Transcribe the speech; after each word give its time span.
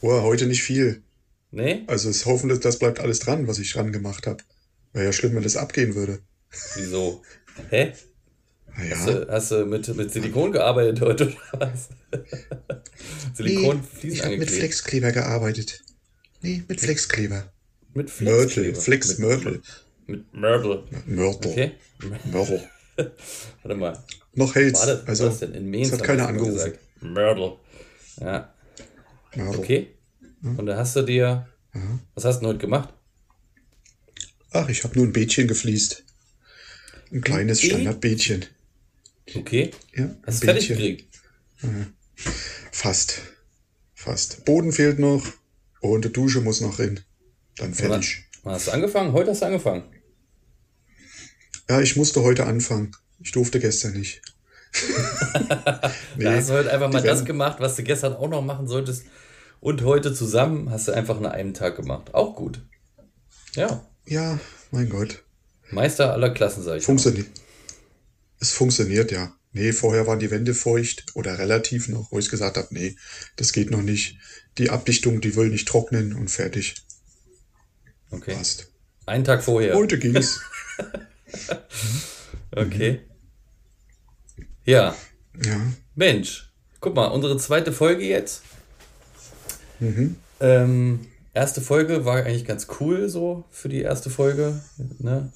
Boah, 0.00 0.22
heute 0.22 0.46
nicht 0.46 0.62
viel. 0.62 1.02
Nee? 1.50 1.82
Also 1.86 2.08
es 2.08 2.24
hoffen, 2.24 2.48
dass 2.48 2.60
das 2.60 2.78
bleibt 2.78 3.00
alles 3.00 3.18
dran, 3.18 3.46
was 3.46 3.58
ich 3.58 3.72
dran 3.72 3.92
gemacht 3.92 4.26
habe. 4.26 4.42
Wäre 4.92 5.06
ja 5.06 5.12
schlimm, 5.12 5.34
wenn 5.34 5.42
das 5.42 5.56
abgehen 5.56 5.94
würde. 5.94 6.20
Wieso? 6.76 7.22
Hä? 7.70 7.92
Naja. 8.76 8.96
Hast 8.96 9.08
du, 9.08 9.28
hast 9.28 9.50
du 9.50 9.66
mit, 9.66 9.96
mit 9.96 10.10
Silikon 10.12 10.52
gearbeitet 10.52 11.00
heute 11.00 11.26
oder 11.26 11.36
was? 11.52 11.88
Silikon 13.34 13.82
nee, 14.02 14.08
ich 14.08 14.24
habe 14.24 14.38
mit 14.38 14.50
Flexkleber 14.50 15.12
gearbeitet. 15.12 15.82
Nee, 16.40 16.62
mit 16.66 16.80
Flexkleber. 16.80 17.52
Mit 17.92 18.20
Mörtel, 18.20 18.74
Flexkleber? 18.74 19.28
Mörtel. 19.28 19.62
Mit 20.06 20.32
Mörtel. 20.32 20.84
Mörtel. 21.06 21.50
Okay. 21.50 21.72
Mörtel. 22.30 22.62
Warte 23.62 23.76
mal. 23.76 24.04
Noch 24.34 24.54
hält's. 24.54 24.80
War 24.80 24.86
das, 24.86 25.06
also, 25.08 25.26
was 25.26 25.40
denn? 25.40 25.54
In 25.54 25.68
Mainz 25.68 25.88
es 25.88 25.94
hat 25.94 26.04
keiner 26.04 26.28
angerufen. 26.28 26.72
Mörtel. 27.00 27.56
Ja, 28.20 28.54
Mörtel. 29.34 29.60
okay. 29.60 29.86
Und 30.42 30.66
da 30.66 30.76
hast 30.76 30.96
du 30.96 31.02
dir. 31.02 31.48
Was 32.14 32.24
hast 32.24 32.36
du 32.36 32.40
denn 32.40 32.48
heute 32.48 32.58
gemacht? 32.58 32.92
Ach, 34.52 34.68
ich 34.68 34.82
habe 34.82 34.96
nur 34.98 35.06
ein 35.06 35.12
Beetchen 35.12 35.46
gefliest. 35.46 36.04
Ein 37.12 37.20
kleines 37.20 37.60
Beet? 37.60 37.70
Standardbeetchen. 37.70 38.46
Okay. 39.34 39.70
Ja, 39.94 40.16
Hast 40.26 40.42
du 40.42 40.46
fertig 40.46 40.68
gekriegt? 40.68 41.20
Fast. 42.72 43.20
Fast. 43.94 44.44
Boden 44.44 44.72
fehlt 44.72 44.98
noch 44.98 45.24
und 45.80 46.04
die 46.04 46.12
Dusche 46.12 46.40
muss 46.40 46.60
noch 46.60 46.78
hin. 46.78 47.00
Dann 47.56 47.74
fertig. 47.74 48.24
Wann 48.42 48.54
hast 48.54 48.66
du 48.68 48.72
angefangen? 48.72 49.12
Heute 49.12 49.30
hast 49.30 49.42
du 49.42 49.46
angefangen. 49.46 49.84
Ja, 51.68 51.80
ich 51.80 51.94
musste 51.96 52.22
heute 52.22 52.46
anfangen. 52.46 52.90
Ich 53.20 53.30
durfte 53.32 53.60
gestern 53.60 53.92
nicht. 53.92 54.22
Nee, 56.16 56.24
Da 56.24 56.32
hast 56.34 56.50
du 56.50 56.54
heute 56.54 56.72
einfach 56.72 56.92
mal 56.92 57.02
das 57.02 57.24
gemacht, 57.24 57.58
was 57.60 57.76
du 57.76 57.82
gestern 57.82 58.14
auch 58.14 58.28
noch 58.28 58.42
machen 58.42 58.66
solltest. 58.66 59.04
Und 59.60 59.82
heute 59.84 60.14
zusammen 60.14 60.70
hast 60.70 60.88
du 60.88 60.92
einfach 60.92 61.18
an 61.18 61.26
einem 61.26 61.54
Tag 61.54 61.76
gemacht. 61.76 62.14
Auch 62.14 62.34
gut. 62.34 62.62
Ja. 63.54 63.84
Ja, 64.06 64.38
mein 64.70 64.88
Gott. 64.88 65.22
Meister 65.70 66.12
aller 66.12 66.30
Klassen, 66.30 66.62
sag 66.62 66.78
ich. 66.78 66.84
Funktioniert. 66.84 67.26
Es 68.40 68.52
funktioniert, 68.52 69.12
ja. 69.12 69.32
Nee, 69.52 69.72
vorher 69.72 70.06
waren 70.06 70.18
die 70.18 70.30
Wände 70.30 70.54
feucht 70.54 71.06
oder 71.14 71.38
relativ 71.38 71.88
noch, 71.88 72.10
wo 72.12 72.18
ich 72.18 72.30
gesagt 72.30 72.56
habe, 72.56 72.68
nee, 72.70 72.96
das 73.36 73.52
geht 73.52 73.70
noch 73.70 73.82
nicht. 73.82 74.16
Die 74.58 74.70
Abdichtung, 74.70 75.20
die 75.20 75.36
will 75.36 75.48
nicht 75.48 75.68
trocknen 75.68 76.14
und 76.14 76.30
fertig. 76.30 76.76
Okay. 78.10 78.34
Passt. 78.34 78.70
Einen 79.06 79.24
Tag 79.24 79.42
vorher. 79.42 79.74
Heute 79.74 79.98
ging's. 79.98 80.40
Okay. 82.52 83.00
Ja. 84.64 84.96
Ja. 85.44 85.56
Mensch. 85.94 86.52
Guck 86.80 86.94
mal, 86.94 87.06
unsere 87.06 87.36
zweite 87.36 87.72
Folge 87.72 88.04
jetzt. 88.04 88.42
Mhm. 89.78 90.16
Ähm, 90.40 91.00
erste 91.34 91.60
Folge 91.60 92.04
war 92.04 92.16
eigentlich 92.24 92.44
ganz 92.46 92.66
cool 92.80 93.08
so 93.08 93.44
für 93.50 93.68
die 93.68 93.82
erste 93.82 94.08
Folge. 94.10 94.60
Ne? 94.98 95.30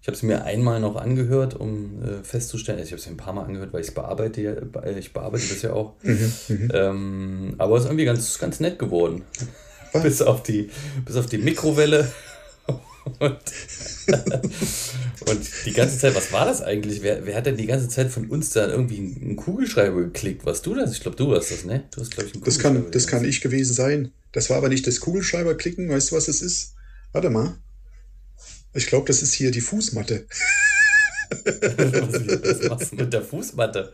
Ich 0.00 0.08
habe 0.08 0.16
es 0.16 0.22
mir 0.22 0.44
einmal 0.44 0.78
noch 0.80 0.94
angehört, 0.94 1.54
um 1.54 2.00
äh, 2.02 2.22
festzustellen, 2.22 2.78
also 2.78 2.86
ich 2.86 2.92
habe 2.92 3.00
es 3.02 3.08
ein 3.08 3.16
paar 3.16 3.32
Mal 3.32 3.44
angehört, 3.44 3.72
weil 3.72 3.80
ich 3.80 3.88
es 3.88 3.94
bearbeite, 3.94 4.40
ja- 4.40 4.54
be- 4.54 4.94
ich 4.96 5.12
bearbeite 5.12 5.48
das 5.48 5.62
ja 5.62 5.72
auch. 5.72 5.94
Ähm, 6.04 7.54
aber 7.58 7.76
es 7.76 7.82
ist 7.82 7.88
irgendwie 7.88 8.04
ganz, 8.04 8.38
ganz 8.38 8.60
nett 8.60 8.78
geworden. 8.78 9.22
Bis, 10.02 10.22
auf 10.22 10.42
die, 10.44 10.70
bis 11.04 11.16
auf 11.16 11.26
die 11.26 11.38
Mikrowelle. 11.38 12.10
Und, 13.18 13.38
und 15.20 15.40
die 15.64 15.72
ganze 15.72 15.98
Zeit, 15.98 16.14
was 16.14 16.32
war 16.32 16.44
das 16.44 16.62
eigentlich? 16.62 17.02
Wer, 17.02 17.24
wer 17.26 17.34
hat 17.36 17.46
denn 17.46 17.56
die 17.56 17.66
ganze 17.66 17.88
Zeit 17.88 18.10
von 18.10 18.28
uns 18.28 18.50
da 18.50 18.68
irgendwie 18.68 18.98
einen 18.98 19.36
Kugelschreiber 19.36 20.02
geklickt? 20.02 20.44
Warst 20.44 20.66
du 20.66 20.74
das? 20.74 20.92
Ich 20.92 21.00
glaube, 21.00 21.16
du 21.16 21.28
warst 21.30 21.50
das, 21.50 21.64
ne? 21.64 21.84
Du 21.92 22.00
hast, 22.00 22.10
glaube 22.10 22.28
ich, 22.28 22.34
einen 22.34 22.44
Das 22.44 22.56
Kugelschreiber 22.58 22.82
kann, 22.84 22.92
das 22.92 23.06
kann 23.06 23.24
ich 23.24 23.40
gewesen 23.40 23.72
sein. 23.74 24.12
Das 24.32 24.50
war 24.50 24.58
aber 24.58 24.68
nicht 24.68 24.86
das 24.86 25.00
Kugelschreiber 25.00 25.54
klicken. 25.56 25.88
Weißt 25.88 26.10
du, 26.10 26.16
was 26.16 26.28
es 26.28 26.42
ist? 26.42 26.74
Warte 27.12 27.30
mal. 27.30 27.56
Ich 28.74 28.86
glaube, 28.86 29.06
das 29.06 29.22
ist 29.22 29.32
hier 29.32 29.50
die 29.50 29.62
Fußmatte. 29.62 30.26
Was 31.44 32.68
machst 32.68 32.92
du 32.92 32.96
mit 32.96 33.12
der 33.12 33.22
Fußmatte? 33.22 33.92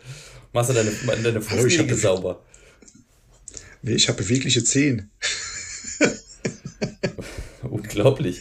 Machst 0.52 0.70
du 0.70 0.74
deine, 0.74 0.90
deine 1.22 1.40
das- 1.40 2.00
sauber? 2.00 2.42
Nee, 3.80 3.94
ich 3.94 4.08
habe 4.08 4.22
bewegliche 4.22 4.62
Zehen. 4.64 5.10
Unglaublich. 7.62 8.40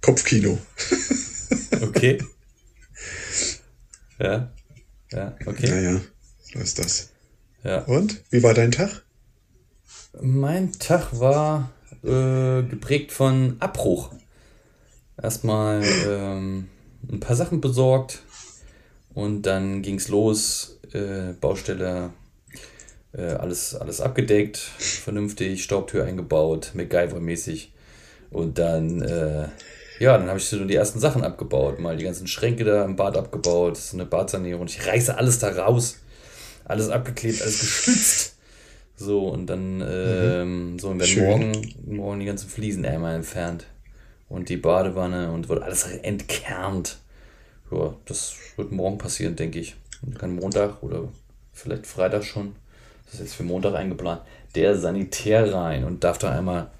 Kopfkino. 0.00 0.58
Okay. 1.80 2.18
Ja. 4.18 4.52
Ja, 5.10 5.36
okay. 5.46 5.68
Naja, 5.68 6.00
so 6.40 6.58
ist 6.58 6.78
das. 6.78 7.10
Ja. 7.64 7.82
Und? 7.84 8.22
Wie 8.30 8.42
war 8.42 8.54
dein 8.54 8.70
Tag? 8.70 9.04
Mein 10.20 10.72
Tag 10.72 11.18
war 11.18 11.72
äh, 12.02 12.62
geprägt 12.62 13.12
von 13.12 13.56
Abbruch. 13.60 14.10
Erstmal 15.20 15.82
ähm, 16.06 16.68
ein 17.10 17.20
paar 17.20 17.36
Sachen 17.36 17.60
besorgt 17.60 18.22
und 19.14 19.42
dann 19.42 19.82
ging's 19.82 20.08
los. 20.08 20.78
Äh, 20.92 21.32
Baustelle, 21.40 22.10
äh, 23.12 23.22
alles, 23.22 23.74
alles 23.74 24.00
abgedeckt, 24.00 24.56
vernünftig, 24.56 25.64
Staubtür 25.64 26.04
eingebaut, 26.04 26.72
MacGyver-mäßig. 26.74 27.68
Und 28.30 28.58
dann, 28.58 29.02
äh, 29.02 29.48
ja, 30.02 30.18
dann 30.18 30.26
habe 30.26 30.38
ich 30.40 30.46
so 30.46 30.64
die 30.64 30.74
ersten 30.74 30.98
Sachen 30.98 31.22
abgebaut. 31.22 31.78
Mal 31.78 31.96
die 31.96 32.02
ganzen 32.02 32.26
Schränke 32.26 32.64
da 32.64 32.84
im 32.84 32.96
Bad 32.96 33.16
abgebaut, 33.16 33.76
das 33.76 33.84
ist 33.84 33.94
eine 33.94 34.04
Badsanierung. 34.04 34.66
Ich 34.66 34.84
reiße 34.84 35.16
alles 35.16 35.38
da 35.38 35.50
raus. 35.50 36.00
Alles 36.64 36.88
abgeklebt, 36.88 37.40
alles 37.40 37.60
geschützt. 37.60 38.36
So, 38.96 39.28
und 39.28 39.46
dann, 39.46 39.80
ähm, 39.80 40.76
so, 40.80 40.88
und 40.88 40.98
werden 40.98 41.08
Schön. 41.08 41.24
morgen, 41.24 41.74
morgen 41.86 42.20
die 42.20 42.26
ganzen 42.26 42.50
Fliesen 42.50 42.84
einmal 42.84 43.14
entfernt. 43.14 43.66
Und 44.28 44.48
die 44.48 44.56
Badewanne 44.56 45.30
und 45.30 45.48
wird 45.48 45.62
alles 45.62 45.84
entkernt. 45.84 46.98
Ja, 47.70 47.94
das 48.04 48.34
wird 48.56 48.72
morgen 48.72 48.98
passieren, 48.98 49.36
denke 49.36 49.60
ich. 49.60 49.76
Und 50.04 50.18
kann 50.18 50.34
Montag 50.34 50.82
oder 50.82 51.08
vielleicht 51.52 51.86
Freitag 51.86 52.24
schon, 52.24 52.56
das 53.04 53.14
ist 53.14 53.20
jetzt 53.20 53.34
für 53.34 53.44
Montag 53.44 53.76
eingeplant, 53.76 54.22
der 54.56 54.76
Sanitär 54.76 55.54
rein 55.54 55.84
und 55.84 56.02
darf 56.02 56.18
da 56.18 56.36
einmal 56.36 56.72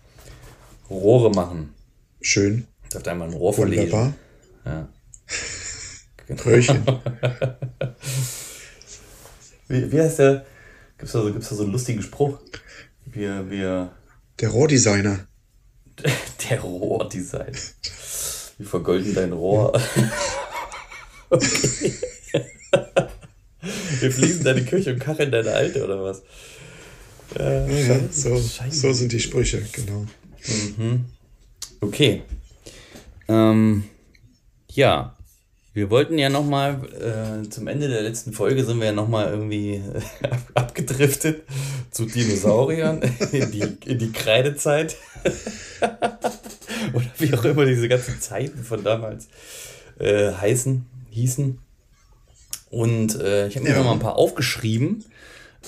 Rohre 0.91 1.31
machen. 1.31 1.72
Schön. 2.21 2.66
Darf 2.93 3.03
da 3.03 3.13
einmal 3.13 3.29
ein 3.29 3.35
Rohr 3.35 3.53
verlegen. 3.53 3.91
Wunderbar. 3.93 4.15
Ja. 4.65 4.89
Genau. 6.25 6.43
Röhrchen. 6.45 6.87
Wie, 9.69 9.91
wie 9.91 10.01
heißt 10.01 10.21
der? 10.21 10.47
Gibt's 10.99 11.13
da, 11.13 11.23
so, 11.23 11.33
gibt's 11.33 11.49
da 11.49 11.57
so 11.57 11.65
einen 11.65 11.73
lustigen 11.73 12.01
Spruch? 12.01 12.39
Wir, 13.07 13.51
wir, 13.51 13.91
Der 14.41 14.51
Rohrdesigner. 14.51 15.27
der 16.51 16.61
Rohrdesign. 16.61 17.57
Wir 18.59 18.67
vergolden 18.67 19.15
dein 19.15 19.33
Rohr. 19.33 19.73
okay. 21.31 21.95
Wir 24.00 24.12
fließen 24.12 24.45
deine 24.45 24.65
Küche 24.65 24.93
und 24.93 24.99
kacheln 24.99 25.33
deine 25.33 25.53
alte, 25.53 25.85
oder 25.85 26.03
was? 26.05 26.23
Ja, 27.38 27.67
ja, 27.67 28.00
so, 28.11 28.37
so 28.37 28.93
sind 28.93 29.11
die 29.12 29.21
Sprüche, 29.21 29.62
genau. 29.73 30.06
Okay. 31.81 32.23
Ähm, 33.29 33.85
ja, 34.71 35.17
wir 35.75 35.89
wollten 35.91 36.19
ja 36.19 36.29
nochmal, 36.29 36.81
äh, 37.45 37.49
zum 37.49 37.67
Ende 37.67 37.89
der 37.89 38.03
letzten 38.03 38.33
Folge 38.33 38.65
sind 38.65 38.79
wir 38.79 38.87
ja 38.87 38.93
nochmal 38.93 39.29
irgendwie 39.31 39.77
äh, 39.77 40.27
ab- 40.31 40.51
abgedriftet 40.55 41.45
zu 41.91 42.05
Dinosauriern 42.07 43.01
in 43.33 43.51
die, 43.53 43.65
in 43.87 43.99
die 43.99 44.13
Kreidezeit. 44.13 44.97
Oder 46.95 47.07
wie 47.19 47.33
auch 47.35 47.45
immer 47.45 47.65
diese 47.65 47.89
ganzen 47.89 48.21
Zeiten 48.21 48.63
von 48.65 48.83
damals 48.85 49.29
äh, 49.99 50.33
heißen, 50.33 50.85
hießen. 51.11 51.59
Und 52.71 53.21
äh, 53.21 53.49
ich 53.49 53.57
habe 53.57 53.65
mir 53.65 53.73
Ja. 53.73 53.79
noch 53.79 53.85
mal 53.85 53.93
ein 53.93 53.99
paar 53.99 54.17
aufgeschrieben. 54.17 55.05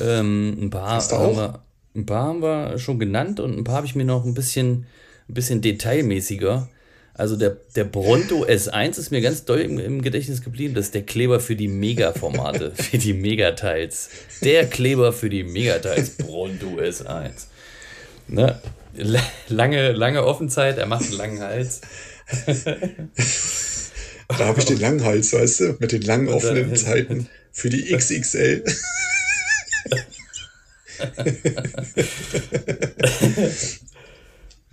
Ähm, 0.00 0.56
ein, 0.60 0.70
paar 0.70 1.00
haben 1.02 1.36
wir, 1.36 1.62
ein 1.94 2.06
paar 2.06 2.24
haben 2.26 2.42
wir 2.42 2.78
schon 2.78 2.98
genannt 2.98 3.40
und 3.40 3.56
ein 3.56 3.64
paar 3.64 3.76
habe 3.76 3.86
ich 3.86 3.94
mir 3.94 4.04
noch 4.04 4.24
ein 4.24 4.34
bisschen, 4.34 4.86
ein 5.28 5.34
bisschen 5.34 5.60
detailmäßiger. 5.60 6.68
Also 7.16 7.36
der, 7.36 7.56
der 7.76 7.84
Bronto 7.84 8.44
S1 8.44 8.98
ist 8.98 9.12
mir 9.12 9.20
ganz 9.20 9.44
doll 9.44 9.60
im, 9.60 9.78
im 9.78 10.02
Gedächtnis 10.02 10.42
geblieben. 10.42 10.74
Das 10.74 10.86
ist 10.86 10.94
der 10.94 11.02
Kleber 11.02 11.38
für 11.38 11.54
die 11.54 11.68
Mega-Formate, 11.68 12.72
für 12.74 12.98
die 12.98 13.12
Megateils. 13.12 14.10
Der 14.42 14.66
Kleber 14.66 15.12
für 15.12 15.30
die 15.30 15.44
Megateils, 15.44 16.10
Bronto 16.10 16.78
S1. 16.80 17.30
Ne? 18.26 18.60
Lange, 19.48 19.92
lange 19.92 20.24
Offenzeit, 20.24 20.76
er 20.78 20.86
macht 20.86 21.04
einen 21.04 21.12
langen 21.12 21.40
Hals. 21.40 21.80
Da 24.28 24.38
habe 24.38 24.58
ich 24.58 24.66
den 24.66 24.80
langen 24.80 25.04
Hals, 25.04 25.32
weißt 25.32 25.60
du, 25.60 25.76
mit 25.78 25.92
den 25.92 26.02
langen 26.02 26.26
dann- 26.26 26.34
offenen 26.34 26.74
Zeiten 26.74 27.28
für 27.52 27.70
die 27.70 27.94
XXL. 27.94 28.64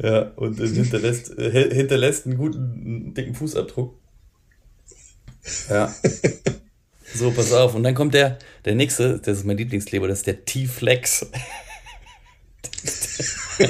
Ja, 0.02 0.32
und 0.36 0.60
hinterlässt, 0.60 1.38
äh, 1.38 1.74
hinterlässt 1.74 2.26
einen 2.26 2.38
guten, 2.38 3.14
dicken 3.14 3.36
Fußabdruck. 3.36 4.00
Ja. 5.70 5.94
So, 7.14 7.30
pass 7.32 7.52
auf. 7.52 7.76
Und 7.76 7.84
dann 7.84 7.94
kommt 7.94 8.14
der, 8.14 8.40
der 8.64 8.74
nächste, 8.74 9.20
das 9.20 9.40
ist 9.40 9.44
mein 9.44 9.58
Lieblingskleber, 9.58 10.08
das 10.08 10.20
ist 10.20 10.28
der 10.28 10.46
T-Flex. 10.46 11.26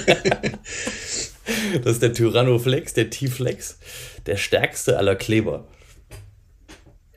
das 1.84 1.94
ist 1.94 2.04
der 2.04 2.14
Tyrannoflex, 2.14 2.94
der 2.94 3.10
T-Flex, 3.10 3.80
der 4.28 4.38
stärkste 4.38 5.00
aller 5.00 5.16
Kleber. 5.16 5.68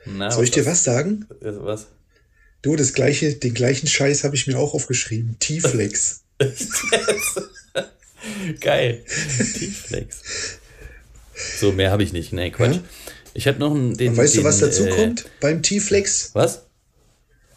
Na, 0.07 0.31
Soll 0.31 0.45
ich 0.45 0.51
dir 0.51 0.65
was 0.65 0.83
sagen? 0.83 1.27
Was? 1.41 1.89
Du, 2.63 2.75
das 2.75 2.95
gleiche, 2.95 3.35
den 3.35 3.53
gleichen 3.53 3.87
Scheiß 3.87 4.25
habe 4.25 4.35
ich 4.35 4.47
mir 4.47 4.59
auch 4.59 4.73
aufgeschrieben. 4.73 5.37
T-Flex. 5.39 6.25
Geil. 8.61 9.05
T-Flex. 9.07 10.23
So, 11.59 11.73
mehr 11.73 11.91
habe 11.91 12.03
ich 12.03 12.13
nicht. 12.13 12.33
Nee, 12.33 12.51
Quatsch. 12.51 12.77
Ja? 12.77 12.83
Ich 13.35 13.49
habe 13.49 13.59
noch 13.59 13.75
einen. 13.75 13.97
Den, 13.97 14.17
weißt 14.17 14.35
den, 14.35 14.43
du, 14.43 14.49
was 14.49 14.59
dazu 14.61 14.87
äh, 14.87 14.91
kommt 14.91 15.27
beim 15.41 15.63
T-Flex? 15.63 16.31
Was? 16.35 16.67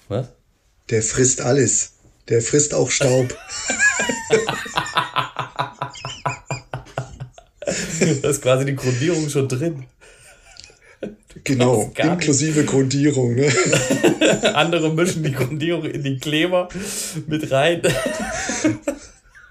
Was? 0.07 0.27
Der 0.89 1.03
frisst 1.03 1.41
alles. 1.41 1.93
Der 2.29 2.41
frisst 2.41 2.73
auch 2.73 2.89
Staub. 2.89 3.27
da 8.21 8.29
ist 8.29 8.41
quasi 8.41 8.65
die 8.65 8.75
Grundierung 8.75 9.29
schon 9.29 9.47
drin. 9.47 9.85
Genau, 11.43 11.93
inklusive 11.95 12.65
Grundierung. 12.65 13.35
Ne? 13.35 13.49
Andere 14.53 14.93
mischen 14.93 15.23
die 15.23 15.31
Grundierung 15.31 15.85
in 15.85 16.03
die 16.03 16.17
Kleber 16.17 16.67
mit 17.27 17.51
rein. 17.51 17.81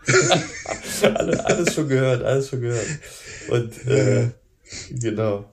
alles 1.45 1.75
schon 1.75 1.89
gehört, 1.89 2.23
alles 2.23 2.49
schon 2.49 2.61
gehört. 2.61 2.87
Und 3.49 3.87
äh, 3.87 4.31
genau. 4.91 5.51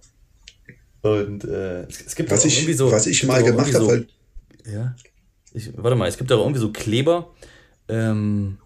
Und 1.02 1.44
äh, 1.44 1.84
es, 1.84 2.16
gibt 2.16 2.32
was 2.32 2.42
auch 2.42 2.46
ich, 2.46 2.60
irgendwie 2.60 2.74
so. 2.74 2.92
Was 2.92 3.08
ich 3.08 3.24
mal 3.26 3.44
gemacht 3.44 3.74
habe, 3.74 3.86
so, 3.86 3.88
weil. 3.90 4.08
Ja. 4.72 4.96
Ich, 5.54 5.70
warte 5.76 5.96
mal, 5.96 6.08
es 6.08 6.18
gibt 6.18 6.32
auch 6.32 6.40
irgendwie 6.40 6.60
so 6.60 6.72
Kleber, 6.72 7.34
ähm, 7.88 8.58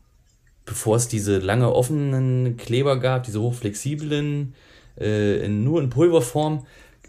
bevor 0.66 0.96
es 0.96 1.08
diese 1.08 1.40
lange 1.40 1.74
offenen 1.74 2.56
Kleber 2.58 3.00
gab, 3.00 3.24
diese 3.24 3.42
hochflexiblen, 3.42 4.54
äh, 5.00 5.44
in, 5.44 5.64
nur 5.64 5.82
in 5.82 5.90
Pulverform, 5.90 6.66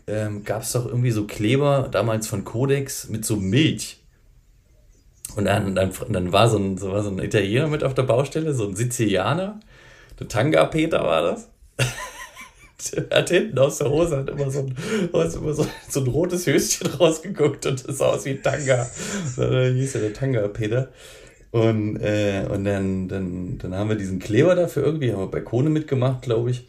ähm, 0.06 0.44
gab 0.44 0.62
es 0.62 0.72
doch 0.72 0.86
irgendwie 0.86 1.10
so 1.10 1.26
Kleber, 1.26 1.88
damals 1.92 2.26
von 2.26 2.44
Codex, 2.44 3.08
mit 3.08 3.24
so 3.24 3.36
Milch. 3.36 4.00
Und 5.36 5.44
dann, 5.44 5.74
dann, 5.74 5.92
dann 6.08 6.32
war, 6.32 6.48
so 6.48 6.58
ein, 6.58 6.78
so 6.78 6.90
war 6.90 7.02
so 7.02 7.10
ein 7.10 7.18
Italiener 7.18 7.68
mit 7.68 7.84
auf 7.84 7.94
der 7.94 8.02
Baustelle, 8.02 8.54
so 8.54 8.66
ein 8.66 8.74
Sizilianer. 8.74 9.60
Der 10.18 10.28
Tanga-Peter 10.28 11.02
war 11.04 11.22
das. 11.22 11.48
der 12.92 13.18
hat 13.18 13.30
hinten 13.30 13.58
aus 13.58 13.78
der 13.78 13.90
Hose 13.90 14.16
hat 14.18 14.30
immer 14.30 14.50
so 14.50 14.60
ein, 14.60 14.76
immer 15.12 15.54
so, 15.54 15.66
so 15.88 16.00
ein 16.00 16.06
rotes 16.06 16.46
Höschen 16.46 16.86
rausgeguckt 16.98 17.66
und 17.66 17.88
das 17.88 17.98
sah 17.98 18.06
aus 18.06 18.24
wie 18.24 18.36
Tanga. 18.36 18.88
Da 19.36 19.64
hieß 19.64 19.94
ja 19.94 20.00
der 20.00 20.12
Tanga-Peter. 20.14 20.88
Und, 21.50 21.96
äh, 22.00 22.44
und 22.50 22.64
dann, 22.64 23.08
dann, 23.08 23.58
dann 23.58 23.74
haben 23.74 23.88
wir 23.88 23.96
diesen 23.96 24.18
Kleber 24.18 24.54
dafür 24.54 24.84
irgendwie, 24.84 25.12
haben 25.12 25.20
wir 25.20 25.30
bei 25.30 25.40
Kone 25.40 25.70
mitgemacht, 25.70 26.22
glaube 26.22 26.50
ich. 26.50 26.68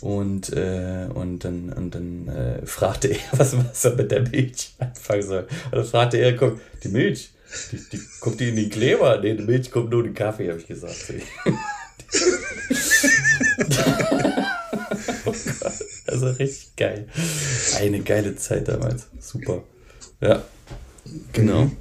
Und, 0.00 0.52
äh, 0.52 1.08
und 1.12 1.44
dann, 1.44 1.72
und 1.72 1.94
dann 1.94 2.28
äh, 2.28 2.66
fragte 2.66 3.08
er, 3.08 3.18
was, 3.38 3.56
was 3.56 3.84
er 3.84 3.94
mit 3.94 4.10
der 4.10 4.22
Milch 4.22 4.74
anfangen 4.78 5.22
soll. 5.22 5.46
Und 5.66 5.76
dann 5.78 5.84
fragte 5.84 6.18
er, 6.18 6.34
guck, 6.34 6.60
die 6.82 6.88
Milch, 6.88 7.31
die, 7.70 7.80
die, 7.92 8.00
kommt 8.20 8.40
die 8.40 8.48
in 8.48 8.56
den 8.56 8.70
Kleber? 8.70 9.20
Nee, 9.20 9.34
die 9.34 9.42
Milch 9.42 9.70
kommt 9.70 9.90
nur 9.90 10.00
in 10.00 10.06
den 10.06 10.14
Kaffee, 10.14 10.48
habe 10.48 10.58
ich 10.60 10.66
gesagt. 10.66 11.12
oh 15.24 15.32
Gott, 15.32 15.72
also 16.06 16.30
richtig 16.30 16.76
geil. 16.76 17.08
Eine 17.78 18.00
geile 18.00 18.36
Zeit 18.36 18.68
damals. 18.68 19.06
Super. 19.20 19.62
Ja. 20.20 20.42
Genau. 21.32 21.64
Mhm. 21.64 21.76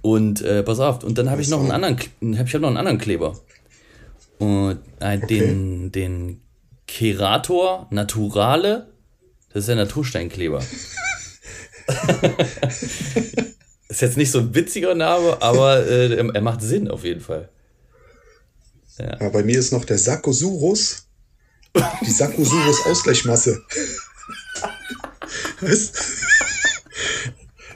Und 0.00 0.42
äh, 0.42 0.62
pass 0.62 0.80
auf, 0.80 1.04
und 1.04 1.16
dann 1.18 1.30
habe 1.30 1.42
ich 1.42 1.48
noch 1.48 1.60
einen 1.60 1.70
anderen, 1.70 1.96
hab 2.38 2.46
ich 2.46 2.54
hab 2.54 2.60
noch 2.60 2.68
einen 2.68 2.76
anderen 2.76 2.98
Kleber. 2.98 3.38
Und 4.38 4.80
äh, 4.98 5.16
okay. 5.16 5.26
den, 5.26 5.92
den 5.92 6.40
Kerator 6.88 7.86
Naturale, 7.90 8.88
das 9.52 9.60
ist 9.60 9.68
der 9.68 9.76
Natursteinkleber. 9.76 10.62
ist 13.92 14.00
jetzt 14.00 14.16
nicht 14.16 14.30
so 14.30 14.38
ein 14.38 14.54
witziger 14.54 14.94
Name, 14.94 15.40
aber 15.42 15.86
äh, 15.86 16.16
er, 16.16 16.40
macht 16.40 16.62
Sinn 16.62 16.88
auf 16.88 17.04
jeden 17.04 17.20
Fall. 17.20 17.48
Ja. 18.98 19.18
ja 19.20 19.28
bei 19.28 19.42
mir 19.42 19.58
ist 19.58 19.72
noch 19.72 19.84
der 19.84 19.98
Sakosurus. 19.98 21.06
Die 22.04 22.10
Sakosurus 22.10 22.86
Ausgleichmasse. 22.86 23.62
Was? 25.60 25.92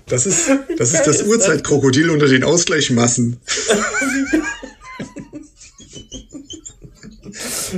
Das 0.09 0.25
ist 0.25 0.49
das, 0.79 0.93
ist 0.93 1.05
das 1.05 1.23
Urzeitkrokodil 1.23 2.11
unter 2.11 2.29
den 2.29 2.45
Ausgleichmassen. 2.45 3.41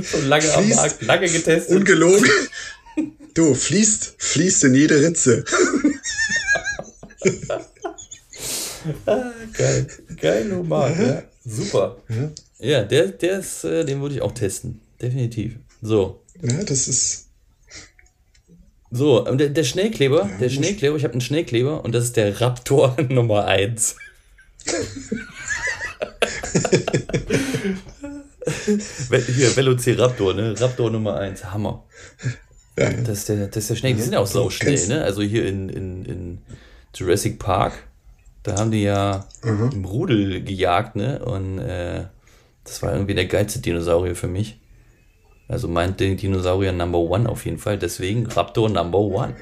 Schon 0.03 0.27
lange 0.27 0.43
fließt, 0.43 0.57
am 0.57 0.69
Markt, 0.69 1.01
lange 1.01 1.27
getestet. 1.27 1.75
Ungelogen. 1.75 2.29
Du, 3.33 3.55
fließt, 3.55 4.13
fließt 4.19 4.65
in 4.65 4.75
jede 4.75 5.01
Ritze. 5.01 5.43
ah, 9.05 9.31
geil. 9.57 9.87
Geil, 10.19 10.45
normal. 10.45 10.95
Ja. 10.97 11.23
Super. 11.45 11.97
Ja, 12.09 12.31
ja 12.59 12.83
der, 12.83 13.07
der 13.07 13.39
ist, 13.39 13.63
äh, 13.63 13.85
den 13.85 14.01
würde 14.01 14.15
ich 14.15 14.21
auch 14.21 14.31
testen. 14.31 14.81
Definitiv. 15.01 15.55
So. 15.81 16.21
Ja, 16.41 16.63
das 16.63 16.87
ist. 16.87 17.27
So, 18.91 19.23
der, 19.23 19.49
der 19.49 19.63
Schnellkleber, 19.63 20.27
ja, 20.29 20.37
der 20.39 20.49
Schnellkleber, 20.49 20.95
ich 20.95 21.03
habe 21.03 21.13
einen 21.13 21.21
Schnellkleber 21.21 21.83
und 21.85 21.93
das 21.93 22.05
ist 22.05 22.17
der 22.17 22.41
Raptor 22.41 22.97
Nummer 23.09 23.45
1. 23.45 23.95
Hier, 29.09 29.55
Velociraptor, 29.55 30.33
ne? 30.33 30.59
Raptor 30.59 30.89
Nummer 30.89 31.17
1, 31.17 31.45
Hammer. 31.45 31.85
Ja, 32.77 32.89
Das, 32.91 33.19
ist 33.19 33.29
der, 33.29 33.47
das 33.47 33.57
ist 33.57 33.69
der 33.69 33.75
schnell. 33.75 33.93
Die 33.93 34.01
sind 34.01 34.13
ja 34.13 34.19
auch 34.19 34.27
so 34.27 34.49
schnell, 34.49 34.87
ne? 34.87 35.03
Also 35.03 35.21
hier 35.21 35.45
in, 35.45 35.69
in, 35.69 36.05
in 36.05 36.37
Jurassic 36.95 37.39
Park, 37.39 37.73
da 38.43 38.57
haben 38.57 38.71
die 38.71 38.83
ja 38.83 39.27
mhm. 39.43 39.69
im 39.73 39.85
Rudel 39.85 40.43
gejagt, 40.43 40.95
ne? 40.95 41.23
Und 41.23 41.59
äh, 41.59 42.05
das 42.63 42.81
war 42.81 42.93
irgendwie 42.93 43.15
der 43.15 43.25
geilste 43.25 43.59
Dinosaurier 43.59 44.15
für 44.15 44.27
mich. 44.27 44.59
Also 45.47 45.67
mein 45.67 45.97
Dinosaurier 45.97 46.71
Number 46.71 46.99
One 46.99 47.27
auf 47.27 47.45
jeden 47.45 47.57
Fall. 47.57 47.79
Deswegen 47.79 48.27
Raptor 48.27 48.69
Number 48.69 48.99
One. 48.99 49.35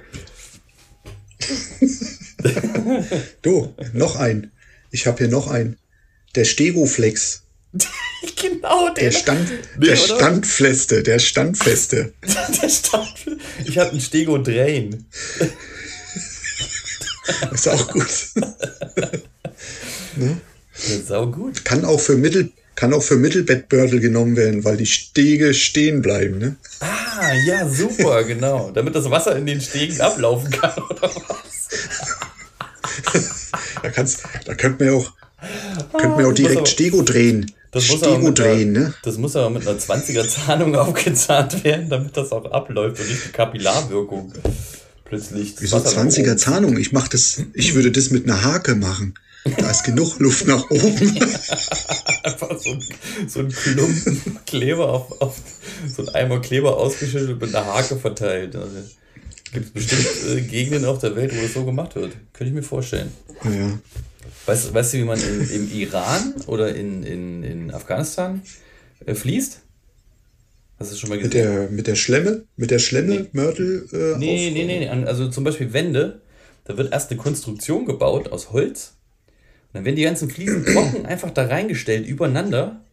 du, 3.42 3.74
noch 3.94 4.16
ein. 4.16 4.52
Ich 4.92 5.06
habe 5.06 5.18
hier 5.18 5.28
noch 5.28 5.48
einen. 5.48 5.78
Der 6.36 6.46
Stegoflex. 6.46 7.44
genau, 8.42 8.94
der. 8.94 9.04
Der, 9.04 9.12
Stand, 9.12 9.50
nee, 9.78 9.88
der 9.88 9.96
Standfeste, 9.98 11.04
der 11.04 11.20
Standfeste. 11.20 12.14
der 12.62 12.70
Stand, 12.70 13.40
ich 13.66 13.78
habe 13.78 13.92
einen 13.92 14.02
Stego 14.02 14.38
Drain. 14.38 15.06
Ist 17.52 17.68
auch 17.68 17.88
gut. 17.90 18.08
ne? 20.16 20.42
Das 20.74 20.90
ist 20.90 21.12
auch 21.12 21.32
gut. 21.32 21.66
Kann 21.66 21.86
auch 21.86 22.00
für 22.00 22.16
Mittel, 22.16 22.52
kann 22.76 22.94
auch 22.94 23.02
für 23.02 23.18
Mittelbettbördel 23.18 24.00
genommen 24.00 24.36
werden, 24.36 24.64
weil 24.64 24.78
die 24.78 24.86
Stege 24.86 25.54
stehen 25.54 26.02
bleiben, 26.02 26.38
ne? 26.38 26.56
Ah, 26.80 27.34
ja, 27.46 27.68
super, 27.68 28.24
genau. 28.28 28.72
Damit 28.72 28.96
das 28.96 29.10
Wasser 29.10 29.36
in 29.36 29.48
den 29.48 29.60
Stegen 29.60 30.00
ablaufen 30.00 30.52
kann, 30.52 30.74
oder 30.84 31.10
was? 31.28 31.70
da, 33.82 33.90
kannst, 33.90 34.24
da 34.46 34.54
könnte 34.54 34.84
man 34.86 34.94
ja 34.94 35.00
auch, 35.00 35.12
könnte 35.94 36.16
man 36.16 36.26
auch 36.26 36.34
direkt 36.34 36.68
Stego 36.68 37.02
drehen. 37.02 37.52
Das 37.72 37.86
Stego 37.86 38.20
muss, 38.20 38.34
drehen, 38.36 38.78
einer, 38.78 38.88
ne? 38.88 38.94
das 39.04 39.18
muss 39.18 39.36
aber 39.36 39.50
mit 39.50 39.68
einer 39.68 39.78
20er 39.78 40.28
Zahnung 40.28 40.76
aufgezahnt 40.76 41.64
werden, 41.64 41.90
damit 41.90 42.16
das 42.16 42.32
auch 42.32 42.46
abläuft 42.52 43.02
und 43.02 43.10
nicht 43.10 43.26
die 43.26 43.32
Kapillarwirkung 43.32 44.32
plötzlich. 45.08 45.56
Wieso 45.60 45.78
20er 45.78 46.38
Zahnung? 46.38 46.78
Ich 46.78 46.92
mach 46.92 47.08
das, 47.08 47.42
ich 47.54 47.76
würde 47.76 47.92
das 47.92 48.10
mit 48.12 48.26
einer 48.26 48.44
Hake 48.44 48.76
machen. 48.76 49.14
Da 49.58 49.72
ist 49.72 49.84
genug 49.84 50.20
Luft 50.20 50.46
nach 50.48 50.70
oben. 50.70 51.20
Einfach 52.24 52.60
so 52.60 52.72
ein, 52.72 52.84
so 53.28 53.40
ein 53.40 53.50
Klumpen 53.50 54.40
Kleber 54.46 54.90
auf, 54.90 55.22
auf 55.22 55.42
so 55.96 56.02
ein 56.04 56.10
Eimer 56.10 56.42
Kleber 56.42 56.78
ausgeschüttet 56.78 57.30
und 57.30 57.42
mit 57.42 57.56
einer 57.56 57.66
Hake 57.66 57.96
verteilt. 57.98 58.56
Also, 58.56 58.76
Gibt 59.54 59.68
es 59.68 59.72
bestimmt 59.72 60.38
äh, 60.38 60.42
Gegenden 60.42 60.86
auf 60.86 61.00
der 61.00 61.16
Welt, 61.16 61.36
wo 61.36 61.42
das 61.42 61.54
so 61.54 61.64
gemacht 61.64 61.96
wird. 61.96 62.14
Könnte 62.34 62.50
ich 62.50 62.54
mir 62.54 62.64
vorstellen. 62.64 63.12
Ja. 63.46 63.80
Weißt, 64.46 64.74
weißt 64.74 64.94
du, 64.94 64.98
wie 64.98 65.04
man 65.04 65.20
in, 65.20 65.50
im 65.50 65.72
Iran 65.72 66.34
oder 66.48 66.76
in, 66.76 67.04
in, 67.04 67.44
in 67.44 67.74
Afghanistan 67.74 68.42
äh, 69.06 69.16
fließt? 69.16 69.62
Hast 70.80 70.92
du 70.92 70.96
schon 70.96 71.10
mal 71.10 71.18
gesehen? 71.18 71.30
Mit 71.30 71.34
der, 71.34 71.70
mit 71.70 71.88
der 71.88 71.96
Schlemme? 71.96 72.46
Mit 72.56 72.72
der 72.72 72.80
Schlemme, 72.80 73.22
nee. 73.22 73.30
Mörtel? 73.32 73.88
Äh, 73.92 74.18
nee, 74.20 74.48
auf, 74.48 74.54
nee, 74.54 74.66
nee, 74.66 74.80
nee. 74.80 75.06
Also 75.06 75.30
zum 75.30 75.44
Beispiel 75.44 75.74
Wände. 75.74 76.22
Da 76.66 76.78
wird 76.78 76.92
erst 76.92 77.10
eine 77.10 77.20
Konstruktion 77.20 77.86
gebaut 77.86 78.32
aus 78.32 78.52
Holz. 78.52 78.98
Und 79.68 79.76
dann 79.76 79.86
werden 79.86 79.96
die 79.96 80.04
ganzen 80.04 80.30
Fliesen 80.30 80.66
trocken 80.74 81.06
einfach 81.06 81.32
da 81.32 81.46
reingestellt, 81.46 82.06
übereinander. 82.06 82.84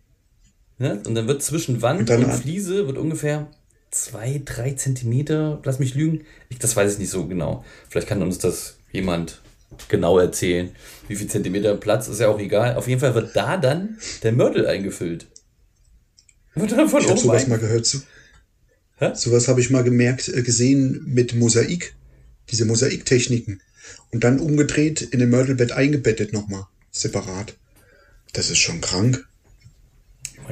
Ne? 0.79 1.03
Und 1.05 1.15
dann 1.15 1.29
wird 1.29 1.43
zwischen 1.43 1.83
Wand 1.83 2.11
und, 2.11 2.25
und 2.25 2.33
Fliese 2.33 2.87
wird 2.87 2.99
ungefähr 2.99 3.49
zwei, 3.91 4.41
drei 4.45 4.73
Zentimeter, 4.73 5.61
lass 5.65 5.79
mich 5.79 5.95
lügen. 5.95 6.25
Ich, 6.49 6.59
das 6.59 6.75
weiß 6.75 6.95
ich 6.95 6.99
nicht 6.99 7.11
so 7.11 7.27
genau. 7.27 7.65
Vielleicht 7.89 8.09
kann 8.09 8.23
uns 8.23 8.39
das 8.39 8.79
jemand 8.93 9.41
genau 9.89 10.19
erzählen. 10.19 10.71
Wie 11.09 11.17
viel 11.17 11.29
Zentimeter 11.29 11.77
Platz 11.77 12.09
ist 12.09 12.21
ja 12.21 12.29
auch 12.29 12.39
egal. 12.39 12.77
Auf 12.77 12.89
jeden 12.89 13.01
Fall 13.01 13.15
wird 13.15 13.37
da 13.37 13.57
dann 13.57 13.99
der 14.23 14.33
Mörtel 14.33 14.67
eingefüllt. 14.67 15.27
Wird 16.61 16.73
dann 16.73 16.89
von 16.89 17.03
ich 17.03 17.09
habe 17.09 17.19
sowas 17.19 17.47
mal 17.47 17.59
gehört. 17.59 17.87
So, 17.87 18.01
Hä? 18.97 19.13
Sowas 19.15 19.49
habe 19.49 19.61
ich 19.61 19.71
mal 19.71 19.83
gemerkt, 19.83 20.29
äh, 20.29 20.43
gesehen 20.43 21.03
mit 21.07 21.35
Mosaik. 21.35 21.95
Diese 22.51 22.65
Mosaiktechniken. 22.65 23.61
Und 24.13 24.25
dann 24.25 24.39
umgedreht 24.39 25.03
in 25.03 25.19
den 25.19 25.31
Mörtelbett 25.31 25.73
eingebettet 25.73 26.33
nochmal. 26.33 26.67
Separat. 26.91 27.57
Das 28.33 28.51
ist 28.51 28.59
schon 28.59 28.81
krank. 28.81 29.27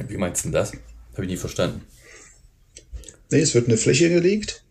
Wie 0.07 0.17
meinst 0.17 0.43
du 0.43 0.47
denn 0.47 0.53
das? 0.53 0.71
Habe 1.13 1.23
ich 1.23 1.29
nie 1.29 1.37
verstanden. 1.37 1.81
Nee, 3.31 3.39
es 3.39 3.53
wird 3.53 3.67
eine 3.67 3.77
Fläche 3.77 4.09
gelegt. 4.09 4.63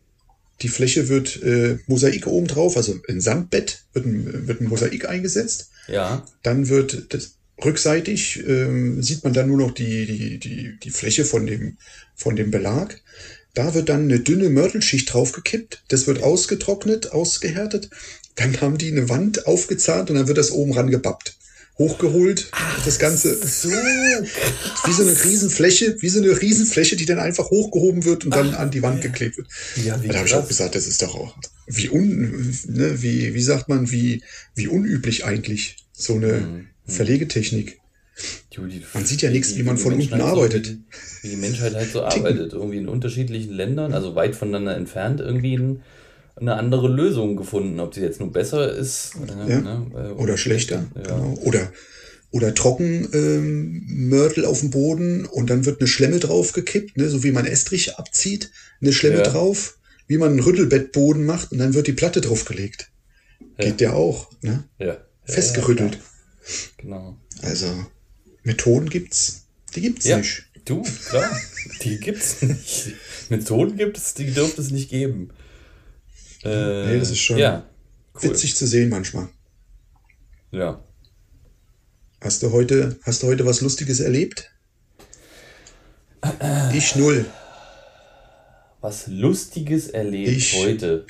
Die 0.60 0.68
Fläche 0.68 1.08
wird 1.08 1.42
äh, 1.42 1.78
Mosaik 1.86 2.26
oben 2.26 2.46
drauf, 2.46 2.76
also 2.76 2.94
ein 3.08 3.20
Sandbett 3.20 3.84
wird 3.92 4.06
ein, 4.06 4.46
wird 4.46 4.60
ein 4.60 4.68
Mosaik 4.68 5.08
eingesetzt. 5.08 5.70
Ja. 5.88 6.24
Dann 6.42 6.68
wird 6.68 7.12
das 7.14 7.34
rückseitig 7.64 8.42
ähm, 8.47 9.02
sieht 9.02 9.25
man 9.25 9.33
dann 9.33 9.49
nur 9.49 9.59
noch 9.59 9.73
die, 9.73 10.07
die, 10.07 10.38
die, 10.38 10.78
die 10.83 10.90
Fläche 10.90 11.25
von 11.25 11.47
dem, 11.47 11.78
von 12.14 12.37
dem 12.37 12.50
Belag. 12.50 13.00
Da 13.54 13.75
wird 13.75 13.88
dann 13.88 14.04
eine 14.04 14.21
dünne 14.21 14.49
Mörtelschicht 14.49 15.12
draufgekippt. 15.12 15.85
Das 15.88 16.07
wird 16.07 16.23
ausgetrocknet, 16.23 17.12
ausgehärtet. 17.12 17.90
Dann 18.37 18.61
haben 18.61 18.78
die 18.78 18.90
eine 18.90 19.09
Wand 19.09 19.47
aufgezahnt 19.47 20.11
und 20.11 20.16
dann 20.16 20.28
wird 20.28 20.38
das 20.38 20.50
oben 20.50 20.73
rangebappt 20.73 21.37
hochgeholt. 21.78 22.49
Ach, 22.52 22.85
das 22.85 22.99
Ganze. 22.99 23.35
So 23.35 23.71
wie 24.85 24.92
so 24.92 25.02
eine 25.02 25.25
Riesenfläche, 25.25 25.97
wie 26.00 26.09
so 26.11 26.19
eine 26.21 26.40
Riesenfläche, 26.40 26.97
die 26.97 27.07
dann 27.07 27.19
einfach 27.19 27.50
hochgehoben 27.50 28.04
wird 28.04 28.25
und 28.25 28.35
dann 28.35 28.54
Ach, 28.54 28.61
an 28.61 28.71
die 28.71 28.83
Wand 28.83 29.02
ja. 29.02 29.11
geklebt 29.11 29.38
wird. 29.38 29.49
Ja, 29.83 30.02
wie 30.02 30.09
da 30.09 30.19
habe 30.19 30.28
ich 30.28 30.35
auch 30.35 30.47
gesagt, 30.47 30.75
das 30.75 30.87
ist 30.87 31.02
doch 31.02 31.14
auch 31.14 31.35
wie 31.66 31.88
un, 31.88 32.54
ne, 32.69 33.02
wie, 33.02 33.35
wie 33.35 33.42
sagt 33.42 33.69
man, 33.69 33.90
wie, 33.90 34.23
wie 34.54 34.69
unüblich 34.69 35.25
eigentlich 35.25 35.76
so 35.92 36.14
eine 36.14 36.33
mhm. 36.33 36.66
Verlegetechnik. 36.86 37.80
Man 38.92 39.04
sieht 39.04 39.22
ja 39.22 39.30
nichts, 39.30 39.56
wie 39.56 39.62
man 39.62 39.78
von 39.78 39.94
unten 39.94 40.12
halt 40.12 40.22
arbeitet. 40.22 40.66
So, 40.66 40.72
wie, 41.22 41.30
die 41.30 41.36
Menschheit 41.36 41.74
halt 41.74 41.90
so 41.90 42.02
arbeitet. 42.02 42.52
Irgendwie 42.52 42.76
in 42.76 42.88
unterschiedlichen 42.88 43.52
Ländern, 43.52 43.94
also 43.94 44.14
weit 44.14 44.36
voneinander 44.36 44.76
entfernt, 44.76 45.20
irgendwie 45.20 45.56
ein 45.56 45.82
eine 46.36 46.54
andere 46.54 46.88
Lösung 46.88 47.36
gefunden. 47.36 47.80
Ob 47.80 47.94
sie 47.94 48.00
jetzt 48.00 48.20
nur 48.20 48.32
besser 48.32 48.74
ist 48.74 49.12
äh, 49.26 49.50
ja. 49.50 49.60
ne, 49.60 49.86
äh, 49.94 50.20
oder 50.20 50.36
schlechter. 50.36 50.86
Ja. 50.94 51.02
Genau. 51.02 51.38
Oder, 51.42 51.72
oder 52.30 52.54
trocken 52.54 53.08
ähm, 53.12 53.82
Mörtel 53.86 54.44
auf 54.44 54.60
dem 54.60 54.70
Boden 54.70 55.26
und 55.26 55.50
dann 55.50 55.66
wird 55.66 55.80
eine 55.80 55.88
Schlemme 55.88 56.18
draufgekippt, 56.18 56.96
ne, 56.96 57.08
so 57.08 57.22
wie 57.22 57.32
man 57.32 57.46
Estrich 57.46 57.96
abzieht, 57.96 58.50
eine 58.80 58.92
Schlemme 58.92 59.18
ja. 59.18 59.24
drauf, 59.24 59.78
wie 60.06 60.18
man 60.18 60.30
einen 60.30 60.40
Rüttelbettboden 60.40 61.24
macht 61.24 61.52
und 61.52 61.58
dann 61.58 61.74
wird 61.74 61.86
die 61.86 61.92
Platte 61.92 62.20
draufgelegt. 62.20 62.90
Geht 63.58 63.80
der 63.80 63.94
auch, 63.94 64.30
ne? 64.40 64.64
Ja. 64.78 64.96
Festgerüttelt. 65.24 65.98
Genau. 66.78 67.16
Also, 67.42 67.87
Methoden 68.42 68.88
gibt's, 68.88 69.46
die 69.75 69.80
gibt's 69.82 70.06
nicht. 70.06 70.44
Du, 70.64 70.82
klar, 70.82 71.37
die 71.82 71.99
gibt's 71.99 72.42
nicht. 72.42 72.94
Methoden 73.30 73.76
gibt 73.76 73.96
es, 73.96 74.14
die 74.14 74.30
dürfte 74.32 74.61
es 74.61 74.70
nicht 74.70 74.90
geben. 74.90 75.30
Äh, 76.44 76.87
nee, 76.87 76.99
das 76.99 77.11
ist 77.11 77.20
schon 77.20 77.38
ja, 77.38 77.68
cool. 78.14 78.30
witzig 78.30 78.56
zu 78.56 78.66
sehen 78.66 78.88
manchmal. 78.88 79.28
Ja. 80.50 80.84
Hast 82.20 82.42
du 82.42 82.52
heute, 82.52 82.99
hast 83.02 83.22
du 83.22 83.26
heute 83.26 83.46
was 83.46 83.61
Lustiges 83.61 84.00
erlebt? 84.00 84.50
Ich 86.72 86.94
null. 86.94 87.26
Was 88.80 89.06
Lustiges 89.08 89.88
erlebt 89.88 90.28
ich. 90.28 90.56
heute. 90.56 91.06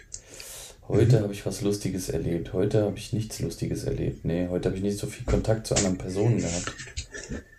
Heute 0.93 1.19
mhm. 1.19 1.23
habe 1.23 1.33
ich 1.33 1.47
was 1.47 1.63
Lustiges 1.63 2.11
erlebt. 2.11 2.53
Heute 2.53 2.83
habe 2.83 2.99
ich 2.99 3.15
nichts 3.15 3.41
Lustiges 3.41 3.85
erlebt. 3.85 4.27
Nee, 4.27 4.49
heute 4.51 4.69
habe 4.69 4.77
ich 4.77 4.85
nicht 4.85 4.99
so 4.99 5.07
viel 5.07 5.25
Kontakt 5.25 5.67
zu 5.67 5.75
anderen 5.75 5.97
Personen 5.97 6.37
gehabt. 6.37 6.71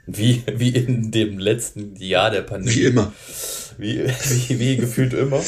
Wie, 0.06 0.44
wie 0.56 0.70
in 0.70 1.10
dem 1.10 1.40
letzten 1.40 1.96
Jahr 1.96 2.30
der 2.30 2.42
Pandemie. 2.42 2.76
Wie 2.76 2.84
immer. 2.84 3.12
Wie, 3.80 4.04
wie, 4.06 4.60
wie 4.60 4.78
gefühlt 4.78 5.14
immer. 5.14 5.42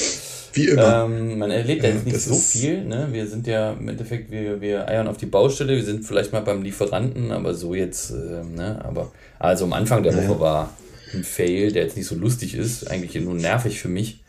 Wie 0.54 0.70
immer. 0.70 1.04
Ähm, 1.04 1.38
man 1.38 1.52
erlebt 1.52 1.84
ja, 1.84 1.90
jetzt 1.90 2.08
nicht 2.08 2.20
so 2.20 2.34
viel. 2.34 2.84
Ne? 2.86 3.10
Wir 3.12 3.28
sind 3.28 3.46
ja 3.46 3.74
im 3.74 3.88
Endeffekt, 3.88 4.32
wir, 4.32 4.62
wir 4.62 4.88
eiern 4.88 5.08
auf 5.08 5.18
die 5.18 5.28
Baustelle, 5.28 5.76
wir 5.76 5.84
sind 5.84 6.06
vielleicht 6.06 6.34
mal 6.34 6.40
beim 6.40 6.64
Lieferanten, 6.64 7.32
aber 7.32 7.54
so 7.54 7.76
jetzt, 7.76 8.10
äh, 8.10 8.44
ne? 8.44 8.84
aber 8.84 9.12
also 9.38 9.66
am 9.66 9.74
Anfang 9.74 10.02
der 10.02 10.16
Woche 10.16 10.40
war 10.40 10.76
ein 11.14 11.24
Fail, 11.24 11.72
der 11.72 11.84
jetzt 11.84 11.98
nicht 11.98 12.08
so 12.08 12.16
lustig 12.16 12.56
ist, 12.56 12.90
eigentlich 12.90 13.22
nur 13.24 13.36
nervig 13.36 13.80
für 13.80 13.90
mich. 13.90 14.22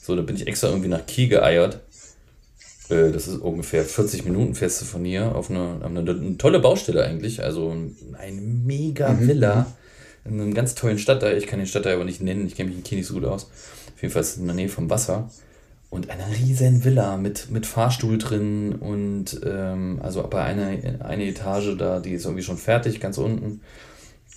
So, 0.00 0.14
da 0.14 0.22
bin 0.22 0.36
ich 0.36 0.46
extra 0.46 0.68
irgendwie 0.68 0.88
nach 0.88 1.06
Kiel 1.06 1.28
geeiert. 1.28 1.80
Äh, 2.90 3.12
das 3.12 3.28
ist 3.28 3.36
ungefähr 3.36 3.84
40 3.84 4.24
Minuten 4.24 4.54
feste 4.54 4.84
von 4.84 5.04
hier 5.04 5.34
auf 5.34 5.50
eine, 5.50 5.80
eine, 5.84 6.00
eine 6.00 6.38
tolle 6.38 6.60
Baustelle 6.60 7.04
eigentlich. 7.04 7.42
Also 7.42 7.74
eine 8.18 8.40
mega 8.40 9.12
mhm. 9.12 9.28
Villa 9.28 9.66
mhm. 10.24 10.32
in 10.32 10.40
einem 10.40 10.54
ganz 10.54 10.74
tollen 10.74 10.98
Stadtteil. 10.98 11.38
Ich 11.38 11.46
kann 11.46 11.58
den 11.58 11.66
Stadtteil 11.66 11.94
aber 11.94 12.04
nicht 12.04 12.20
nennen, 12.20 12.46
ich 12.46 12.54
kenne 12.54 12.68
mich 12.68 12.78
in 12.78 12.84
Kiel 12.84 12.98
nicht 12.98 13.06
so 13.06 13.14
gut 13.14 13.24
aus. 13.24 13.44
Auf 13.94 14.02
jeden 14.02 14.12
Fall 14.12 14.22
ist 14.22 14.32
es 14.32 14.36
in 14.38 14.46
der 14.46 14.56
Nähe 14.56 14.68
vom 14.68 14.90
Wasser 14.90 15.30
und 15.90 16.08
eine 16.08 16.24
riesen 16.30 16.84
Villa 16.84 17.16
mit, 17.16 17.50
mit 17.50 17.66
Fahrstuhl 17.66 18.16
drin 18.16 18.76
und 18.76 19.40
ähm, 19.44 19.98
also 20.00 20.22
bei 20.22 20.42
einer 20.42 20.68
eine 21.04 21.26
Etage 21.26 21.76
da, 21.76 21.98
die 21.98 22.12
ist 22.12 22.24
irgendwie 22.24 22.44
schon 22.44 22.58
fertig, 22.58 23.00
ganz 23.00 23.18
unten. 23.18 23.60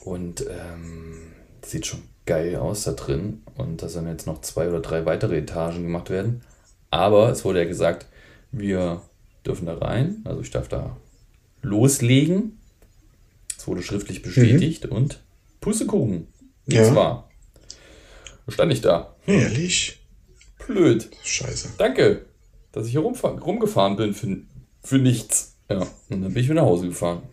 Und 0.04 0.42
ähm, 0.42 1.32
sieht 1.64 1.86
schon 1.86 2.02
geil 2.26 2.56
aus 2.56 2.84
da 2.84 2.92
drin. 2.92 3.44
Und 3.56 3.84
da 3.84 3.88
sollen 3.88 4.08
jetzt 4.08 4.28
noch 4.28 4.42
zwei 4.42 4.68
oder 4.68 4.82
drei 4.82 5.06
weitere 5.06 5.38
Etagen 5.38 5.84
gemacht 5.84 6.10
werden. 6.10 6.42
Aber 6.90 7.30
es 7.30 7.46
wurde 7.46 7.60
ja 7.60 7.66
gesagt, 7.66 8.08
wir 8.54 9.02
dürfen 9.46 9.66
da 9.66 9.78
rein. 9.78 10.22
Also 10.24 10.42
ich 10.42 10.52
darf 10.52 10.70
da 10.70 10.96
loslegen. 11.62 12.60
Es 13.58 13.68
wurde 13.68 13.82
schriftlich 13.82 14.20
mhm. 14.20 14.24
bestätigt 14.24 14.86
mhm. 14.86 14.92
und 14.92 15.24
Pussekuchen. 15.60 16.28
Ja. 16.66 16.96
war. 16.96 17.30
Stand 18.48 18.72
ich 18.72 18.82
da. 18.82 19.16
Hm. 19.26 19.40
Ehrlich? 19.40 20.00
Blöd. 20.66 21.10
Scheiße. 21.24 21.74
Danke, 21.78 22.26
dass 22.72 22.86
ich 22.86 22.92
hier 22.92 23.02
rumgefahren 23.02 23.96
bin 23.96 24.14
für, 24.14 24.38
für 24.82 24.98
nichts. 24.98 25.58
Ja, 25.70 25.80
und 26.10 26.22
dann 26.22 26.34
bin 26.34 26.38
ich 26.38 26.50
wieder 26.50 26.62
nach 26.62 26.70
Hause 26.70 26.88
gefahren. 26.88 27.24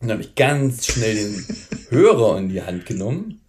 Und 0.00 0.08
dann 0.08 0.18
habe 0.18 0.22
ich 0.22 0.34
ganz 0.34 0.86
schnell 0.86 1.14
den 1.14 1.46
Hörer 1.90 2.38
in 2.38 2.48
die 2.48 2.62
Hand 2.62 2.86
genommen. 2.86 3.40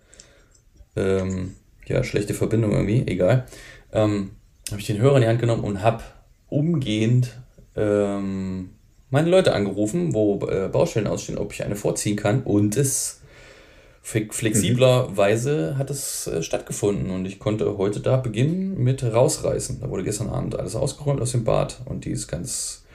Ähm, 0.95 1.55
ja, 1.85 2.03
schlechte 2.03 2.33
Verbindung 2.33 2.71
irgendwie, 2.71 3.07
egal. 3.07 3.47
Ähm, 3.91 4.31
habe 4.69 4.79
ich 4.79 4.87
den 4.87 4.99
Hörer 4.99 5.17
in 5.17 5.21
die 5.21 5.27
Hand 5.27 5.39
genommen 5.39 5.63
und 5.63 5.81
habe 5.81 6.03
umgehend 6.49 7.39
ähm, 7.75 8.69
meine 9.09 9.29
Leute 9.29 9.53
angerufen, 9.53 10.13
wo 10.13 10.45
äh, 10.47 10.69
Baustellen 10.69 11.07
ausstehen, 11.07 11.37
ob 11.37 11.53
ich 11.53 11.63
eine 11.63 11.75
vorziehen 11.75 12.15
kann. 12.15 12.43
Und 12.43 12.75
es 12.77 13.21
flexiblerweise 14.01 15.73
mhm. 15.73 15.77
hat 15.77 15.89
es 15.89 16.27
äh, 16.27 16.41
stattgefunden 16.41 17.09
und 17.09 17.25
ich 17.25 17.39
konnte 17.39 17.77
heute 17.77 17.99
da 17.99 18.17
beginnen 18.17 18.81
mit 18.81 19.03
rausreißen. 19.03 19.81
Da 19.81 19.89
wurde 19.89 20.03
gestern 20.03 20.29
Abend 20.29 20.57
alles 20.57 20.75
ausgeräumt 20.75 21.21
aus 21.21 21.33
dem 21.33 21.43
Bad 21.43 21.81
und 21.85 22.05
die 22.05 22.11
ist 22.11 22.27
ganz, 22.27 22.85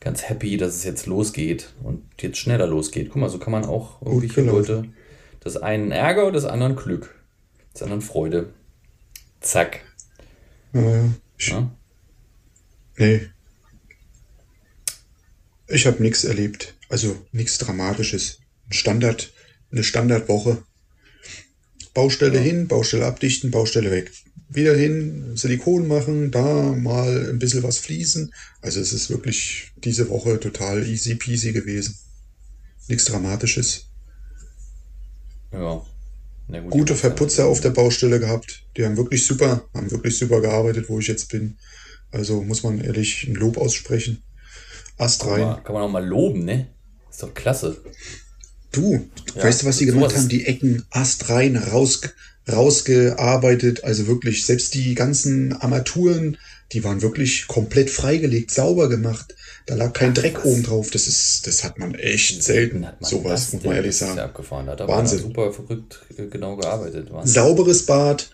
ganz 0.00 0.28
happy, 0.28 0.58
dass 0.58 0.74
es 0.74 0.84
jetzt 0.84 1.06
losgeht 1.06 1.72
und 1.82 2.02
jetzt 2.20 2.36
schneller 2.36 2.66
losgeht. 2.66 3.08
Guck 3.10 3.22
mal, 3.22 3.30
so 3.30 3.38
kann 3.38 3.52
man 3.52 3.64
auch 3.64 4.02
irgendwie 4.02 4.28
genau. 4.28 4.52
Leute 4.52 4.84
das 5.40 5.56
einen 5.56 5.90
Ärger, 5.90 6.30
das 6.32 6.44
anderen 6.44 6.76
Glück, 6.76 7.14
das 7.72 7.82
anderen 7.82 8.02
Freude. 8.02 8.50
Zack. 9.40 9.80
Ja, 10.72 11.04
ich, 11.38 11.48
ja? 11.48 11.70
Nee. 12.98 13.28
Ich 15.68 15.86
habe 15.86 16.02
nichts 16.02 16.24
erlebt. 16.24 16.74
Also 16.88 17.16
nichts 17.32 17.58
Dramatisches. 17.58 18.40
Ein 18.68 18.72
Standard 18.72 19.32
eine 19.70 19.84
Standardwoche. 19.84 20.62
Baustelle 21.94 22.36
ja. 22.36 22.42
hin, 22.42 22.68
Baustelle 22.68 23.06
abdichten, 23.06 23.50
Baustelle 23.50 23.90
weg. 23.90 24.12
Wieder 24.48 24.74
hin, 24.74 25.36
Silikon 25.36 25.88
machen, 25.88 26.30
da 26.30 26.72
mal 26.72 27.28
ein 27.30 27.38
bisschen 27.38 27.62
was 27.62 27.78
fließen. 27.78 28.32
Also 28.62 28.80
es 28.80 28.92
ist 28.92 29.10
wirklich 29.10 29.72
diese 29.76 30.08
Woche 30.08 30.40
total 30.40 30.86
easy 30.86 31.16
peasy 31.16 31.52
gewesen. 31.52 31.98
Nichts 32.88 33.04
Dramatisches. 33.04 33.86
Ja. 35.52 35.84
Gut, 36.46 36.70
Gute 36.70 36.94
Verputzer 36.94 37.46
auf 37.46 37.60
der 37.60 37.70
Baustelle 37.70 38.20
gehabt. 38.20 38.64
Die 38.76 38.84
haben 38.84 38.96
wirklich 38.96 39.26
super, 39.26 39.68
haben 39.74 39.90
wirklich 39.90 40.16
super 40.16 40.40
gearbeitet, 40.40 40.88
wo 40.88 40.98
ich 40.98 41.08
jetzt 41.08 41.28
bin. 41.28 41.58
Also 42.10 42.42
muss 42.42 42.62
man 42.62 42.80
ehrlich 42.80 43.26
ein 43.28 43.34
Lob 43.34 43.58
aussprechen. 43.58 44.22
Ast 44.96 45.24
rein. 45.26 45.62
Kann 45.64 45.74
man 45.74 45.82
auch 45.82 45.90
mal 45.90 46.04
loben, 46.04 46.44
ne? 46.44 46.68
Ist 47.10 47.22
doch 47.22 47.34
klasse. 47.34 47.76
Du, 48.72 49.08
ja, 49.34 49.44
weißt 49.44 49.62
du, 49.62 49.66
was 49.66 49.78
sie 49.78 49.86
gemacht 49.86 50.14
haben? 50.16 50.28
Die 50.28 50.46
Ecken 50.46 50.84
astrein 50.90 51.56
raus, 51.56 52.00
rausgearbeitet. 52.50 53.84
Also 53.84 54.06
wirklich, 54.06 54.44
selbst 54.44 54.74
die 54.74 54.94
ganzen 54.94 55.52
Armaturen, 55.52 56.36
die 56.72 56.84
waren 56.84 57.00
wirklich 57.00 57.46
komplett 57.46 57.90
freigelegt, 57.90 58.50
sauber 58.50 58.88
gemacht. 58.88 59.34
Da 59.66 59.74
lag 59.74 59.92
kein 59.92 60.10
Ach, 60.10 60.14
Dreck 60.14 60.36
was? 60.38 60.44
oben 60.44 60.62
drauf. 60.62 60.90
Das 60.90 61.06
ist, 61.06 61.46
das 61.46 61.64
hat 61.64 61.78
man 61.78 61.94
echt 61.94 62.42
selten. 62.42 62.80
Man 62.80 62.94
sowas, 63.00 63.52
muss 63.52 63.64
man 63.64 63.76
ehrlich 63.76 63.96
sagen. 63.96 64.16
Da 64.16 64.88
Wahnsinn. 64.88 65.20
super 65.20 65.52
verrückt 65.52 66.00
äh, 66.16 66.26
genau 66.26 66.56
gearbeitet. 66.56 67.12
Wahnsinn. 67.12 67.34
Sauberes 67.34 67.86
Bad, 67.86 68.30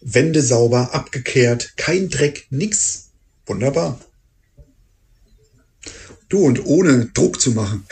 Wände 0.00 0.42
sauber, 0.42 0.94
abgekehrt, 0.94 1.76
kein 1.76 2.08
Dreck, 2.08 2.46
nix. 2.50 3.05
Wunderbar. 3.46 3.98
Du 6.28 6.44
und 6.44 6.64
ohne 6.66 7.06
Druck 7.06 7.40
zu 7.40 7.52
machen. 7.52 7.86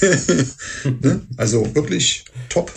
ne? 1.00 1.26
Also 1.36 1.74
wirklich 1.74 2.24
top. 2.48 2.72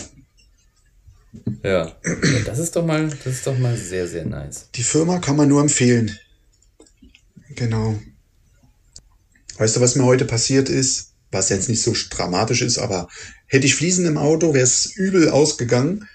Ja. 1.62 1.96
das 2.44 2.58
ist 2.58 2.74
doch 2.74 2.84
mal, 2.84 3.08
das 3.08 3.34
ist 3.34 3.46
doch 3.46 3.58
mal 3.58 3.76
sehr, 3.76 4.08
sehr 4.08 4.24
nice. 4.24 4.68
Die 4.74 4.82
Firma 4.82 5.18
kann 5.18 5.36
man 5.36 5.48
nur 5.48 5.60
empfehlen. 5.60 6.16
Genau. 7.50 7.98
Weißt 9.58 9.76
du, 9.76 9.80
was 9.80 9.96
mir 9.96 10.04
heute 10.04 10.24
passiert 10.24 10.68
ist? 10.68 11.12
Was 11.30 11.50
jetzt 11.50 11.68
nicht 11.68 11.82
so 11.82 11.94
dramatisch 12.10 12.62
ist, 12.62 12.78
aber 12.78 13.08
hätte 13.46 13.66
ich 13.66 13.74
Fliesen 13.74 14.06
im 14.06 14.16
Auto, 14.16 14.54
wäre 14.54 14.64
es 14.64 14.86
übel 14.96 15.28
ausgegangen. 15.28 16.08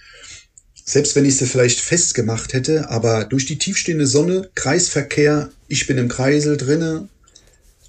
Selbst 0.86 1.16
wenn 1.16 1.26
ich 1.26 1.38
sie 1.38 1.46
vielleicht 1.46 1.80
festgemacht 1.80 2.54
hätte, 2.54 2.90
aber 2.90 3.26
durch 3.26 3.46
die 3.46 3.58
tiefstehende 3.58 4.06
Sonne, 4.06 4.50
Kreisverkehr, 4.56 5.50
ich 5.68 5.88
bin 5.88 5.98
im 5.98 6.10
Kreisel 6.10 6.58
drinne. 6.58 7.08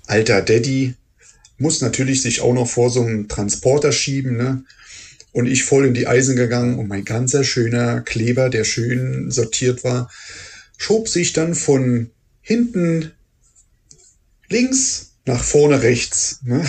Alter 0.07 0.43
Daddy 0.43 0.95
muss 1.59 1.81
natürlich 1.81 2.23
sich 2.23 2.41
auch 2.41 2.55
noch 2.55 2.69
vor 2.69 2.91
so 2.91 3.03
einem 3.03 3.29
Transporter 3.29 3.93
schieben, 3.93 4.37
ne? 4.37 4.65
Und 5.33 5.47
ich 5.47 5.65
voll 5.65 5.87
in 5.87 5.95
die 5.95 6.07
Eisen 6.07 6.37
gegangen 6.37 6.79
und 6.79 6.87
mein 6.87 7.05
ganzer 7.05 7.43
schöner 7.43 8.03
Kleber, 8.03 8.51
der 8.51 8.63
schön 8.63 9.33
sortiert 9.33 9.83
war, 9.83 10.09
schob 10.77 11.09
sich 11.09 11.33
dann 11.33 11.57
von 11.57 12.11
hinten 12.41 13.11
links 14.49 15.15
nach 15.25 15.43
vorne 15.43 15.83
rechts. 15.83 16.39
Ne? 16.45 16.65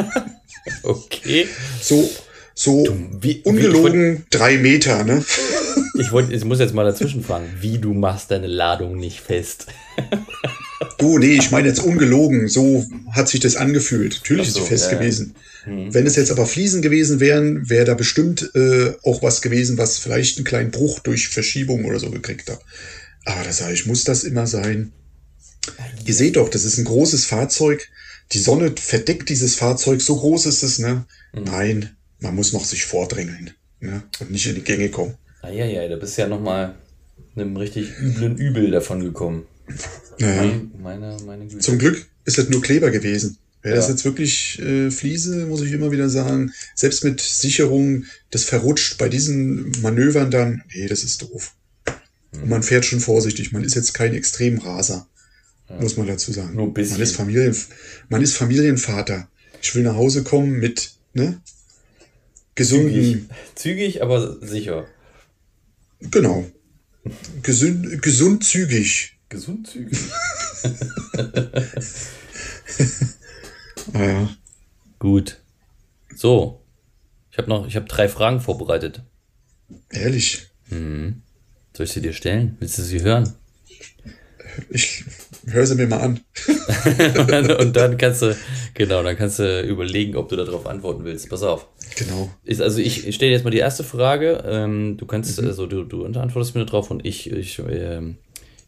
okay. 0.84 1.48
So, 1.82 2.08
so 2.60 2.84
du, 2.84 3.08
wie, 3.22 3.40
ungelogen 3.42 4.18
wie, 4.18 4.22
drei 4.28 4.58
Meter. 4.58 5.02
Ne? 5.04 5.24
ich, 5.98 6.12
wollt, 6.12 6.30
ich 6.30 6.44
muss 6.44 6.58
jetzt 6.58 6.74
mal 6.74 6.84
dazwischen 6.84 7.24
fragen, 7.24 7.46
wie 7.58 7.78
du 7.78 7.94
machst 7.94 8.30
deine 8.30 8.48
Ladung 8.48 8.98
nicht 8.98 9.20
fest. 9.20 9.66
du, 10.98 11.18
nee, 11.18 11.36
ich 11.36 11.50
meine 11.50 11.68
jetzt 11.68 11.82
ungelogen. 11.82 12.48
So 12.48 12.86
hat 13.12 13.30
sich 13.30 13.40
das 13.40 13.56
angefühlt. 13.56 14.16
Natürlich 14.16 14.50
so, 14.50 14.58
ist 14.58 14.64
sie 14.66 14.68
fest 14.68 14.92
ja, 14.92 14.98
gewesen. 14.98 15.34
Ja. 15.64 15.72
Mhm. 15.72 15.94
Wenn 15.94 16.06
es 16.06 16.16
jetzt 16.16 16.30
aber 16.30 16.44
Fliesen 16.44 16.82
gewesen 16.82 17.18
wären, 17.18 17.70
wäre 17.70 17.86
da 17.86 17.94
bestimmt 17.94 18.50
äh, 18.54 18.92
auch 19.04 19.22
was 19.22 19.40
gewesen, 19.40 19.78
was 19.78 19.96
vielleicht 19.96 20.36
einen 20.36 20.44
kleinen 20.44 20.70
Bruch 20.70 20.98
durch 20.98 21.28
Verschiebung 21.28 21.86
oder 21.86 21.98
so 21.98 22.10
gekriegt 22.10 22.50
hat. 22.50 22.60
Aber 23.24 23.42
da 23.42 23.52
sage 23.52 23.72
ich, 23.72 23.86
muss 23.86 24.04
das 24.04 24.22
immer 24.22 24.46
sein? 24.46 24.92
Ihr 26.04 26.14
seht 26.14 26.36
doch, 26.36 26.50
das 26.50 26.66
ist 26.66 26.76
ein 26.76 26.84
großes 26.84 27.24
Fahrzeug. 27.24 27.88
Die 28.32 28.38
Sonne 28.38 28.74
verdeckt 28.78 29.30
dieses 29.30 29.54
Fahrzeug, 29.54 30.02
so 30.02 30.16
groß 30.16 30.44
ist 30.44 30.62
es, 30.62 30.78
ne? 30.78 31.06
Mhm. 31.32 31.44
Nein, 31.44 31.96
man 32.20 32.34
muss 32.34 32.52
noch 32.52 32.64
sich 32.64 32.84
vordrängeln 32.84 33.52
ne? 33.80 34.02
und 34.20 34.30
nicht 34.30 34.46
in 34.46 34.54
die 34.54 34.62
Gänge 34.62 34.90
kommen. 34.90 35.14
Eieiei, 35.42 35.88
da 35.88 35.96
bist 35.96 36.16
du 36.16 36.22
ja 36.22 36.28
nochmal 36.28 36.74
einem 37.34 37.56
richtig 37.56 37.98
üblen 37.98 38.36
Übel 38.36 38.70
davon 38.70 39.00
gekommen. 39.00 39.46
Naja. 40.18 40.60
Meine, 40.82 41.16
meine, 41.16 41.16
meine 41.24 41.58
Zum 41.58 41.78
Glück 41.78 42.06
ist 42.24 42.38
das 42.38 42.48
nur 42.48 42.60
Kleber 42.60 42.90
gewesen. 42.90 43.38
Wäre 43.62 43.74
ja. 43.74 43.80
das 43.80 43.90
jetzt 43.90 44.04
wirklich 44.04 44.58
äh, 44.60 44.90
Fliese, 44.90 45.46
muss 45.46 45.60
ich 45.60 45.72
immer 45.72 45.92
wieder 45.92 46.08
sagen. 46.08 46.52
Selbst 46.74 47.04
mit 47.04 47.20
Sicherung, 47.20 48.04
das 48.30 48.44
verrutscht 48.44 48.96
bei 48.98 49.08
diesen 49.08 49.70
Manövern 49.82 50.30
dann. 50.30 50.62
Nee, 50.74 50.86
das 50.86 51.04
ist 51.04 51.22
doof. 51.22 51.54
Mhm. 52.32 52.42
Und 52.42 52.48
man 52.48 52.62
fährt 52.62 52.86
schon 52.86 53.00
vorsichtig. 53.00 53.52
Man 53.52 53.64
ist 53.64 53.74
jetzt 53.74 53.92
kein 53.92 54.14
Extremraser, 54.14 55.06
ja. 55.68 55.76
muss 55.76 55.96
man 55.96 56.06
dazu 56.06 56.32
sagen. 56.32 56.54
Nur 56.54 56.68
ein 56.68 56.74
bisschen. 56.74 56.96
Man 56.96 57.02
ist, 57.02 57.16
Familien, 57.16 57.56
man 58.08 58.22
ist 58.22 58.36
Familienvater. 58.36 59.28
Ich 59.60 59.74
will 59.74 59.82
nach 59.82 59.96
Hause 59.96 60.22
kommen 60.22 60.52
mit, 60.58 60.92
ne? 61.12 61.40
Gesunden. 62.60 62.92
Zügig, 62.92 63.28
Zügig 63.54 64.02
aber 64.02 64.36
sicher. 64.46 64.86
Genau. 65.98 66.44
Gesund, 67.42 68.02
gesund 68.02 68.44
zügig. 68.44 69.16
Gesund 69.30 69.66
zügig. 69.66 69.98
Naja. 73.94 74.28
Gut. 74.98 75.38
So. 76.14 76.62
Ich 77.32 77.38
habe 77.38 77.48
noch, 77.48 77.66
ich 77.66 77.76
habe 77.76 77.86
drei 77.86 78.08
Fragen 78.08 78.40
vorbereitet. 78.40 79.02
Ehrlich? 79.90 80.50
Mhm. 80.68 81.22
Soll 81.74 81.86
ich 81.86 81.92
sie 81.92 82.02
dir 82.02 82.12
stellen? 82.12 82.56
Willst 82.60 82.76
du 82.76 82.82
sie 82.82 83.00
hören? 83.00 83.32
Ich 84.68 85.04
höre 85.46 85.66
sie 85.66 85.76
mir 85.76 85.86
mal 85.86 86.00
an. 86.00 86.20
und 87.58 87.74
dann 87.74 87.96
kannst 87.96 88.22
du, 88.22 88.36
genau, 88.74 89.02
dann 89.02 89.16
kannst 89.16 89.38
du 89.38 89.62
überlegen, 89.62 90.14
ob 90.16 90.28
du 90.28 90.36
darauf 90.36 90.66
antworten 90.66 91.04
willst. 91.04 91.30
Pass 91.30 91.42
auf. 91.42 91.66
Genau. 91.96 92.30
Ist, 92.44 92.60
also 92.60 92.78
ich, 92.78 93.06
ich 93.06 93.14
stelle 93.14 93.32
jetzt 93.32 93.44
mal 93.44 93.50
die 93.50 93.58
erste 93.58 93.84
Frage. 93.84 94.44
Ähm, 94.46 94.96
du 94.96 95.06
kannst, 95.06 95.40
mhm. 95.40 95.48
also 95.48 95.66
du, 95.66 95.84
du 95.84 96.04
antwortest 96.04 96.54
mir 96.54 96.64
drauf 96.66 96.90
und 96.90 97.04
ich, 97.04 97.30
ich, 97.30 97.58
äh, 97.58 98.00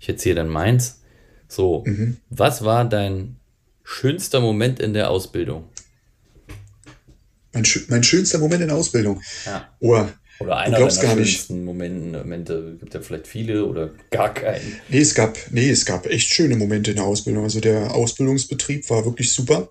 ich 0.01 0.09
erzähle 0.09 0.37
dann 0.37 0.49
meins. 0.49 1.03
So, 1.49 1.85
mhm. 1.87 2.17
was 2.31 2.65
war 2.65 2.85
dein 2.85 3.37
Schönster 3.85 4.41
Moment 4.41 4.81
in 4.81 4.95
der 4.95 5.11
Ausbildung? 5.11 5.65
Mein, 7.53 7.65
mein 7.89 8.03
schönster 8.03 8.39
Moment 8.39 8.63
in 8.63 8.69
der 8.69 8.77
Ausbildung? 8.77 9.21
Ja. 9.45 9.69
Oh, 9.81 10.07
oder 10.43 10.57
einer 10.57 10.79
der 10.79 10.91
schönsten 10.91 11.65
Momente, 11.65 12.19
Momente, 12.19 12.77
gibt 12.81 12.95
ja 12.95 13.01
vielleicht 13.01 13.27
viele 13.27 13.65
oder 13.65 13.91
gar 14.11 14.35
keinen. 14.35 14.81
Nee, 14.89 15.01
es 15.01 15.15
gab, 15.15 15.37
nee, 15.51 15.71
es 15.71 15.85
gab 15.85 16.07
echt 16.07 16.29
schöne 16.29 16.57
Momente 16.57 16.91
in 16.91 16.97
der 16.97 17.07
Ausbildung. 17.07 17.45
Also 17.45 17.61
der 17.61 17.95
Ausbildungsbetrieb 17.95 18.89
war 18.91 19.05
wirklich 19.05 19.33
super. 19.33 19.71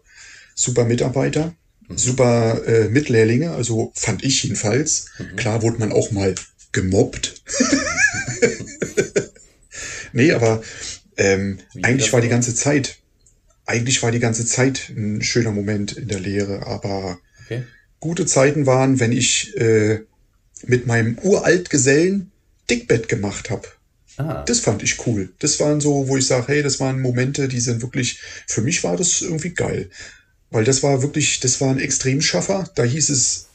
Super 0.56 0.86
Mitarbeiter. 0.86 1.56
Super 1.98 2.66
äh, 2.66 2.90
Mitlehrlinge, 2.90 3.52
also 3.52 3.92
fand 3.96 4.24
ich 4.24 4.44
jedenfalls. 4.44 5.08
Mhm. 5.18 5.36
Klar 5.36 5.62
wurde 5.62 5.80
man 5.80 5.92
auch 5.92 6.12
mal 6.12 6.36
gemobbt. 6.72 7.42
nee, 10.14 10.32
aber 10.32 10.62
ähm, 11.18 11.60
eigentlich 11.82 12.14
war 12.14 12.22
die 12.22 12.30
ganze 12.30 12.56
Zeit 12.56 13.02
eigentlich 13.72 14.04
war 14.04 14.12
die 14.12 14.20
ganze 14.20 14.46
Zeit 14.46 14.90
ein 14.90 15.22
schöner 15.22 15.52
Moment 15.52 15.94
in 15.94 16.08
der 16.08 16.20
Lehre, 16.20 16.68
aber 16.68 17.20
okay. 17.46 17.64
gute 18.00 18.26
Zeiten 18.26 18.66
waren, 18.66 19.00
wenn 19.00 19.12
ich 19.12 19.56
äh, 19.56 20.02
mit 20.66 20.88
meinem 20.88 21.18
uralt 21.20 21.70
Gesellen 21.70 22.32
Dickbett 22.70 23.08
gemacht 23.08 23.50
habe. 23.50 23.68
Ah. 24.18 24.44
Das 24.46 24.60
fand 24.60 24.84
ich 24.84 25.06
cool. 25.08 25.30
Das 25.40 25.60
waren 25.60 25.80
so, 25.80 26.08
wo 26.08 26.18
ich 26.18 26.28
sage, 26.28 26.50
hey, 26.50 26.64
das 26.64 26.80
waren 26.80 27.02
Momente, 27.02 27.48
die 27.48 27.62
sind 27.62 27.82
wirklich, 27.82 28.20
für 28.46 28.62
mich 28.62 28.84
war 28.84 28.98
das 28.98 29.22
irgendwie 29.22 29.54
geil. 29.54 29.90
Weil 30.52 30.66
das 30.66 30.84
war 30.84 31.02
wirklich, 31.02 31.40
das 31.40 31.60
war 31.62 31.70
ein 31.70 31.80
Extremschaffer. 31.80 32.70
Da 32.76 32.84
hieß 32.84 33.10
es 33.10 33.48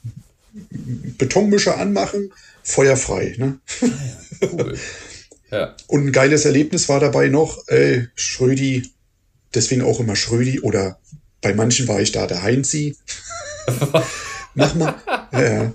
Betonmischer 1.19 1.79
anmachen, 1.79 2.33
feuerfrei. 2.63 3.35
Ne? 3.39 3.59
Ah 3.83 3.87
ja, 3.87 4.49
cool. 4.51 4.79
ja. 5.51 5.77
Und 5.87 6.07
ein 6.07 6.13
geiles 6.13 6.47
Erlebnis 6.47 6.89
war 6.89 6.99
dabei 6.99 7.29
noch, 7.29 7.69
ey, 7.69 8.09
Schrödi, 8.15 8.91
deswegen 9.55 9.83
auch 9.83 10.01
immer 10.01 10.17
Schrödi 10.17 10.61
oder 10.61 10.99
bei 11.43 11.55
manchen 11.55 11.87
war 11.87 12.01
ich 12.01 12.13
da 12.13 12.27
der 12.27 12.43
Heinzi. 12.43 12.97
Mach 14.55 14.75
mal. 14.75 14.95
Ja, 15.33 15.75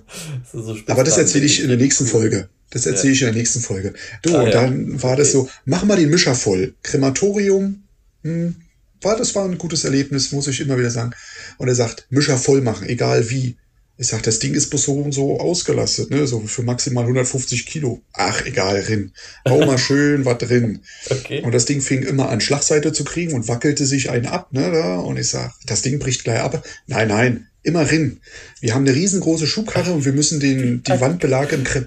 Das 0.51 0.65
so 0.65 0.75
Aber 0.87 1.03
das 1.03 1.17
erzähle 1.17 1.45
ich 1.45 1.61
in 1.61 1.67
der 1.67 1.77
nächsten 1.77 2.07
Folge. 2.07 2.49
Das 2.71 2.87
erzähle 2.87 3.09
ja. 3.09 3.15
ich 3.15 3.21
in 3.21 3.27
der 3.27 3.35
nächsten 3.35 3.59
Folge. 3.59 3.93
Du, 4.23 4.35
ah, 4.35 4.41
und 4.41 4.53
dann 4.53 5.03
war 5.03 5.15
das 5.15 5.31
so, 5.31 5.49
mach 5.65 5.83
mal 5.83 5.97
den 5.97 6.09
Mischer 6.09 6.33
voll. 6.33 6.73
Krematorium, 6.81 7.83
hm, 8.23 8.55
war, 9.03 9.17
das 9.17 9.35
war 9.35 9.45
ein 9.45 9.57
gutes 9.57 9.83
Erlebnis, 9.83 10.31
muss 10.31 10.47
ich 10.47 10.59
immer 10.59 10.77
wieder 10.77 10.91
sagen. 10.91 11.11
Und 11.57 11.67
er 11.67 11.75
sagt, 11.75 12.07
Mischer 12.09 12.37
voll 12.37 12.61
machen, 12.61 12.87
egal 12.87 13.29
wie. 13.29 13.57
Ich 13.97 14.07
sag, 14.07 14.23
das 14.23 14.39
Ding 14.39 14.55
ist 14.55 14.71
bloß 14.71 14.83
so 14.83 14.93
und 14.93 15.11
so 15.11 15.39
ausgelastet, 15.39 16.09
ne? 16.09 16.25
So 16.25 16.39
für 16.39 16.63
maximal 16.63 17.03
150 17.03 17.67
Kilo. 17.67 18.01
Ach, 18.13 18.43
egal, 18.47 18.79
rin. 18.79 19.11
Hau 19.47 19.63
mal 19.63 19.77
schön 19.77 20.25
was 20.25 20.39
drin. 20.39 20.79
Okay. 21.09 21.43
Und 21.43 21.53
das 21.53 21.65
Ding 21.65 21.81
fing 21.81 22.01
immer 22.01 22.29
an 22.29 22.41
Schlagseite 22.41 22.93
zu 22.93 23.03
kriegen 23.03 23.33
und 23.33 23.47
wackelte 23.47 23.85
sich 23.85 24.09
einen 24.09 24.25
ab, 24.25 24.51
ne? 24.53 24.71
Da. 24.71 24.95
Und 24.95 25.17
ich 25.17 25.29
sag, 25.29 25.53
das 25.67 25.83
Ding 25.83 25.99
bricht 25.99 26.23
gleich 26.23 26.39
ab. 26.39 26.65
Nein, 26.87 27.09
nein, 27.09 27.47
immer 27.61 27.91
rin. 27.91 28.21
Wir 28.59 28.73
haben 28.73 28.87
eine 28.87 28.95
riesengroße 28.95 29.45
Schubkarre 29.45 29.93
und 29.93 30.03
wir 30.03 30.13
müssen 30.13 30.39
den, 30.39 30.81
die 30.81 30.99
Wandbelag 30.99 31.51
im, 31.51 31.63
Kre 31.63 31.85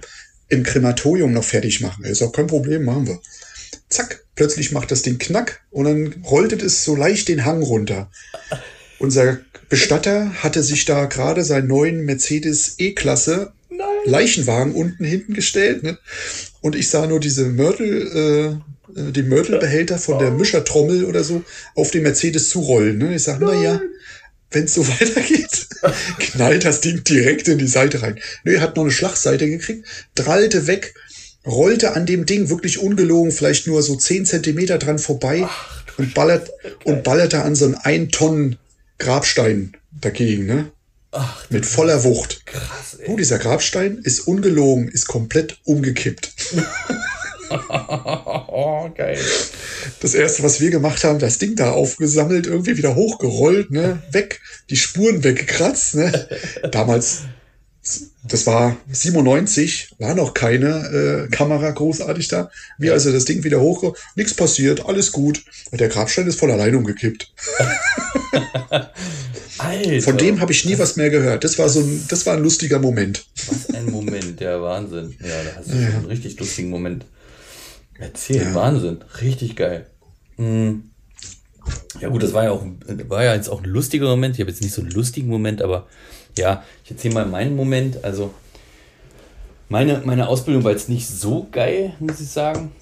im 0.49 0.63
Krematorium 0.63 1.33
noch 1.33 1.45
fertig 1.45 1.81
machen. 1.81 2.05
Ist 2.05 2.23
auch 2.23 2.33
kein 2.33 2.47
Problem, 2.47 2.85
machen 2.85 3.09
wir. 3.09 3.19
Zack, 3.95 4.25
plötzlich 4.35 4.73
macht 4.73 4.91
das 4.91 5.03
Ding 5.03 5.19
knack 5.19 5.63
und 5.71 5.85
dann 5.85 6.25
rolltet 6.25 6.63
es 6.63 6.85
so 6.85 6.97
leicht 6.97 7.29
den 7.29 7.45
Hang 7.45 7.63
runter. 7.63 8.11
Unser 8.99 9.39
Bestatter 9.69 10.33
hatte 10.43 10.63
sich 10.63 10.85
da 10.85 11.05
gerade 11.07 11.45
seinen 11.45 11.69
neuen 11.69 12.05
Mercedes 12.05 12.75
E-Klasse 12.79 13.53
Leichenwagen 14.05 14.75
unten 14.75 15.05
hinten 15.05 15.35
gestellt. 15.35 15.83
Ne? 15.83 15.99
Und 16.61 16.75
ich 16.75 16.89
sah 16.89 17.07
nur 17.07 17.21
diese 17.21 17.45
Mörtel, 17.47 18.61
äh, 18.97 19.01
äh 19.01 19.13
den 19.13 19.29
Mörtelbehälter 19.29 19.99
von 19.99 20.19
der 20.19 20.31
Mischertrommel 20.31 21.05
oder 21.05 21.25
so 21.25 21.43
auf 21.75 21.91
den 21.91 22.03
Mercedes 22.03 22.51
zurollen. 22.51 22.99
Ne? 22.99 23.15
Ich 23.15 23.23
sag, 23.23 23.41
na 23.41 23.55
ja, 23.55 23.81
wenn 24.51 24.65
es 24.65 24.75
so 24.75 24.87
weitergeht, 25.01 25.69
knallt 26.19 26.65
das 26.65 26.81
Ding 26.81 27.03
direkt 27.05 27.49
in 27.49 27.59
die 27.59 27.67
Seite 27.67 28.03
rein. 28.03 28.21
Nö, 28.45 28.55
er 28.55 28.61
hat 28.61 28.77
noch 28.77 28.85
eine 28.85 28.93
Schlagseite 28.93 29.49
gekriegt, 29.49 29.87
drallte 30.15 30.67
weg, 30.67 30.95
rollte 31.47 31.95
an 31.95 32.07
dem 32.07 32.27
Ding 32.27 32.49
wirklich 32.49 32.79
ungelogen, 32.79 33.33
vielleicht 33.33 33.67
nur 33.67 33.83
so 33.83 33.97
zehn 33.97 34.25
Zentimeter 34.27 34.79
dran 34.79 34.99
vorbei 34.99 35.43
Ach, 35.45 35.83
und 35.99 36.15
ballert 36.15 36.51
und 36.85 37.05
ballerte 37.05 37.43
an 37.43 37.55
so 37.55 37.67
einen 37.67 37.75
1 37.75 38.11
Tonnen 38.13 38.57
Grabstein 38.99 39.77
dagegen, 40.01 40.47
ne? 40.47 40.71
Ach, 41.13 41.49
Mit 41.49 41.65
voller 41.65 42.03
Wucht. 42.03 42.45
Krass, 42.47 42.99
ey. 42.99 43.07
Oh, 43.09 43.17
dieser 43.17 43.39
Grabstein 43.39 43.99
ist 44.03 44.21
ungelogen, 44.21 44.89
ist 44.89 45.07
komplett 45.07 45.59
umgekippt. 45.65 46.33
oh, 47.51 48.91
geil. 48.97 49.19
Das 50.01 50.15
erste, 50.15 50.43
was 50.43 50.61
wir 50.61 50.71
gemacht 50.71 51.05
haben, 51.05 51.21
das 51.21 51.39
Ding 51.39 51.55
da 51.55 51.71
aufgesammelt, 51.71 52.47
irgendwie 52.47 52.77
wieder 52.77 52.97
hochgerollt, 52.97 53.71
ne, 53.71 54.03
weg, 54.11 54.41
die 54.71 54.77
Spuren 54.77 55.23
weggekratzt, 55.23 55.95
ne. 55.95 56.29
Damals, 56.73 57.23
das 58.27 58.47
war 58.47 58.77
97, 58.91 59.97
war 59.99 60.15
noch 60.15 60.33
keine 60.33 61.27
äh, 61.27 61.29
Kamera 61.29 61.71
großartig 61.71 62.29
da. 62.29 62.51
Wir 62.79 62.95
also 62.95 63.13
das 63.13 63.27
Ding 63.27 63.45
wieder 63.45 63.61
hochgerollt, 63.61 63.99
nichts 64.17 64.35
passiert, 64.35 64.87
alles 64.87 65.13
gut. 65.13 65.45
Und 65.71 65.81
der 65.81 65.89
Grabstein 65.89 66.27
ist 66.27 66.39
voll 66.39 66.51
allein 66.51 66.75
umgekippt. 66.75 67.33
Alter, 69.59 70.01
Von 70.03 70.17
dem 70.17 70.41
habe 70.41 70.53
ich 70.53 70.65
nie 70.65 70.79
was 70.79 70.97
mehr 70.97 71.11
gehört. 71.11 71.45
Das 71.45 71.59
war 71.59 71.69
so 71.69 71.81
ein, 71.81 72.07
das 72.09 72.25
war 72.27 72.35
ein 72.35 72.43
lustiger 72.43 72.79
Moment. 72.79 73.27
Was 73.49 73.71
ein 73.75 73.91
Moment, 73.91 74.41
der 74.41 74.61
Wahnsinn. 74.63 75.15
Ja, 75.21 75.43
da 75.45 75.57
hast 75.57 75.71
du 75.71 75.77
ja. 75.77 75.89
einen 75.89 76.07
richtig 76.07 76.39
lustigen 76.41 76.71
Moment. 76.71 77.05
Erzähl, 77.99 78.43
ja. 78.43 78.55
Wahnsinn. 78.55 79.05
Richtig 79.21 79.55
geil. 79.55 79.87
Mhm. 80.37 80.91
Ja 82.01 82.09
gut, 82.09 82.23
das 82.23 82.33
war 82.33 82.45
ja 82.45 82.51
auch 82.51 82.67
war 83.09 83.25
ja 83.25 83.35
jetzt 83.35 83.49
auch 83.49 83.63
ein 83.63 83.69
lustiger 83.69 84.07
Moment. 84.07 84.35
Ich 84.35 84.41
habe 84.41 84.51
jetzt 84.51 84.63
nicht 84.63 84.75
so 84.75 84.83
einen 84.83 84.91
lustigen 84.91 85.29
Moment, 85.29 85.63
aber 85.63 85.87
ja, 86.39 86.63
ich 86.85 86.91
erzähle 86.91 87.15
mal 87.15 87.27
meinen 87.27 87.57
Moment. 87.57 88.05
Also 88.05 88.33
meine, 89.71 90.03
meine 90.05 90.29
Ausbildung 90.29 90.63
war 90.63 90.73
jetzt 90.73 90.91
nicht 90.91 91.09
so 91.09 91.49
geil, 91.51 91.95
muss 91.99 92.21
ich 92.21 92.29
sagen. 92.29 92.73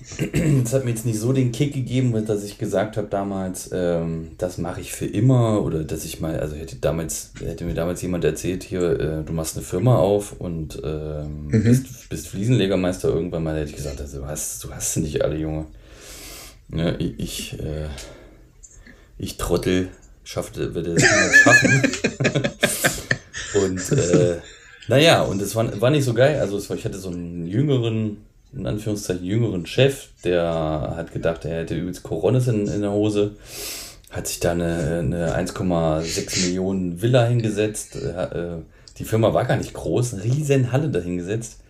Es 0.65 0.73
hat 0.73 0.85
mir 0.85 0.91
jetzt 0.91 1.07
nicht 1.07 1.19
so 1.19 1.33
den 1.33 1.53
Kick 1.53 1.73
gegeben, 1.73 2.13
dass 2.27 2.43
ich 2.43 2.59
gesagt 2.59 2.97
habe 2.97 3.07
damals, 3.07 3.71
ähm, 3.73 4.33
das 4.37 4.59
mache 4.59 4.81
ich 4.81 4.93
für 4.93 5.07
immer 5.07 5.63
oder 5.63 5.85
dass 5.85 6.05
ich 6.05 6.21
mal, 6.21 6.41
also 6.41 6.57
hätte 6.57 6.77
damals, 6.77 7.33
hätte 7.39 7.65
mir 7.65 7.75
damals 7.75 8.03
jemand 8.03 8.25
erzählt, 8.25 8.65
hier, 8.65 9.01
äh, 9.01 9.25
du 9.25 9.33
machst 9.33 9.57
eine 9.57 9.65
Firma 9.65 9.97
auf 9.97 10.33
und 10.33 10.83
ähm, 10.85 11.47
mhm. 11.47 11.63
bist, 11.63 12.09
bist 12.11 12.29
Fliesenlegermeister 12.29 13.09
irgendwann 13.09 13.45
mal, 13.45 13.57
hätte 13.57 13.71
ich 13.71 13.77
gesagt, 13.77 14.01
also, 14.01 14.19
du 14.19 14.27
hast, 14.27 14.63
du 14.65 14.71
hast 14.73 14.97
nicht 14.97 15.23
alle, 15.23 15.37
Junge. 15.37 15.67
Ja, 16.69 16.77
ne, 16.77 16.97
ich, 16.99 17.19
ich, 17.19 17.61
äh, 17.61 17.89
ich 19.19 19.37
Trottel 19.37 19.89
schaffte, 20.25 20.75
würde 20.75 20.93
es 20.93 21.03
niemals 21.03 21.37
schaffen. 21.37 21.83
und 23.65 23.93
äh, 23.93 24.39
naja, 24.89 25.23
und 25.23 25.41
es 25.41 25.55
war, 25.55 25.81
war 25.81 25.91
nicht 25.91 26.05
so 26.05 26.15
geil. 26.15 26.41
Also 26.41 26.69
war, 26.69 26.77
ich 26.77 26.85
hatte 26.85 26.99
so 26.99 27.09
einen 27.09 27.47
jüngeren, 27.47 28.19
in 28.53 28.67
Anführungszeichen 28.67 29.25
jüngeren 29.25 29.67
Chef, 29.67 30.09
der 30.25 30.95
hat 30.97 31.13
gedacht, 31.13 31.45
er 31.45 31.61
hätte 31.61 31.75
übelst 31.75 32.03
Coronis 32.03 32.49
in, 32.49 32.67
in 32.67 32.81
der 32.83 32.93
Hose. 32.93 33.33
Hat 34.11 34.27
sich 34.27 34.41
da 34.41 34.53
eine, 34.53 34.99
eine 34.99 35.35
1,6 35.35 36.47
Millionen 36.47 37.01
Villa 37.01 37.27
hingesetzt. 37.27 37.97
Äh, 37.97 38.57
die 38.99 39.05
Firma 39.05 39.33
war 39.33 39.47
gar 39.47 39.57
nicht 39.57 39.73
groß, 39.73 40.15
eine 40.15 40.25
riesen 40.25 40.71
Halle 40.71 40.91
dahingesetzt. 40.91 41.61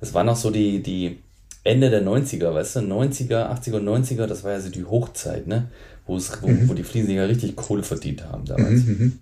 Das 0.00 0.12
war 0.12 0.24
noch 0.24 0.36
so 0.36 0.50
die, 0.50 0.82
die 0.82 1.20
Ende 1.62 1.90
der 1.90 2.02
90er, 2.02 2.52
weißt 2.52 2.76
du? 2.76 2.80
90er, 2.80 3.50
80er 3.58 3.76
und 3.76 3.88
90er, 3.88 4.26
das 4.26 4.44
war 4.44 4.52
ja 4.52 4.60
so 4.60 4.70
die 4.70 4.84
Hochzeit, 4.84 5.46
ne? 5.46 5.70
Wo, 6.06 6.16
es, 6.16 6.42
wo, 6.42 6.48
mhm. 6.48 6.68
wo 6.68 6.74
die 6.74 6.82
Fliesenleger 6.82 7.28
richtig 7.28 7.56
Kohle 7.56 7.82
verdient 7.82 8.24
haben 8.24 8.44
damals. 8.44 8.84
Mhm, 8.84 8.96
mhm. 8.98 9.18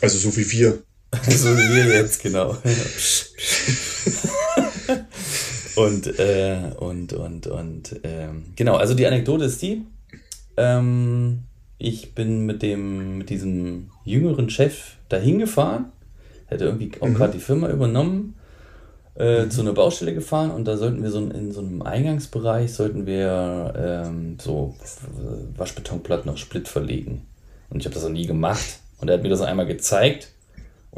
also 0.00 0.18
so 0.18 0.34
wie 0.36 0.50
wir. 0.50 0.78
so 1.28 1.48
wie 1.56 1.74
wir 1.74 1.86
jetzt, 1.86 2.22
genau. 2.22 2.50
und, 5.76 6.18
äh, 6.18 6.72
und, 6.78 7.12
und, 7.14 7.46
und, 7.46 8.00
ähm, 8.02 8.52
genau, 8.56 8.76
also 8.76 8.94
die 8.94 9.06
Anekdote 9.06 9.44
ist 9.44 9.62
die, 9.62 9.86
ähm, 10.58 11.44
ich 11.78 12.14
bin 12.14 12.44
mit 12.44 12.62
dem, 12.62 13.18
mit 13.18 13.30
diesem 13.30 13.90
jüngeren 14.04 14.50
Chef 14.50 14.96
dahin 15.08 15.38
gefahren, 15.38 15.92
hätte 16.46 16.66
irgendwie 16.66 16.90
auch 17.00 17.08
mhm. 17.08 17.14
gerade 17.14 17.32
die 17.32 17.40
Firma 17.40 17.70
übernommen, 17.70 18.34
äh, 19.16 19.44
mhm. 19.44 19.50
zu 19.50 19.62
einer 19.62 19.72
Baustelle 19.72 20.12
gefahren 20.12 20.50
und 20.50 20.66
da 20.66 20.76
sollten 20.76 21.02
wir 21.02 21.10
so 21.10 21.20
in 21.20 21.52
so 21.52 21.60
einem 21.60 21.80
Eingangsbereich 21.80 22.74
sollten 22.74 23.06
wir 23.06 23.72
ähm, 23.76 24.36
so 24.40 24.74
Waschbetonplatten 25.56 26.30
auf 26.30 26.36
Split 26.38 26.68
verlegen. 26.68 27.26
Und 27.70 27.80
ich 27.80 27.86
habe 27.86 27.94
das 27.94 28.04
noch 28.04 28.10
nie 28.10 28.26
gemacht. 28.26 28.80
Und 29.00 29.08
er 29.08 29.14
hat 29.14 29.22
mir 29.22 29.28
das 29.28 29.42
einmal 29.42 29.66
gezeigt 29.66 30.32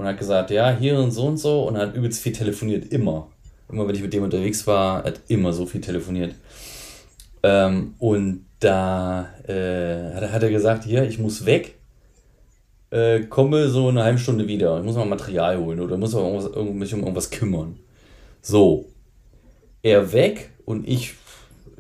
und 0.01 0.07
hat 0.07 0.19
gesagt, 0.19 0.51
ja, 0.51 0.75
hier 0.75 0.99
und 0.99 1.11
so 1.11 1.27
und 1.27 1.37
so 1.37 1.65
und 1.65 1.77
hat 1.77 1.95
übelst 1.95 2.23
viel 2.23 2.33
telefoniert, 2.33 2.91
immer. 2.91 3.29
Immer 3.69 3.87
wenn 3.87 3.95
ich 3.95 4.01
mit 4.01 4.15
dem 4.15 4.23
unterwegs 4.23 4.67
war, 4.67 5.05
hat 5.05 5.21
immer 5.29 5.53
so 5.53 5.67
viel 5.67 5.83
telefoniert. 5.83 6.35
Ähm, 7.43 7.95
und 7.99 8.47
da 8.61 9.29
äh, 9.47 10.15
hat, 10.15 10.33
hat, 10.33 10.43
er 10.43 10.51
gesagt, 10.51 10.85
hier, 10.85 11.05
ich 11.05 11.19
muss 11.19 11.45
weg, 11.45 11.75
äh, 12.91 13.21
komme 13.21 13.69
so 13.69 13.89
eine 13.89 14.03
halbe 14.03 14.19
Stunde 14.19 14.49
wieder. 14.49 14.79
Ich 14.79 14.85
muss 14.85 14.97
mal 14.97 15.05
Material 15.05 15.59
holen 15.59 15.81
oder 15.81 15.99
muss 15.99 16.15
irgendwas, 16.15 16.51
mich 16.73 16.95
um 16.95 17.01
irgendwas 17.01 17.31
kümmern. 17.31 17.79
So, 18.41 18.87
er 19.83 20.15
weg 20.15 20.51
und 20.65 20.89
ich, 20.89 21.13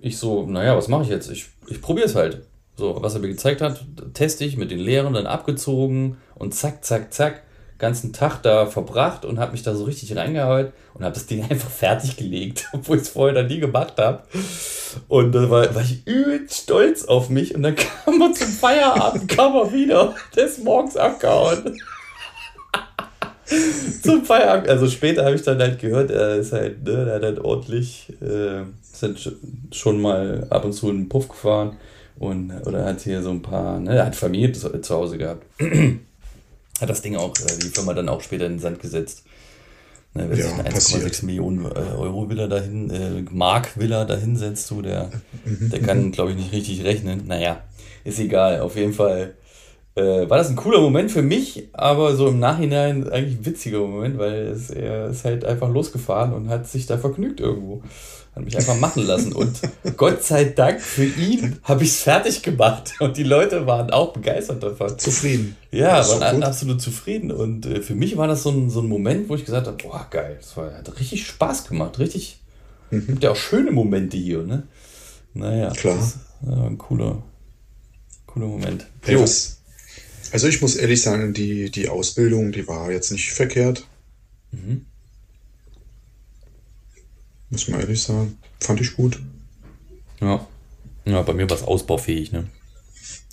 ich 0.02 0.18
so, 0.18 0.44
naja, 0.44 0.76
was 0.76 0.88
mache 0.88 1.04
ich 1.04 1.08
jetzt? 1.08 1.30
Ich, 1.30 1.46
ich 1.68 1.80
probiere 1.80 2.06
es 2.06 2.14
halt. 2.14 2.42
So, 2.76 2.98
was 3.00 3.14
er 3.14 3.20
mir 3.20 3.28
gezeigt 3.28 3.62
hat, 3.62 3.82
teste 4.12 4.44
ich 4.44 4.58
mit 4.58 4.70
den 4.70 4.78
Lehren, 4.78 5.14
dann 5.14 5.26
abgezogen 5.26 6.18
und 6.34 6.54
zack, 6.54 6.84
zack, 6.84 7.14
zack 7.14 7.44
ganzen 7.80 8.12
Tag 8.12 8.42
da 8.42 8.66
verbracht 8.66 9.24
und 9.24 9.40
habe 9.40 9.52
mich 9.52 9.62
da 9.62 9.74
so 9.74 9.84
richtig 9.84 10.14
reingehauen 10.14 10.68
und 10.94 11.02
habe 11.02 11.14
das 11.14 11.26
Ding 11.26 11.42
einfach 11.50 11.70
fertig 11.70 12.16
gelegt, 12.16 12.68
obwohl 12.72 12.98
ich 12.98 13.02
es 13.02 13.08
vorher 13.08 13.34
da 13.34 13.42
nie 13.42 13.58
gemacht 13.58 13.94
habe. 13.98 14.22
Und 15.08 15.32
da 15.32 15.50
war, 15.50 15.74
war 15.74 15.82
ich 15.82 16.06
übelst 16.06 16.64
stolz 16.64 17.04
auf 17.04 17.30
mich 17.30 17.54
und 17.54 17.62
dann 17.62 17.74
kam 18.04 18.18
man 18.18 18.34
zum 18.34 18.48
Feierabend, 18.48 19.28
kam 19.28 19.54
er 19.56 19.72
wieder, 19.72 20.14
der 20.36 20.44
ist 20.44 20.62
morgens 20.62 20.96
abgehauen. 20.96 21.80
zum 24.02 24.24
Feierabend, 24.24 24.68
also 24.68 24.88
später 24.88 25.24
habe 25.24 25.34
ich 25.34 25.42
dann 25.42 25.58
halt 25.58 25.80
gehört, 25.80 26.10
er 26.10 26.36
ist 26.36 26.52
halt, 26.52 26.84
ne, 26.84 27.04
der 27.04 27.14
hat 27.14 27.22
halt 27.22 27.40
ordentlich, 27.40 28.12
äh, 28.20 28.62
halt 29.02 29.36
schon 29.72 30.00
mal 30.00 30.46
ab 30.50 30.64
und 30.64 30.74
zu 30.74 30.88
einen 30.90 31.08
Puff 31.08 31.28
gefahren 31.28 31.78
und, 32.18 32.52
oder 32.66 32.84
hat 32.84 33.00
hier 33.00 33.22
so 33.22 33.30
ein 33.30 33.40
paar, 33.40 33.80
ne, 33.80 33.96
er 33.96 34.06
hat 34.06 34.14
Familie 34.14 34.52
zu, 34.52 34.78
zu 34.80 34.94
Hause 34.94 35.16
gehabt 35.16 35.46
hat 36.80 36.88
das 36.88 37.02
Ding 37.02 37.16
auch, 37.16 37.34
äh, 37.36 37.58
die 37.62 37.68
Firma 37.68 37.94
dann 37.94 38.08
auch 38.08 38.20
später 38.20 38.46
in 38.46 38.52
den 38.52 38.60
Sand 38.60 38.80
gesetzt. 38.80 39.24
Ne, 40.12 40.26
wer 40.28 40.36
ja, 40.36 40.44
sich 40.44 40.54
eine 40.54 40.68
1,6 40.68 41.24
Millionen 41.24 41.64
äh, 41.64 41.68
Euro 41.68 42.28
Villa 42.28 42.48
dahin, 42.48 42.90
äh, 42.90 43.22
Mark 43.30 43.78
Villa 43.78 44.04
dahin 44.04 44.36
setzt, 44.36 44.68
du, 44.70 44.82
der, 44.82 45.10
mhm, 45.44 45.70
der 45.70 45.80
kann, 45.80 46.06
mhm. 46.06 46.12
glaube 46.12 46.32
ich, 46.32 46.36
nicht 46.36 46.52
richtig 46.52 46.84
rechnen. 46.84 47.26
Naja, 47.26 47.62
ist 48.02 48.18
egal. 48.18 48.60
Auf 48.60 48.74
jeden 48.74 48.92
Fall 48.92 49.34
äh, 49.94 50.28
war 50.28 50.38
das 50.38 50.48
ein 50.48 50.56
cooler 50.56 50.80
Moment 50.80 51.10
für 51.10 51.22
mich, 51.22 51.68
aber 51.72 52.16
so 52.16 52.28
im 52.28 52.38
Nachhinein 52.38 53.08
eigentlich 53.08 53.38
ein 53.38 53.46
witziger 53.46 53.78
Moment, 53.80 54.18
weil 54.18 54.48
es, 54.48 54.70
er 54.70 55.08
ist 55.08 55.24
halt 55.24 55.44
einfach 55.44 55.68
losgefahren 55.68 56.32
und 56.32 56.48
hat 56.48 56.66
sich 56.66 56.86
da 56.86 56.98
vergnügt 56.98 57.40
irgendwo. 57.40 57.82
Hat 58.40 58.46
mich 58.46 58.56
einfach 58.56 58.78
machen 58.78 59.04
lassen. 59.04 59.32
Und 59.32 59.60
Gott 59.96 60.22
sei 60.22 60.44
Dank 60.44 60.80
für 60.80 61.04
ihn 61.04 61.58
habe 61.62 61.84
ich 61.84 61.90
es 61.90 62.00
fertig 62.00 62.42
gemacht. 62.42 62.94
Und 63.00 63.16
die 63.16 63.22
Leute 63.22 63.66
waren 63.66 63.90
auch 63.90 64.12
begeistert 64.12 64.62
davon. 64.62 64.98
Zufrieden. 64.98 65.56
Ja, 65.70 66.06
waren 66.08 66.42
absolut 66.42 66.80
zufrieden. 66.80 67.30
Und 67.30 67.66
äh, 67.66 67.82
für 67.82 67.94
mich 67.94 68.16
war 68.16 68.26
das 68.26 68.42
so 68.42 68.50
ein, 68.50 68.70
so 68.70 68.80
ein 68.80 68.88
Moment, 68.88 69.28
wo 69.28 69.34
ich 69.34 69.44
gesagt 69.44 69.66
habe, 69.66 69.76
boah, 69.76 70.06
geil, 70.10 70.38
das 70.40 70.56
war, 70.56 70.72
hat 70.72 70.98
richtig 70.98 71.26
Spaß 71.26 71.68
gemacht. 71.68 71.98
Richtig, 71.98 72.40
mhm. 72.90 73.06
gibt 73.06 73.22
ja 73.22 73.30
auch 73.30 73.36
schöne 73.36 73.70
Momente 73.72 74.16
hier, 74.16 74.42
ne? 74.42 74.66
Naja, 75.34 75.70
Klar. 75.70 75.96
Das, 75.96 76.16
ja, 76.48 76.64
ein 76.64 76.78
cooler, 76.78 77.22
cooler 78.26 78.46
Moment. 78.46 78.86
Hey, 79.02 79.16
also 80.32 80.48
ich 80.48 80.62
muss 80.62 80.76
ehrlich 80.76 81.02
sagen, 81.02 81.34
die, 81.34 81.70
die 81.70 81.88
Ausbildung, 81.88 82.52
die 82.52 82.66
war 82.66 82.90
jetzt 82.90 83.12
nicht 83.12 83.32
verkehrt. 83.32 83.86
Mhm. 84.52 84.86
Muss 87.50 87.68
man 87.68 87.80
ehrlich 87.80 88.02
sagen. 88.02 88.38
Fand 88.60 88.80
ich 88.80 88.96
gut. 88.96 89.18
Ja. 90.20 90.46
Ja, 91.04 91.22
bei 91.22 91.32
mir 91.32 91.48
war 91.48 91.56
es 91.56 91.62
ausbaufähig, 91.62 92.32
ne? 92.32 92.46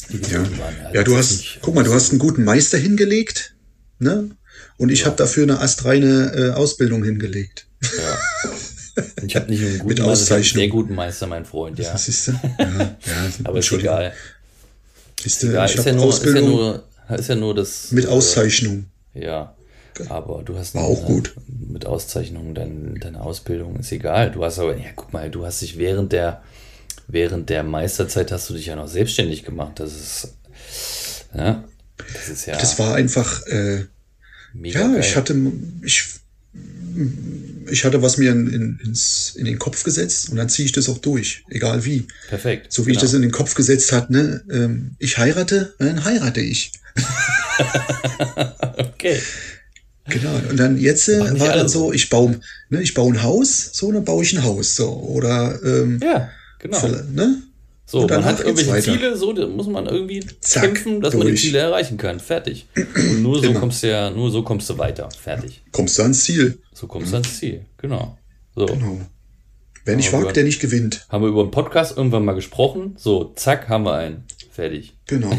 Ja. 0.10 0.40
Waren, 0.40 0.76
ja, 0.94 1.04
du 1.04 1.18
hast, 1.18 1.60
guck 1.62 1.76
mal, 1.76 1.84
du 1.84 1.94
hast 1.94 2.12
einen 2.12 2.20
guten 2.20 2.44
Meister 2.44 2.78
hingelegt, 2.78 3.56
ne? 4.00 4.30
Und 4.78 4.90
ich 4.90 5.02
ja. 5.02 5.08
habe 5.08 5.18
dafür 5.18 5.44
eine 5.44 5.60
astreine 5.60 6.34
äh, 6.36 6.50
Ausbildung 6.52 7.04
hingelegt. 7.04 7.68
Ja. 7.82 9.04
Ich 9.24 9.36
habe 9.36 9.52
nicht 9.52 9.62
einen 9.62 9.80
guten 9.80 9.88
Mit 9.88 10.00
Meister, 10.00 10.36
einen 10.36 10.44
sehr 10.44 10.68
guten 10.70 10.96
Meister, 10.96 11.28
mein 11.28 11.46
Freund, 11.46 11.78
ja. 11.78 11.92
Das 11.92 12.08
ist, 12.08 12.28
ja, 12.28 12.36
ja, 12.60 12.98
Aber 13.44 13.60
ist 13.60 13.72
egal. 13.72 14.14
Ist, 15.24 15.44
egal. 15.44 15.70
Ich 15.70 15.76
ist, 15.76 15.86
ja 15.86 15.94
nur, 15.94 16.10
ist, 16.10 16.26
ja 16.26 16.42
nur, 16.42 16.84
ist 17.10 17.30
ja 17.30 17.36
nur 17.36 17.56
das. 17.56 17.92
Mit 17.92 18.08
Auszeichnung. 18.08 18.86
Äh, 19.14 19.26
ja. 19.26 19.57
Aber 20.10 20.44
du 20.44 20.58
hast 20.58 20.76
War 20.76 20.84
auch 20.84 21.06
gut. 21.06 21.34
mit 21.48 21.86
Auszeichnung 21.86 22.54
dein, 22.54 22.96
deine 23.00 23.22
Ausbildung, 23.22 23.78
ist 23.80 23.92
egal. 23.92 24.32
Du 24.32 24.44
hast 24.44 24.60
aber, 24.60 24.78
ja, 24.78 24.90
guck 24.96 25.14
mal, 25.14 25.30
du 25.30 25.46
hast 25.46 25.62
dich 25.62 25.78
während 25.78 26.12
der, 26.12 26.42
während 27.08 27.50
der 27.50 27.64
Meisterzeit 27.64 28.32
hast 28.32 28.50
du 28.50 28.54
dich 28.54 28.68
ja 28.68 28.76
noch 28.76 28.88
selbstständig 28.88 29.44
gemacht. 29.44 29.80
Das 29.80 29.94
ist, 29.94 30.34
ja, 31.36 31.64
das 31.98 32.30
ist 32.30 32.46
ja. 32.46 32.58
Das 32.58 32.80
war 32.80 32.96
einfach, 32.96 33.46
äh, 33.48 33.86
ja, 34.54 34.88
geil. 34.88 35.00
ich 35.00 35.16
hatte, 35.16 35.36
ich, 35.84 36.04
ich 37.70 37.86
hatte 37.86 38.02
was 38.02 38.18
mir 38.18 38.32
in, 38.32 38.48
in, 38.48 38.80
ins, 38.84 39.36
in 39.36 39.46
den 39.46 39.60
Kopf 39.60 39.84
gesetzt 39.84 40.30
und 40.30 40.38
dann 40.38 40.50
ziehe 40.50 40.66
ich 40.66 40.72
das 40.72 40.90
auch 40.90 40.98
durch, 40.98 41.44
egal 41.50 41.86
wie. 41.86 42.08
Perfekt. 42.30 42.72
So 42.72 42.86
wie 42.86 42.92
genau. 42.92 42.98
ich 42.98 43.02
das 43.02 43.14
in 43.14 43.22
den 43.22 43.32
Kopf 43.32 43.56
gesetzt 43.56 43.92
hat, 43.92 44.10
ne, 44.10 44.44
ähm, 44.52 44.96
ich 45.00 45.18
heirate, 45.18 45.76
dann 45.80 46.04
heirate 46.04 46.42
ich. 46.42 46.72
okay. 48.78 49.22
Genau, 50.10 50.50
und 50.50 50.58
dann 50.58 50.78
jetzt 50.78 51.10
äh, 51.10 51.40
war 51.40 51.54
dann 51.54 51.68
so, 51.68 51.92
ich 51.92 52.10
baue, 52.10 52.40
ne, 52.70 52.82
ich 52.82 52.94
baue 52.94 53.14
ein 53.14 53.24
Haus, 53.24 53.72
so, 53.74 53.92
dann 53.92 54.06
baue 54.06 54.24
ich 54.24 54.34
ein 54.34 54.44
Haus, 54.44 54.76
so, 54.76 54.90
oder, 54.90 55.60
ähm, 55.64 56.00
Ja, 56.04 56.30
genau. 56.60 56.80
Für, 56.80 57.06
ne? 57.12 57.44
So, 57.90 58.06
man 58.06 58.26
hat 58.26 58.42
irgendwelche 58.42 58.70
weiter. 58.70 58.94
Ziele, 58.94 59.16
so, 59.16 59.32
da 59.32 59.48
muss 59.48 59.68
man 59.68 59.86
irgendwie 59.86 60.22
Zack, 60.42 60.64
kämpfen, 60.64 61.00
dass 61.00 61.14
durch. 61.14 61.24
man 61.24 61.34
die 61.34 61.42
Ziele 61.42 61.60
erreichen 61.60 61.98
kann. 61.98 62.20
Fertig. 62.20 62.68
Und 62.76 63.24
nur 63.24 63.42
so 63.42 63.54
kommst 63.54 63.82
du 63.82 63.90
ja, 63.90 64.10
nur 64.10 64.30
so 64.30 64.44
kommst 64.44 64.70
du 64.70 64.78
weiter. 64.78 65.08
Fertig. 65.10 65.64
Kommst 65.72 65.98
du 65.98 66.02
ans 66.02 66.22
Ziel. 66.26 66.60
So 66.74 66.88
kommst 66.88 67.14
du 67.14 67.16
ans 67.16 67.40
Ziel, 67.40 67.66
genau. 67.78 68.18
So. 68.56 68.66
Genau. 68.66 69.00
Wer 69.86 69.96
nicht 69.96 70.12
wagt, 70.12 70.36
der 70.36 70.44
nicht 70.44 70.60
gewinnt. 70.60 71.06
Haben 71.08 71.24
wir 71.24 71.30
über 71.30 71.44
einen 71.44 71.52
Podcast 71.52 71.96
irgendwann 71.96 72.26
mal 72.26 72.34
gesprochen. 72.34 72.96
So, 72.98 73.32
zack, 73.36 73.70
haben 73.70 73.86
wir 73.86 73.94
einen. 73.94 74.26
Fertig. 74.52 74.98
Genau. 75.06 75.32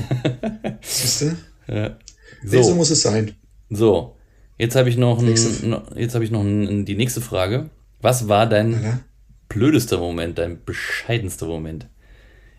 Siehst 0.81 1.21
du? 1.21 1.37
Ja. 1.71 1.99
So. 2.47 2.63
so 2.63 2.75
muss 2.75 2.89
es 2.89 3.03
sein. 3.03 3.35
So, 3.69 4.17
jetzt 4.59 4.77
habe 4.77 4.89
ich 4.89 4.97
noch, 4.97 5.21
ein, 5.21 5.29
jetzt 5.97 6.15
habe 6.15 6.25
ich 6.25 6.31
noch 6.31 6.43
ein, 6.43 6.85
die 6.85 6.97
nächste 6.97 7.21
Frage. 7.21 7.71
Was 8.01 8.29
war 8.29 8.49
dein 8.49 8.83
ja. 8.83 9.01
blödester 9.49 9.99
Moment, 9.99 10.39
dein 10.39 10.65
bescheidenster 10.65 11.47
Moment 11.47 11.89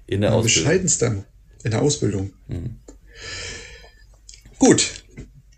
in 0.07 0.21
der 0.21 0.31
mein 0.31 0.39
Ausbildung? 0.39 0.63
Bescheidenster 0.63 1.25
in 1.63 1.71
der 1.71 1.81
Ausbildung. 1.81 2.33
Mhm. 2.47 2.79
Gut, 4.57 5.03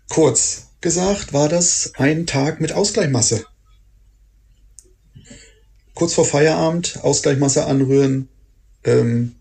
kurz 0.08 0.68
gesagt 0.80 1.32
war 1.32 1.48
das 1.48 1.92
ein 1.96 2.26
Tag 2.26 2.60
mit 2.60 2.72
Ausgleichmasse. 2.72 3.44
Kurz 5.94 6.14
vor 6.14 6.24
Feierabend 6.24 6.98
Ausgleichmasse 7.02 7.66
anrühren, 7.66 8.28
ähm, 8.84 9.36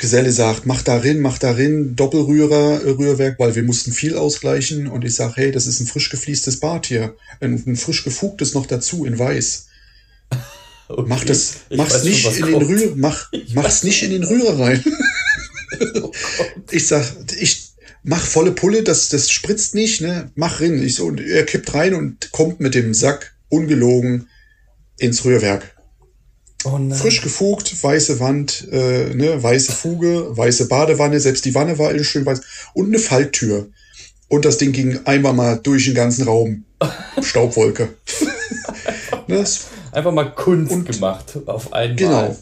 Geselle 0.00 0.32
sagt, 0.32 0.64
mach 0.64 0.82
darin, 0.82 1.20
mach 1.20 1.38
darin, 1.38 1.94
Doppelrührer, 1.94 2.82
äh, 2.82 2.90
Rührwerk, 2.90 3.38
weil 3.38 3.54
wir 3.54 3.62
mussten 3.62 3.92
viel 3.92 4.16
ausgleichen. 4.16 4.86
Und 4.86 5.04
ich 5.04 5.14
sage, 5.14 5.34
hey, 5.36 5.52
das 5.52 5.66
ist 5.66 5.80
ein 5.80 5.86
frisch 5.86 6.08
gefliestes 6.08 6.58
Bad 6.58 6.86
hier. 6.86 7.14
Ein, 7.40 7.62
ein 7.66 7.76
frisch 7.76 8.02
gefugtes 8.02 8.54
noch 8.54 8.66
dazu 8.66 9.04
in 9.04 9.18
weiß. 9.18 9.66
Okay. 10.92 11.04
Mach 11.06 11.22
das, 11.22 11.54
mach's 11.70 12.02
nicht 12.02 12.22
schon, 12.22 12.34
in 12.34 12.46
den 12.46 12.62
Rührer, 12.62 12.96
mach, 12.96 13.30
mach's 13.54 13.84
nicht 13.84 14.02
in 14.02 14.10
den 14.10 14.24
Rührer 14.24 14.58
rein. 14.58 14.84
oh 16.02 16.10
ich 16.72 16.88
sag, 16.88 17.04
ich 17.38 17.74
mach 18.02 18.20
volle 18.20 18.50
Pulle, 18.50 18.82
das, 18.82 19.08
das 19.08 19.30
spritzt 19.30 19.76
nicht, 19.76 20.00
ne? 20.00 20.32
Mach 20.34 20.60
rein. 20.60 20.82
Ich 20.82 20.96
so, 20.96 21.06
und 21.06 21.20
er 21.20 21.44
kippt 21.44 21.74
rein 21.74 21.94
und 21.94 22.32
kommt 22.32 22.58
mit 22.58 22.74
dem 22.74 22.92
Sack 22.92 23.36
ungelogen 23.50 24.26
ins 24.98 25.24
Rührwerk. 25.24 25.76
Oh 26.64 26.78
Frisch 26.94 27.22
gefugt, 27.22 27.82
weiße 27.82 28.20
Wand, 28.20 28.68
äh, 28.70 29.14
ne, 29.14 29.42
weiße 29.42 29.72
Fuge, 29.72 30.36
weiße 30.36 30.68
Badewanne, 30.68 31.18
selbst 31.18 31.44
die 31.46 31.54
Wanne 31.54 31.78
war 31.78 31.98
schön 32.04 32.26
weiß 32.26 32.40
und 32.74 32.86
eine 32.86 32.98
Falltür. 32.98 33.68
Und 34.28 34.44
das 34.44 34.58
Ding 34.58 34.72
ging 34.72 35.00
einmal 35.06 35.32
mal 35.32 35.58
durch 35.60 35.86
den 35.86 35.94
ganzen 35.94 36.24
Raum. 36.24 36.64
Staubwolke. 37.22 37.88
ne, 39.26 39.44
Einfach 39.92 40.12
mal 40.12 40.32
Kunst 40.32 40.72
und, 40.72 40.90
gemacht 40.90 41.38
auf 41.46 41.72
einmal. 41.72 41.96
Genau. 41.96 42.36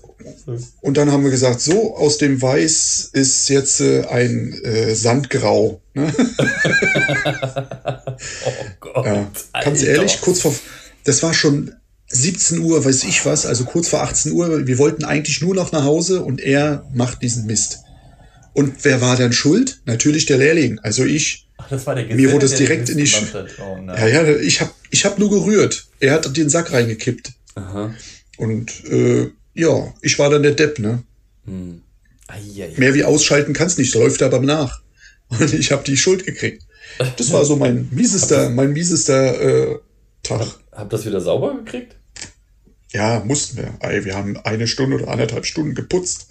Und 0.80 0.96
dann 0.96 1.10
haben 1.10 1.24
wir 1.24 1.30
gesagt, 1.30 1.60
so, 1.60 1.96
aus 1.96 2.18
dem 2.18 2.42
Weiß 2.42 3.10
ist 3.12 3.48
jetzt 3.48 3.80
äh, 3.80 4.04
ein 4.06 4.52
äh, 4.62 4.94
Sandgrau. 4.94 5.80
Ne? 5.94 6.12
oh 8.44 8.52
Gott. 8.80 9.06
Ja, 9.06 9.30
ganz 9.62 9.82
ehrlich, 9.82 10.20
kurz 10.20 10.40
vor. 10.40 10.54
Das 11.04 11.22
war 11.22 11.32
schon 11.32 11.72
17 12.08 12.60
Uhr, 12.60 12.84
weiß 12.84 13.04
ich 13.04 13.24
was, 13.26 13.44
also 13.44 13.64
kurz 13.64 13.88
vor 13.88 14.02
18 14.02 14.32
Uhr. 14.32 14.66
Wir 14.66 14.78
wollten 14.78 15.04
eigentlich 15.04 15.42
nur 15.42 15.54
noch 15.54 15.72
nach 15.72 15.84
Hause 15.84 16.22
und 16.22 16.40
er 16.40 16.86
macht 16.94 17.22
diesen 17.22 17.46
Mist. 17.46 17.80
Und 18.54 18.84
wer 18.84 19.00
war 19.00 19.16
dann 19.16 19.32
schuld? 19.32 19.80
Natürlich 19.84 20.26
der 20.26 20.38
Lehrling, 20.38 20.78
also 20.80 21.04
ich. 21.04 21.48
Ach, 21.58 21.68
das 21.68 21.86
war 21.86 21.94
der 21.94 22.04
Geselle, 22.04 22.22
Mir 22.22 22.32
wurde 22.32 22.46
es 22.46 22.54
direkt 22.54 22.88
in 22.88 22.98
die. 22.98 23.06
Sch 23.06 23.22
oh, 23.60 23.78
ja, 23.86 24.06
ja, 24.06 24.36
ich 24.36 24.60
habe 24.60 24.70
ich 24.90 25.04
hab 25.04 25.18
nur 25.18 25.30
gerührt. 25.30 25.86
Er 26.00 26.14
hat 26.14 26.36
den 26.36 26.48
Sack 26.48 26.72
reingekippt. 26.72 27.32
Aha. 27.54 27.94
Und 28.38 28.84
äh, 28.86 29.30
ja, 29.54 29.92
ich 30.02 30.18
war 30.18 30.30
dann 30.30 30.42
der 30.42 30.52
Depp, 30.52 30.78
ne? 30.78 31.02
Hm. 31.44 31.82
Mehr 32.76 32.94
wie 32.94 33.04
ausschalten 33.04 33.52
kannst 33.52 33.78
nicht, 33.78 33.94
läuft 33.94 34.22
aber 34.22 34.40
nach. 34.40 34.80
Und 35.28 35.52
ich 35.52 35.72
habe 35.72 35.84
die 35.84 35.96
Schuld 35.96 36.24
gekriegt. 36.24 36.62
Das 37.16 37.32
war 37.32 37.44
so 37.44 37.56
mein 37.56 37.88
miesester, 37.92 38.50
mein 38.50 38.72
miesester 38.72 39.40
äh, 39.40 39.78
Tag. 40.22 40.40
Hab, 40.40 40.62
hab 40.72 40.90
das 40.90 41.06
wieder 41.06 41.20
sauber 41.20 41.56
gekriegt? 41.56 41.97
Ja, 42.92 43.22
mussten 43.24 43.58
wir. 43.58 43.74
Ey, 43.80 44.04
wir 44.04 44.14
haben 44.16 44.36
eine 44.38 44.66
Stunde 44.66 44.96
oder 44.96 45.08
anderthalb 45.08 45.44
Stunden 45.44 45.74
geputzt. 45.74 46.28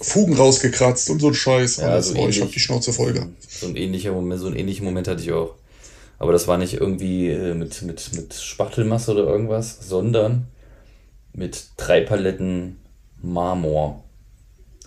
Fugen 0.00 0.34
rausgekratzt 0.34 1.10
und 1.10 1.20
so 1.20 1.28
ein 1.28 1.34
Scheiß. 1.34 1.78
Ja, 1.78 2.00
so 2.00 2.16
oh, 2.16 2.28
ich 2.28 2.40
hab 2.40 2.52
die 2.52 2.60
Schnauze 2.60 2.92
voll 2.92 3.12
gehabt. 3.12 3.32
So 3.50 3.66
ein 3.66 3.76
ähnlicher 3.76 4.12
Moment, 4.12 4.40
so 4.40 4.46
einen 4.46 4.56
ähnlichen 4.56 4.84
Moment 4.84 5.08
hatte 5.08 5.22
ich 5.22 5.32
auch. 5.32 5.56
Aber 6.18 6.32
das 6.32 6.46
war 6.46 6.58
nicht 6.58 6.74
irgendwie 6.74 7.28
äh, 7.28 7.54
mit, 7.54 7.82
mit, 7.82 8.12
mit 8.14 8.34
Spachtelmasse 8.34 9.12
oder 9.12 9.24
irgendwas, 9.24 9.78
sondern 9.80 10.48
mit 11.32 11.68
drei 11.76 12.00
Paletten 12.00 12.78
Marmor. 13.22 14.04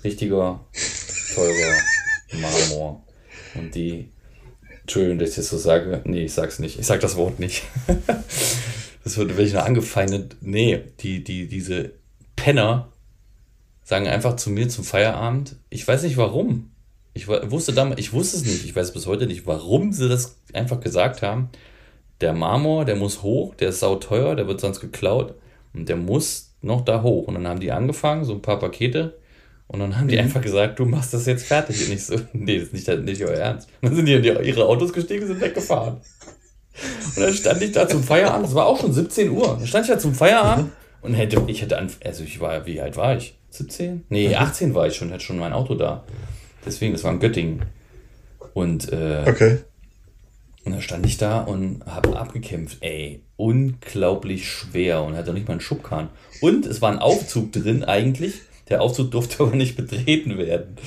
Richtiger, 0.04 0.65
teurer 1.36 1.78
Marmor. 2.34 3.04
Und 3.56 3.76
die, 3.76 4.10
Entschuldigung, 4.82 5.20
dass 5.20 5.30
ich 5.32 5.36
das 5.36 5.50
so 5.50 5.58
sage. 5.58 6.02
Nee, 6.06 6.26
ich 6.26 6.34
sag's 6.34 6.60
nicht. 6.60 6.80
Ich 6.80 6.86
sag 6.86 7.02
das 7.02 7.15
Wort 7.15 7.39
nicht. 7.39 7.63
das 9.04 9.18
wird 9.18 9.30
wirklich 9.30 9.54
noch 9.54 9.66
angefeindet. 9.66 10.38
Nee, 10.42 10.82
die, 11.00 11.24
die, 11.24 11.48
diese 11.48 11.94
Penner 12.36 12.90
sagen 13.84 14.08
einfach 14.08 14.36
zu 14.36 14.50
mir 14.50 14.70
zum 14.70 14.84
Feierabend, 14.84 15.56
ich 15.70 15.88
weiß 15.88 16.04
nicht 16.04 16.18
warum. 16.18 16.72
Ich 17.14 17.28
wusste 17.28 17.74
damals, 17.74 18.00
ich 18.00 18.14
wusste 18.14 18.38
es 18.38 18.46
nicht, 18.46 18.64
ich 18.64 18.76
weiß 18.76 18.94
bis 18.94 19.06
heute 19.06 19.28
nicht, 19.28 19.46
warum 19.46 19.92
sie 19.92 20.08
das 20.08 20.38
einfach 20.54 20.80
gesagt 20.80 21.22
haben. 21.22 21.50
Der 22.22 22.34
Marmor, 22.34 22.86
der 22.86 22.96
muss 22.96 23.22
hoch, 23.22 23.56
der 23.56 23.70
ist 23.70 23.80
sauteuer, 23.80 24.36
der 24.36 24.48
wird 24.48 24.62
sonst 24.62 24.80
geklaut 24.80 25.36
und 25.74 25.90
der 25.90 25.98
muss 25.98 26.54
noch 26.62 26.86
da 26.86 27.02
hoch. 27.02 27.28
Und 27.28 27.34
dann 27.34 27.48
haben 27.48 27.60
die 27.60 27.72
angefangen, 27.72 28.24
so 28.24 28.34
ein 28.34 28.42
paar 28.42 28.60
Pakete, 28.60 29.20
und 29.72 29.80
dann 29.80 29.98
haben 29.98 30.10
die 30.10 30.18
mhm. 30.18 30.24
einfach 30.24 30.42
gesagt, 30.42 30.80
du 30.80 30.86
machst 30.86 31.14
das 31.14 31.26
jetzt 31.26 31.46
fertig. 31.46 31.88
Und 31.88 31.94
ich 31.94 32.06
so, 32.06 32.16
nee, 32.34 32.60
das 32.60 32.68
ist 32.68 32.74
nicht, 32.74 33.04
nicht 33.06 33.24
euer 33.24 33.38
Ernst. 33.38 33.70
Und 33.82 33.90
dann 33.90 33.96
sind 33.96 34.06
die 34.06 34.14
in 34.14 34.44
ihre 34.44 34.66
Autos 34.66 34.92
gestiegen 34.92 35.22
und 35.22 35.28
sind 35.30 35.40
weggefahren. 35.40 36.02
Und 37.16 37.22
dann 37.24 37.34
stand 37.34 37.62
ich 37.62 37.72
da 37.72 37.88
zum 37.88 38.04
Feierabend, 38.04 38.48
es 38.48 38.56
war 38.56 38.66
auch 38.66 38.80
schon 38.80 38.94
17 38.94 39.30
Uhr. 39.30 39.58
Dann 39.58 39.68
stand 39.68 39.86
ich 39.86 39.92
da 39.92 40.00
zum 40.00 40.14
Feierabend 40.14 40.68
mhm. 40.68 40.72
und 41.02 41.14
hätte, 41.14 41.44
ich 41.48 41.62
hätte, 41.62 41.78
an, 41.78 41.92
also 42.04 42.24
ich 42.24 42.40
war, 42.40 42.66
wie 42.66 42.82
alt 42.82 42.98
war 42.98 43.18
ich? 43.18 43.36
17? 43.50 44.06
Nee, 44.10 44.36
18 44.36 44.70
mhm. 44.70 44.76
war 44.76 44.88
ich 44.88 44.96
schon, 44.96 45.12
hatte 45.12 45.24
schon 45.24 45.38
mein 45.38 45.54
Auto 45.54 45.76
da. 45.76 46.04
Deswegen, 46.66 46.94
das 46.94 47.04
war 47.04 47.12
in 47.12 47.20
Göttingen. 47.20 47.64
Und, 48.54 48.92
äh, 48.92 49.26
okay. 49.28 49.60
Und 50.64 50.74
dann 50.74 50.82
stand 50.82 51.06
ich 51.06 51.18
da 51.18 51.42
und 51.42 51.84
habe 51.86 52.18
abgekämpft. 52.18 52.78
Ey, 52.82 53.24
unglaublich 53.36 54.48
schwer 54.48 55.04
und 55.04 55.16
hatte 55.16 55.34
nicht 55.34 55.48
mal 55.48 55.56
einen 55.56 55.62
Schubkahn. 55.62 56.10
Und 56.40 56.66
es 56.66 56.82
war 56.82 56.92
ein 56.92 57.00
Aufzug 57.00 57.52
drin 57.52 57.84
eigentlich. 57.84 58.42
Der 58.72 58.82
Aufzug 58.82 59.12
durfte 59.12 59.44
aber 59.44 59.54
nicht 59.54 59.76
betreten 59.76 60.38
werden. 60.38 60.78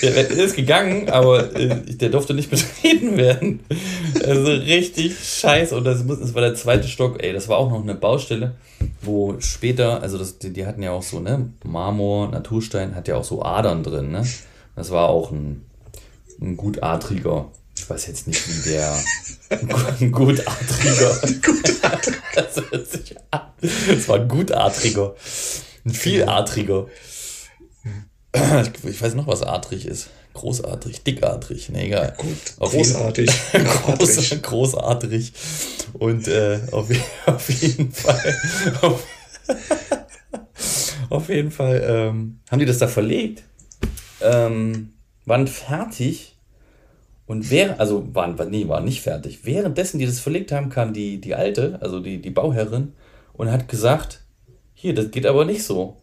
Der 0.00 0.30
ist 0.30 0.56
gegangen, 0.56 1.10
aber 1.10 1.54
äh, 1.54 1.76
der 1.84 2.08
durfte 2.08 2.32
nicht 2.32 2.48
betreten 2.50 3.18
werden. 3.18 3.60
Also 4.24 4.50
richtig 4.50 5.14
scheiße. 5.22 5.76
Und 5.76 5.84
das, 5.84 6.04
muss, 6.04 6.20
das 6.20 6.34
war 6.34 6.40
der 6.40 6.54
zweite 6.54 6.88
Stock. 6.88 7.22
Ey, 7.22 7.34
das 7.34 7.46
war 7.48 7.58
auch 7.58 7.70
noch 7.70 7.82
eine 7.82 7.94
Baustelle, 7.94 8.54
wo 9.02 9.38
später, 9.40 10.00
also 10.00 10.16
das, 10.16 10.38
die, 10.38 10.54
die 10.54 10.64
hatten 10.64 10.82
ja 10.82 10.92
auch 10.92 11.02
so, 11.02 11.20
ne, 11.20 11.50
Marmor, 11.64 12.30
Naturstein, 12.30 12.94
hat 12.94 13.08
ja 13.08 13.16
auch 13.16 13.24
so 13.24 13.42
Adern 13.42 13.82
drin, 13.82 14.10
ne? 14.10 14.26
Das 14.74 14.90
war 14.90 15.10
auch 15.10 15.30
ein, 15.30 15.66
ein 16.40 16.56
gutadriger. 16.56 17.50
Ich 17.76 17.90
weiß 17.90 18.06
jetzt 18.06 18.26
nicht, 18.26 18.42
wie 18.48 18.70
der. 18.70 18.96
Ein 19.50 20.12
gutadriger. 20.12 21.20
das, 22.34 22.56
hört 22.70 22.90
sich 22.90 23.16
an. 23.30 23.40
das 23.60 24.08
war 24.08 24.16
ein 24.16 24.28
gutadriger. 24.28 25.14
Ein 25.84 25.90
vieladriger. 25.92 26.86
Ich, 28.32 29.02
weiß 29.02 29.14
noch, 29.14 29.26
was 29.26 29.42
adrig 29.42 29.86
ist. 29.86 30.10
Großartig, 30.34 31.02
dickadrig, 31.02 31.70
ne, 31.70 31.86
egal. 31.86 32.14
Gut, 32.16 32.56
großartig. 32.58 33.30
Jeden, 33.52 33.66
groß, 33.96 34.42
großartig. 34.42 35.32
Und 35.94 36.28
äh, 36.28 36.60
auf, 36.70 36.88
auf, 37.26 37.50
jeden 37.50 37.90
Fall. 37.90 38.36
Auf, 38.82 39.04
auf 41.10 41.28
jeden 41.28 41.50
Fall 41.50 41.82
ähm, 41.84 42.40
haben 42.50 42.58
die 42.58 42.66
das 42.66 42.78
da 42.78 42.86
verlegt 42.86 43.42
ähm, 44.20 44.92
waren 45.24 45.46
fertig 45.46 46.36
und 47.26 47.50
während, 47.50 47.78
also 47.80 48.14
waren, 48.14 48.36
nee, 48.50 48.68
waren 48.68 48.84
nicht 48.84 49.02
fertig. 49.02 49.44
Währenddessen, 49.44 49.98
die 49.98 50.06
das 50.06 50.20
verlegt 50.20 50.52
haben, 50.52 50.70
kam 50.70 50.92
die, 50.92 51.20
die 51.20 51.34
Alte, 51.34 51.78
also 51.82 52.00
die, 52.00 52.20
die 52.20 52.30
Bauherrin, 52.30 52.94
und 53.34 53.50
hat 53.50 53.68
gesagt, 53.68 54.22
hier, 54.74 54.94
das 54.94 55.10
geht 55.10 55.26
aber 55.26 55.44
nicht 55.44 55.62
so. 55.62 55.96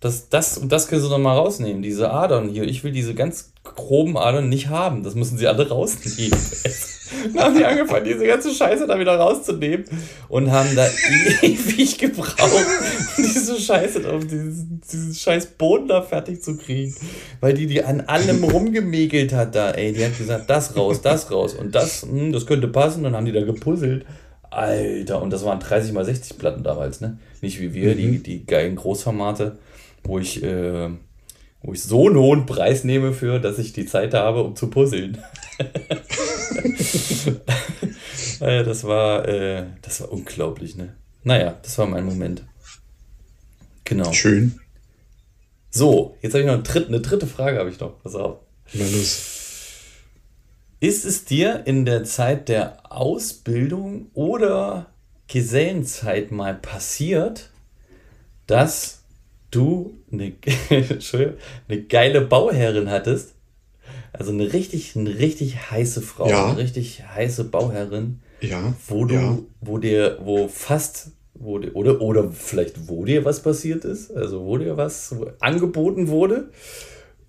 Das, 0.00 0.28
das 0.28 0.58
und 0.58 0.70
das 0.70 0.88
können 0.88 1.00
sie 1.00 1.08
doch 1.08 1.18
mal 1.18 1.36
rausnehmen, 1.36 1.82
diese 1.82 2.10
Adern 2.10 2.50
hier. 2.50 2.64
Ich 2.64 2.84
will 2.84 2.92
diese 2.92 3.14
ganz 3.14 3.52
groben 3.64 4.16
Adern 4.18 4.48
nicht 4.48 4.68
haben. 4.68 5.02
Das 5.02 5.14
müssen 5.14 5.38
sie 5.38 5.46
alle 5.46 5.68
rausnehmen. 5.68 6.38
Dann 7.34 7.44
haben 7.44 7.56
die 7.56 7.64
angefangen, 7.64 8.04
diese 8.04 8.26
ganze 8.26 8.52
Scheiße 8.52 8.86
da 8.86 8.98
wieder 8.98 9.16
rauszunehmen 9.16 9.84
und 10.28 10.50
haben 10.50 10.74
da 10.74 10.86
ewig 11.42 11.98
gebraucht, 11.98 12.66
diese 13.16 13.60
Scheiße 13.60 14.10
auf 14.10 14.24
diesen, 14.24 14.80
diesen 14.80 15.14
scheiß 15.14 15.46
Boden 15.46 15.88
da 15.88 16.02
fertig 16.02 16.42
zu 16.42 16.56
kriegen. 16.56 16.94
Weil 17.40 17.54
die 17.54 17.66
die 17.66 17.82
an 17.82 18.02
allem 18.02 18.44
rumgemägelt 18.44 19.32
hat 19.32 19.54
da, 19.54 19.70
ey. 19.70 19.92
Die 19.92 20.04
hat 20.04 20.18
gesagt, 20.18 20.50
das 20.50 20.76
raus, 20.76 21.00
das 21.00 21.30
raus 21.30 21.54
und 21.54 21.74
das, 21.74 22.02
hm, 22.02 22.32
das 22.32 22.46
könnte 22.46 22.68
passen. 22.68 23.04
Dann 23.04 23.14
haben 23.14 23.26
die 23.26 23.32
da 23.32 23.42
gepuzzelt. 23.42 24.04
Alter, 24.50 25.20
und 25.22 25.32
das 25.32 25.44
waren 25.44 25.60
30 25.60 25.92
mal 25.92 26.04
60 26.04 26.38
Platten 26.38 26.62
damals, 26.62 27.00
ne? 27.00 27.18
Nicht 27.42 27.60
wie 27.60 27.74
wir, 27.74 27.94
mhm. 27.94 27.98
die, 27.98 28.18
die 28.22 28.46
geilen 28.46 28.76
Großformate, 28.76 29.58
wo 30.06 30.18
ich, 30.18 30.42
äh, 30.42 30.88
wo 31.62 31.72
ich 31.72 31.82
so 31.82 32.06
einen 32.06 32.16
hohen 32.16 32.46
Preis 32.46 32.84
nehme 32.84 33.12
für, 33.12 33.38
dass 33.40 33.58
ich 33.58 33.72
die 33.72 33.86
Zeit 33.86 34.14
habe, 34.14 34.42
um 34.42 34.56
zu 34.56 34.68
puzzeln. 34.68 35.18
das 38.40 38.84
war, 38.84 39.28
äh, 39.28 39.66
das 39.82 40.00
war 40.00 40.12
unglaublich, 40.12 40.76
ne? 40.76 40.94
Naja, 41.24 41.58
das 41.62 41.76
war 41.78 41.86
mein 41.86 42.04
Moment. 42.04 42.44
Genau. 43.84 44.12
Schön. 44.12 44.60
So, 45.70 46.16
jetzt 46.22 46.32
habe 46.32 46.40
ich 46.40 46.46
noch 46.46 46.54
eine 46.54 46.62
dritte, 46.62 46.88
eine 46.88 47.00
dritte 47.00 47.26
Frage, 47.26 47.58
habe 47.58 47.70
ich 47.70 47.80
noch. 47.80 48.02
Pass 48.02 48.14
auf. 48.14 48.38
Na 48.72 48.84
los. 48.84 49.32
Ist 50.78 51.04
es 51.04 51.24
dir 51.24 51.62
in 51.66 51.84
der 51.84 52.04
Zeit 52.04 52.48
der 52.48 52.92
Ausbildung 52.92 54.10
oder 54.14 54.86
Gesellenzeit 55.26 56.30
mal 56.30 56.54
passiert, 56.54 57.50
dass 58.46 59.02
du 59.50 59.98
eine, 60.10 60.32
eine 61.68 61.82
geile 61.82 62.20
Bauherrin 62.20 62.90
hattest? 62.90 63.34
Also 64.12 64.32
eine 64.32 64.52
richtig, 64.52 64.96
eine 64.96 65.18
richtig 65.18 65.70
heiße 65.70 66.00
Frau, 66.00 66.28
ja. 66.28 66.46
eine 66.46 66.58
richtig 66.58 67.02
heiße 67.06 67.44
Bauherrin. 67.44 68.20
Ja. 68.40 68.74
Wo 68.88 69.04
du, 69.04 69.14
ja. 69.14 69.38
wo 69.60 69.78
dir, 69.78 70.18
wo 70.22 70.48
fast, 70.48 71.08
wo 71.34 71.58
dir, 71.58 71.74
oder, 71.74 72.00
oder 72.00 72.30
vielleicht 72.30 72.88
wo 72.88 73.04
dir 73.04 73.24
was 73.24 73.42
passiert 73.42 73.84
ist, 73.84 74.10
also 74.10 74.44
wo 74.44 74.56
dir 74.58 74.76
was 74.76 75.14
angeboten 75.40 76.08
wurde. 76.08 76.50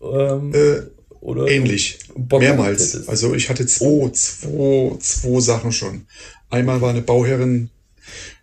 Ähm, 0.01 0.53
äh, 0.53 0.81
oder 1.19 1.47
ähnlich. 1.47 1.99
Mehrmals. 2.15 3.07
Also 3.07 3.33
ich 3.33 3.49
hatte 3.49 3.65
zwei, 3.65 3.85
oh. 3.85 4.09
zwei, 4.09 4.97
zwei 4.99 5.39
Sachen 5.39 5.71
schon. 5.71 6.05
Einmal 6.49 6.81
war 6.81 6.91
eine 6.91 7.01
Bauherrin 7.01 7.69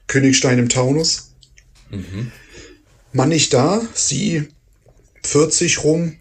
Königstein 0.07 0.59
im 0.59 0.69
Taunus. 0.69 1.35
Mhm. 1.91 2.31
Mann 3.15 3.29
nicht 3.29 3.55
da, 3.55 3.81
sie 3.95 4.49
40 5.23 5.85
rum, 5.85 6.19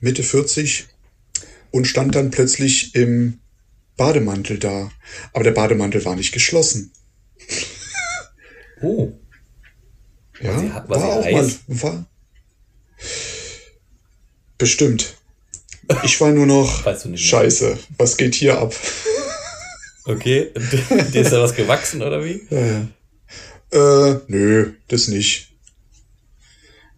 Mitte 0.00 0.22
40 0.22 0.86
und 1.70 1.86
stand 1.86 2.14
dann 2.14 2.30
plötzlich 2.30 2.94
im 2.94 3.38
Bademantel 3.98 4.58
da. 4.58 4.90
Aber 5.34 5.44
der 5.44 5.50
Bademantel 5.50 6.04
war 6.04 6.16
nicht 6.16 6.32
geschlossen. 6.32 6.92
Oh. 8.82 9.12
Ja, 10.40 10.56
war, 10.88 10.88
war 10.88 11.04
auch 11.04 11.26
Eis? 11.26 11.58
mal. 11.66 11.82
War, 11.82 12.06
bestimmt. 14.56 15.18
Ich 16.02 16.18
war 16.18 16.30
nur 16.30 16.46
noch. 16.46 16.82
Weißt 16.86 17.04
du 17.04 17.14
Scheiße, 17.14 17.78
was 17.98 18.16
geht 18.16 18.34
hier 18.34 18.58
ab? 18.58 18.74
Okay, 20.06 20.50
dir 21.12 21.20
ist 21.20 21.30
da 21.30 21.42
was 21.42 21.54
gewachsen 21.54 22.00
oder 22.00 22.24
wie? 22.24 22.40
Ja, 22.48 22.88
ja. 23.70 24.12
Äh, 24.12 24.20
nö, 24.28 24.72
das 24.88 25.08
nicht. 25.08 25.49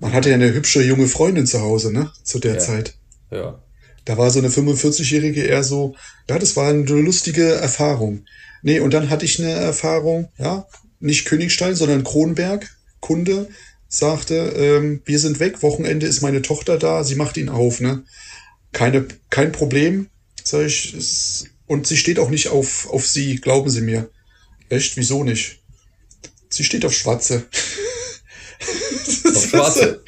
Man 0.03 0.15
hatte 0.15 0.31
ja 0.31 0.35
eine 0.35 0.53
hübsche 0.53 0.83
junge 0.83 1.07
Freundin 1.07 1.47
zu 1.47 1.61
Hause, 1.61 1.93
ne? 1.93 2.11
Zu 2.25 2.41
der 2.41 2.55
ja. 2.55 2.59
Zeit. 2.59 2.95
Ja. 3.31 3.63
Da 4.05 4.19
war 4.19 4.31
so 4.31 4.41
eine 4.41 4.49
45-Jährige 4.49 5.45
eher 5.45 5.63
so, 5.63 5.95
ja, 6.29 6.41
das 6.41 6.57
war 6.57 6.71
eine 6.71 6.83
lustige 6.83 7.53
Erfahrung. 7.53 8.25
Nee, 8.63 8.81
und 8.81 8.93
dann 8.93 9.11
hatte 9.11 9.25
ich 9.25 9.39
eine 9.39 9.53
Erfahrung, 9.53 10.29
ja, 10.39 10.67
nicht 10.99 11.25
Königstein, 11.25 11.77
sondern 11.77 12.03
Kronberg, 12.03 12.69
Kunde, 12.99 13.49
sagte, 13.89 14.35
ähm, 14.57 15.03
wir 15.05 15.21
sind 15.21 15.39
weg, 15.39 15.63
Wochenende 15.63 16.07
ist 16.07 16.21
meine 16.21 16.43
Tochter 16.43 16.79
da, 16.79 17.05
sie 17.05 17.15
macht 17.15 17.37
ihn 17.37 17.49
auf, 17.49 17.81
ne? 17.81 18.03
Keine, 18.73 19.07
kein 19.31 19.53
Problem, 19.53 20.09
sag 20.43 20.67
ich, 20.67 20.95
ist, 20.95 21.47
und 21.69 21.87
sie 21.87 21.97
steht 21.97 22.19
auch 22.19 22.31
nicht 22.31 22.49
auf, 22.49 22.91
auf 22.91 23.07
sie, 23.07 23.37
glauben 23.37 23.71
Sie 23.71 23.83
mir. 23.83 24.11
Echt, 24.69 24.97
wieso 24.97 25.23
nicht? 25.23 25.61
Sie 26.49 26.65
steht 26.65 26.85
auf 26.85 26.93
Schwarze. 26.93 27.47
Schwarze? 29.59 30.03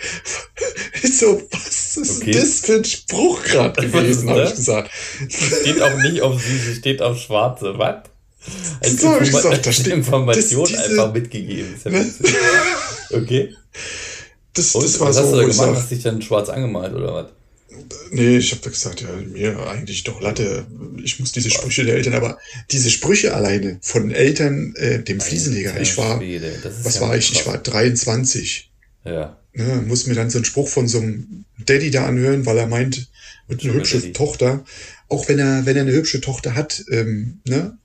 Ich 1.02 1.18
so, 1.18 1.42
was 1.50 1.96
ist 1.96 2.22
okay. 2.22 2.33
das 2.33 2.61
für 2.61 2.76
ein 2.76 2.85
Spruch 2.85 3.42
gerade 3.42 3.80
gewesen, 3.80 4.30
habe 4.30 4.44
ich 4.44 4.54
gesagt. 4.54 4.90
Steht 5.28 5.80
auch 5.83 5.96
nicht 5.98 6.22
auf 6.22 6.42
sie, 6.42 6.59
sie 6.59 6.74
steht 6.74 7.02
auf 7.02 7.18
Schwarze. 7.18 7.78
Was? 7.78 8.04
Als 8.80 9.00
so 9.00 9.14
Informa 9.14 9.18
gesagt, 9.20 9.66
da 9.66 9.72
steht, 9.72 9.87
Information 9.92 10.66
diese, 10.66 10.85
einfach 10.85 11.12
mitgegeben. 11.12 11.74
Ne? 11.85 12.11
Okay. 13.12 13.54
Das, 14.54 14.74
Und, 14.74 14.85
das 14.85 15.00
war 15.00 15.09
was 15.09 15.16
so, 15.16 15.22
hast 15.22 15.33
du 15.33 15.37
da 15.37 15.42
gemacht? 15.42 15.76
Hast 15.76 15.90
du 15.90 15.94
dich 15.94 16.04
dann 16.04 16.22
schwarz 16.22 16.48
angemalt 16.48 16.94
oder 16.94 17.14
was? 17.14 17.26
Nee, 18.11 18.38
ich 18.38 18.52
habe 18.52 18.62
da 18.62 18.70
gesagt, 18.70 19.00
ja, 19.00 19.09
mir 19.09 19.66
eigentlich 19.66 20.04
doch 20.04 20.20
Latte. 20.20 20.64
Ich 21.02 21.18
muss 21.18 21.33
diese 21.33 21.50
Sprüche 21.50 21.85
der 21.85 21.96
Eltern, 21.96 22.14
aber 22.14 22.38
diese 22.70 22.90
Sprüche 22.90 23.35
alleine 23.35 23.78
von 23.83 24.11
Eltern, 24.11 24.74
äh, 24.76 25.02
dem 25.02 25.20
Fliesenleger, 25.20 25.80
ich 25.80 25.96
war, 25.96 26.20
was 26.20 26.94
ja 26.94 27.00
war 27.00 27.16
ich? 27.16 27.33
Ich 27.33 27.46
war 27.46 27.59
23. 27.59 28.70
Ja. 29.04 29.38
Ne, 29.52 29.84
muss 29.86 30.06
mir 30.06 30.14
dann 30.14 30.30
so 30.30 30.38
einen 30.38 30.44
Spruch 30.44 30.68
von 30.68 30.88
so 30.88 30.98
einem 30.98 31.44
Daddy 31.64 31.90
da 31.90 32.06
anhören, 32.06 32.44
weil 32.46 32.58
er 32.58 32.66
meint, 32.66 33.08
mit 33.46 33.62
einer 33.62 33.74
hübschen 33.74 34.00
Daddy. 34.00 34.12
Tochter, 34.12 34.64
auch 35.08 35.28
wenn 35.28 35.38
er, 35.38 35.66
wenn 35.66 35.76
er 35.76 35.82
eine 35.82 35.92
hübsche 35.92 36.20
Tochter 36.20 36.54
hat, 36.54 36.84
ähm, 36.90 37.40
ne? 37.46 37.78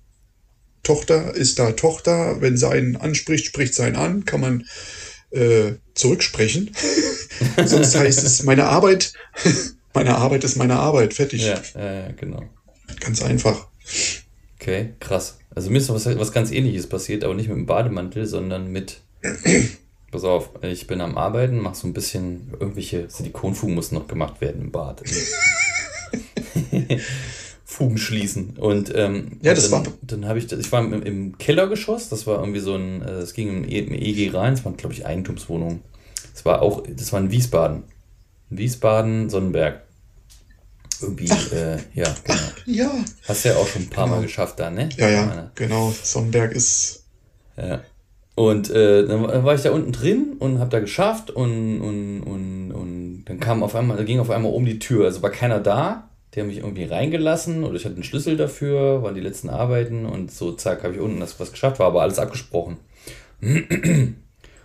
Tochter 0.84 1.36
ist 1.36 1.60
da 1.60 1.74
Tochter, 1.74 2.42
wenn 2.42 2.58
sie 2.58 2.68
einen 2.68 2.96
anspricht, 2.96 3.46
spricht 3.46 3.76
sie 3.76 3.84
einen 3.84 3.98
an, 3.98 4.26
kann 4.26 4.40
man 4.40 4.66
äh, 5.32 5.74
zurücksprechen. 5.94 6.72
Sonst 7.66 7.96
heißt 7.96 8.24
es, 8.24 8.44
meine 8.44 8.66
Arbeit, 8.66 9.14
meine 9.94 10.16
Arbeit 10.16 10.44
ist 10.46 10.56
meine 10.56 10.78
Arbeit, 10.78 11.14
fertig. 11.14 11.46
Ja, 11.46 11.62
äh, 11.76 12.14
genau. 12.14 12.44
Ganz 13.02 13.22
einfach. 13.22 13.68
Okay, 14.60 14.94
krass. 15.00 15.38
Also 15.54 15.70
mir 15.70 15.80
ist 15.80 15.90
was, 15.90 16.06
was 16.06 16.32
ganz 16.32 16.52
ähnliches 16.52 16.88
passiert, 16.88 17.24
aber 17.24 17.36
nicht 17.36 17.50
mit 17.50 17.58
dem 17.58 17.66
Bademantel, 17.66 18.26
sondern 18.26 18.72
mit 18.72 19.02
Pass 20.12 20.24
auf, 20.24 20.50
ich 20.64 20.88
bin 20.88 21.02
am 21.02 21.18
Arbeiten, 21.18 21.60
mach 21.60 21.76
so 21.76 21.88
ein 21.88 21.94
bisschen, 21.94 22.52
irgendwelche 22.60 23.10
Silikonfugen 23.10 23.76
müssen 23.76 23.96
noch 23.96 24.08
gemacht 24.08 24.42
werden 24.42 24.62
im 24.62 24.72
Bad. 24.72 25.04
Fugen 27.64 28.00
schließen. 28.00 28.58
Und, 28.58 28.92
ähm, 28.96 29.40
ja, 29.44 29.54
das 29.54 29.70
dann, 29.70 29.86
war. 29.86 29.94
Dann 30.02 30.28
habe 30.28 30.40
ich, 30.40 30.52
ich 30.52 30.72
war 30.72 30.82
im, 30.84 31.04
im, 31.04 31.38
Kellergeschoss, 31.38 32.10
das 32.10 32.26
war 32.26 32.40
irgendwie 32.40 32.60
so 32.60 32.76
ein, 32.76 33.04
äh, 33.04 33.12
es 33.20 33.34
ging 33.34 33.50
im, 33.50 33.64
im 33.64 33.94
EG 33.94 34.32
rein, 34.32 34.56
das 34.56 34.66
war, 34.66 34.74
glaube 34.74 34.94
ich, 34.94 35.06
Eigentumswohnung. 35.06 35.82
Das 36.34 36.44
war 36.46 36.62
auch, 36.64 36.84
das 36.88 37.14
war 37.14 37.20
in 37.20 37.30
Wiesbaden. 37.30 37.84
Wiesbaden, 38.50 39.30
Sonnenberg. 39.30 39.84
Irgendwie, 41.02 41.30
äh, 41.56 41.78
ja, 41.94 42.14
genau. 42.24 42.40
Ach, 42.40 42.58
ja. 42.66 42.92
Hast 43.28 43.46
du 43.46 43.50
ja 43.50 43.56
auch 43.56 43.68
schon 43.68 43.84
ein 43.84 43.90
paar 43.90 44.06
genau. 44.06 44.18
Mal 44.18 44.24
geschafft 44.24 44.60
da, 44.60 44.72
ne? 44.72 44.90
Ja, 44.98 45.10
ja, 45.10 45.52
genau. 45.56 45.94
Sonnenberg 46.02 46.52
ist. 46.52 47.04
Ja. 47.56 47.82
Und 48.40 48.70
äh, 48.70 49.06
dann 49.06 49.44
war 49.44 49.54
ich 49.54 49.64
da 49.64 49.72
unten 49.72 49.92
drin 49.92 50.38
und 50.40 50.60
habe 50.60 50.70
da 50.70 50.80
geschafft 50.80 51.30
und, 51.30 51.82
und, 51.82 52.22
und, 52.22 52.72
und 52.72 53.24
dann 53.26 53.38
kam 53.42 53.64
auf 53.64 53.76
einmal, 53.76 54.06
ging 54.06 54.22
auf 54.22 54.30
einmal 54.30 54.54
um 54.54 54.64
die 54.64 54.80
Tür. 54.80 55.04
Also 55.04 55.22
war 55.22 55.30
keiner 55.30 55.60
da. 55.60 56.08
Die 56.34 56.40
haben 56.40 56.48
mich 56.48 56.60
irgendwie 56.60 56.86
reingelassen 56.86 57.66
oder 57.66 57.76
ich 57.76 57.84
hatte 57.84 57.96
einen 57.96 58.06
Schlüssel 58.06 58.38
dafür, 58.38 59.04
waren 59.04 59.14
die 59.14 59.20
letzten 59.20 59.50
Arbeiten 59.50 60.06
und 60.06 60.32
so, 60.32 60.54
zack, 60.54 60.86
habe 60.86 60.94
ich 60.94 61.02
unten 61.02 61.20
das 61.20 61.38
was 61.42 61.52
geschafft, 61.52 61.80
war 61.80 61.88
aber 61.88 62.02
alles 62.02 62.18
abgesprochen. 62.18 62.78
Und 63.42 64.16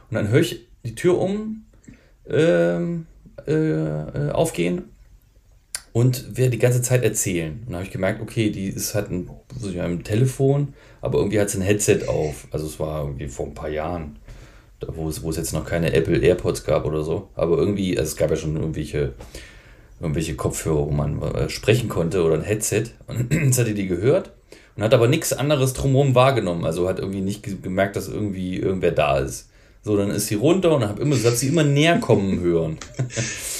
dann 0.09 0.29
höre 0.29 0.43
ich 0.43 0.69
die 0.85 0.95
Tür 0.95 1.19
um 1.19 1.65
ähm, 2.31 3.07
äh, 3.45 4.31
aufgehen 4.31 4.94
und 5.95 6.37
werde 6.37 6.51
die 6.51 6.59
ganze 6.59 6.83
Zeit 6.83 7.03
erzählen. 7.03 7.61
Und 7.61 7.69
dann 7.69 7.77
habe 7.77 7.85
ich 7.85 7.93
gemerkt, 7.93 8.21
okay, 8.21 8.51
die 8.51 8.69
ist 8.69 8.95
halt 8.95 9.11
ein, 9.11 9.31
ein 9.81 10.05
Telefon 10.05 10.75
aber 11.05 11.19
irgendwie 11.19 11.39
hat 11.39 11.51
sie 11.51 11.59
ein 11.59 11.63
Headset 11.63 12.09
auf. 12.09 12.49
Also 12.51 12.65
es 12.65 12.81
war 12.81 13.05
irgendwie 13.05 13.29
vor 13.29 13.45
ein 13.45 13.53
paar 13.53 13.69
Jahren, 13.69 14.17
wo 14.87 15.07
es, 15.07 15.23
wo 15.23 15.29
es 15.29 15.37
jetzt 15.37 15.53
noch 15.53 15.67
keine 15.67 15.93
Apple 15.93 16.17
AirPods 16.17 16.65
gab 16.65 16.87
oder 16.87 17.03
so. 17.03 17.29
Aber 17.35 17.59
irgendwie, 17.59 17.99
also 17.99 18.09
es 18.09 18.17
gab 18.17 18.31
ja 18.31 18.37
schon 18.37 18.57
irgendwelche, 18.57 19.13
irgendwelche 20.01 20.35
Kopfhörer, 20.35 20.87
wo 20.87 20.91
man 20.91 21.21
äh, 21.21 21.51
sprechen 21.51 21.91
konnte 21.91 22.25
oder 22.25 22.37
ein 22.37 22.43
Headset. 22.43 22.85
Und 23.07 23.31
jetzt 23.45 23.59
hat 23.59 23.67
die 23.67 23.75
die 23.75 23.87
gehört 23.87 24.31
und 24.77 24.83
hat 24.83 24.95
aber 24.95 25.09
nichts 25.09 25.35
anderes 25.35 25.75
drumherum 25.75 26.15
wahrgenommen. 26.15 26.65
Also 26.65 26.89
hat 26.89 27.01
irgendwie 27.01 27.21
nicht 27.21 27.63
gemerkt, 27.63 27.97
dass 27.97 28.09
irgendwie 28.09 28.57
irgendwer 28.57 28.93
da 28.93 29.19
ist. 29.19 29.51
So, 29.87 29.99
dann 29.99 30.11
ist 30.11 30.29
sie 30.29 30.37
runter 30.37 30.75
und 30.75 30.83
hab 30.83 30.99
immer, 30.99 31.15
hat 31.15 31.37
sie 31.37 31.49
immer 31.49 31.63
näher 31.63 31.99
kommen 31.99 32.41
hören. 32.41 32.79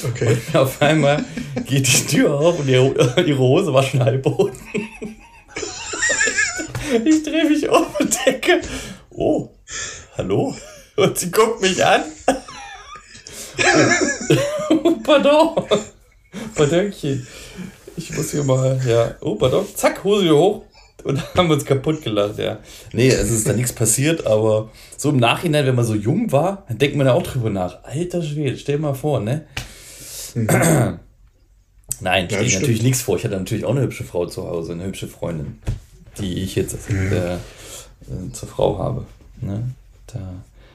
Okay. 0.03 0.37
Und 0.47 0.55
auf 0.55 0.81
einmal 0.81 1.23
geht 1.67 1.87
die 1.87 2.07
Tür 2.07 2.33
auf 2.33 2.59
und 2.59 2.67
ihre, 2.67 3.21
ihre 3.25 3.37
Hose 3.37 3.71
war 3.71 3.83
schon 3.83 4.03
halb 4.03 4.25
unten. 4.25 4.57
Ich 7.03 7.23
drehe 7.23 7.45
mich 7.47 7.69
um 7.69 7.85
und 7.99 8.17
denke, 8.25 8.61
oh, 9.11 9.49
hallo? 10.17 10.55
Und 10.95 11.17
sie 11.17 11.29
guckt 11.29 11.61
mich 11.61 11.85
an. 11.85 12.03
oh, 14.69 14.91
pardon. 15.03 15.63
Pardönchen. 16.55 17.27
Ich 17.97 18.15
muss 18.15 18.31
hier 18.31 18.43
mal, 18.43 18.79
ja. 18.87 19.15
Oh, 19.21 19.35
pardon. 19.35 19.65
Zack, 19.75 20.03
Hose 20.03 20.23
hier 20.23 20.35
hoch. 20.35 20.63
Und 21.05 21.21
haben 21.37 21.51
uns 21.51 21.65
kaputt 21.65 22.01
gelacht, 22.01 22.39
ja. 22.39 22.57
Nee, 22.91 23.09
es 23.09 23.29
ist 23.29 23.47
da 23.47 23.53
nichts 23.53 23.71
passiert, 23.71 24.25
aber 24.25 24.71
so 24.97 25.11
im 25.11 25.17
Nachhinein, 25.17 25.67
wenn 25.67 25.75
man 25.75 25.85
so 25.85 25.93
jung 25.93 26.31
war, 26.31 26.65
dann 26.67 26.79
denkt 26.79 26.97
man 26.97 27.05
ja 27.05 27.13
auch 27.13 27.21
drüber 27.21 27.51
nach. 27.51 27.83
Alter 27.83 28.23
Schwede, 28.23 28.57
stell 28.57 28.79
mal 28.79 28.95
vor, 28.95 29.19
ne? 29.19 29.45
Mhm. 30.33 30.99
Nein, 32.01 32.27
ja, 32.29 32.43
steht 32.43 32.55
natürlich 32.55 32.81
nichts 32.81 33.01
vor. 33.01 33.17
Ich 33.17 33.23
hatte 33.23 33.37
natürlich 33.37 33.65
auch 33.65 33.71
eine 33.71 33.81
hübsche 33.81 34.03
Frau 34.03 34.25
zu 34.25 34.47
Hause, 34.47 34.73
eine 34.73 34.85
hübsche 34.85 35.07
Freundin, 35.07 35.59
die 36.19 36.43
ich 36.43 36.55
jetzt 36.55 36.89
mhm. 36.89 37.13
äh, 37.13 37.35
äh, 37.35 37.37
zur 38.33 38.49
Frau 38.49 38.79
habe. 38.79 39.05
Ne? 39.41 39.63
Da. 40.07 40.19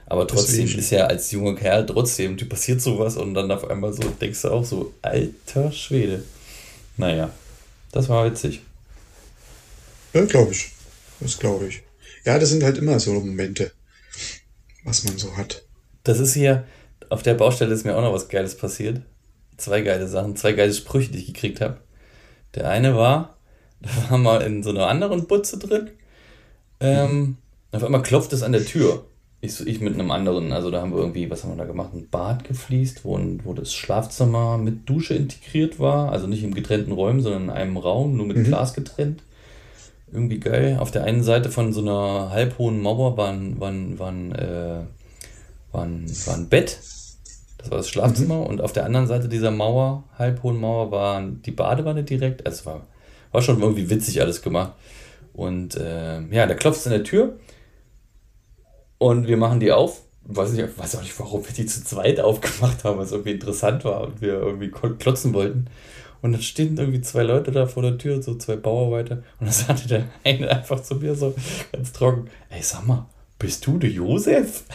Aber 0.06 0.28
trotzdem 0.28 0.66
ist 0.66 0.90
ja 0.90 1.06
als 1.06 1.32
junger 1.32 1.56
Kerl 1.56 1.86
trotzdem, 1.86 2.36
die 2.36 2.44
passiert 2.44 2.80
sowas 2.80 3.16
und 3.16 3.34
dann 3.34 3.50
auf 3.50 3.68
einmal 3.68 3.92
so 3.92 4.02
denkst 4.02 4.42
du 4.42 4.50
auch 4.50 4.64
so, 4.64 4.94
alter 5.02 5.72
Schwede. 5.72 6.22
Naja, 6.96 7.30
das 7.90 8.08
war 8.08 8.24
witzig. 8.26 8.62
Ja, 10.12 10.24
glaube 10.24 10.52
ich. 10.52 10.72
Das 11.20 11.38
glaube 11.38 11.68
ich. 11.68 11.82
Ja, 12.24 12.38
das 12.38 12.50
sind 12.50 12.62
halt 12.62 12.78
immer 12.78 12.98
so 13.00 13.12
Momente, 13.12 13.72
was 14.84 15.04
man 15.04 15.16
so 15.16 15.36
hat. 15.36 15.62
Das 16.04 16.18
ist 16.18 16.34
hier, 16.34 16.64
auf 17.08 17.22
der 17.22 17.34
Baustelle 17.34 17.74
ist 17.74 17.84
mir 17.84 17.96
auch 17.96 18.02
noch 18.02 18.12
was 18.12 18.28
Geiles 18.28 18.56
passiert. 18.56 19.02
Zwei 19.56 19.82
geile 19.82 20.08
Sachen, 20.08 20.36
zwei 20.36 20.52
geile 20.52 20.72
Sprüche, 20.72 21.12
die 21.12 21.18
ich 21.18 21.26
gekriegt 21.26 21.60
habe. 21.60 21.78
Der 22.54 22.68
eine 22.68 22.96
war, 22.96 23.36
da 23.80 24.10
war 24.10 24.18
mal 24.18 24.42
in 24.42 24.62
so 24.62 24.70
einer 24.70 24.88
anderen 24.88 25.26
Butze 25.26 25.58
drin. 25.58 25.90
Ähm, 26.80 27.36
auf 27.72 27.84
einmal 27.84 28.02
klopft 28.02 28.32
es 28.32 28.42
an 28.42 28.52
der 28.52 28.64
Tür. 28.64 29.04
Ich, 29.42 29.66
ich 29.66 29.80
mit 29.80 29.94
einem 29.94 30.10
anderen, 30.10 30.52
also 30.52 30.70
da 30.70 30.82
haben 30.82 30.92
wir 30.92 30.98
irgendwie, 30.98 31.30
was 31.30 31.44
haben 31.44 31.52
wir 31.52 31.56
da 31.56 31.64
gemacht? 31.64 31.94
Ein 31.94 32.08
Bad 32.10 32.44
gefliest, 32.44 33.04
wo, 33.04 33.18
wo 33.44 33.54
das 33.54 33.72
Schlafzimmer 33.72 34.58
mit 34.58 34.88
Dusche 34.88 35.14
integriert 35.14 35.78
war. 35.78 36.12
Also 36.12 36.26
nicht 36.26 36.42
im 36.42 36.52
getrennten 36.52 36.92
Räumen, 36.92 37.22
sondern 37.22 37.44
in 37.44 37.50
einem 37.50 37.76
Raum, 37.78 38.16
nur 38.16 38.26
mit 38.26 38.36
mhm. 38.36 38.44
Glas 38.44 38.74
getrennt. 38.74 39.22
Irgendwie 40.12 40.40
geil. 40.40 40.78
Auf 40.80 40.90
der 40.90 41.04
einen 41.04 41.22
Seite 41.22 41.50
von 41.50 41.72
so 41.72 41.80
einer 41.80 42.30
halbhohen 42.30 42.80
Mauer 42.80 43.16
war 43.16 43.28
ein, 43.28 43.60
war 43.60 43.70
ein, 43.70 43.98
war 43.98 44.08
ein, 44.08 44.32
äh, 44.32 44.80
war 45.72 45.84
ein, 45.84 46.06
war 46.26 46.34
ein 46.34 46.48
Bett. 46.48 46.78
Das 47.58 47.70
war 47.70 47.78
das 47.78 47.88
Schlafzimmer. 47.88 48.36
Mhm. 48.36 48.46
Und 48.46 48.60
auf 48.60 48.72
der 48.72 48.84
anderen 48.84 49.06
Seite 49.06 49.28
dieser 49.28 49.50
Mauer, 49.50 50.04
halbhohen 50.18 50.58
Mauer, 50.58 50.90
war 50.90 51.22
die 51.22 51.52
Badewanne 51.52 52.02
direkt. 52.02 52.46
Also 52.46 52.60
es 52.60 52.66
war, 52.66 52.86
war 53.32 53.42
schon 53.42 53.60
irgendwie 53.60 53.90
witzig 53.90 54.20
alles 54.20 54.42
gemacht. 54.42 54.72
Und 55.32 55.76
äh, 55.76 56.20
ja, 56.30 56.46
da 56.46 56.54
klopft 56.54 56.80
es 56.80 56.86
an 56.86 56.92
der 56.92 57.04
Tür 57.04 57.36
und 58.98 59.28
wir 59.28 59.36
machen 59.36 59.60
die 59.60 59.72
auf. 59.72 60.02
Weiß, 60.22 60.52
nicht, 60.52 60.78
weiß 60.78 60.96
auch 60.96 61.02
nicht, 61.02 61.18
warum 61.18 61.44
wir 61.44 61.52
die 61.52 61.66
zu 61.66 61.82
zweit 61.82 62.20
aufgemacht 62.20 62.84
haben, 62.84 62.98
weil 62.98 63.06
es 63.06 63.12
irgendwie 63.12 63.32
interessant 63.32 63.84
war 63.84 64.02
und 64.02 64.20
wir 64.20 64.34
irgendwie 64.34 64.70
klotzen 64.70 65.32
wollten. 65.32 65.66
Und 66.22 66.32
dann 66.32 66.42
stehen 66.42 66.76
irgendwie 66.76 67.00
zwei 67.00 67.22
Leute 67.22 67.50
da 67.50 67.66
vor 67.66 67.82
der 67.82 67.98
Tür, 67.98 68.22
so 68.22 68.34
zwei 68.34 68.56
Bauarbeiter. 68.56 69.16
Und 69.38 69.46
dann 69.46 69.52
sagte 69.52 69.88
der 69.88 70.08
eine 70.24 70.50
einfach 70.50 70.82
zu 70.82 70.96
mir 70.96 71.14
so 71.14 71.34
ganz 71.72 71.92
trocken: 71.92 72.28
Ey, 72.50 72.62
sag 72.62 72.86
mal, 72.86 73.06
bist 73.38 73.66
du 73.66 73.78
der 73.78 73.90
Josef? 73.90 74.64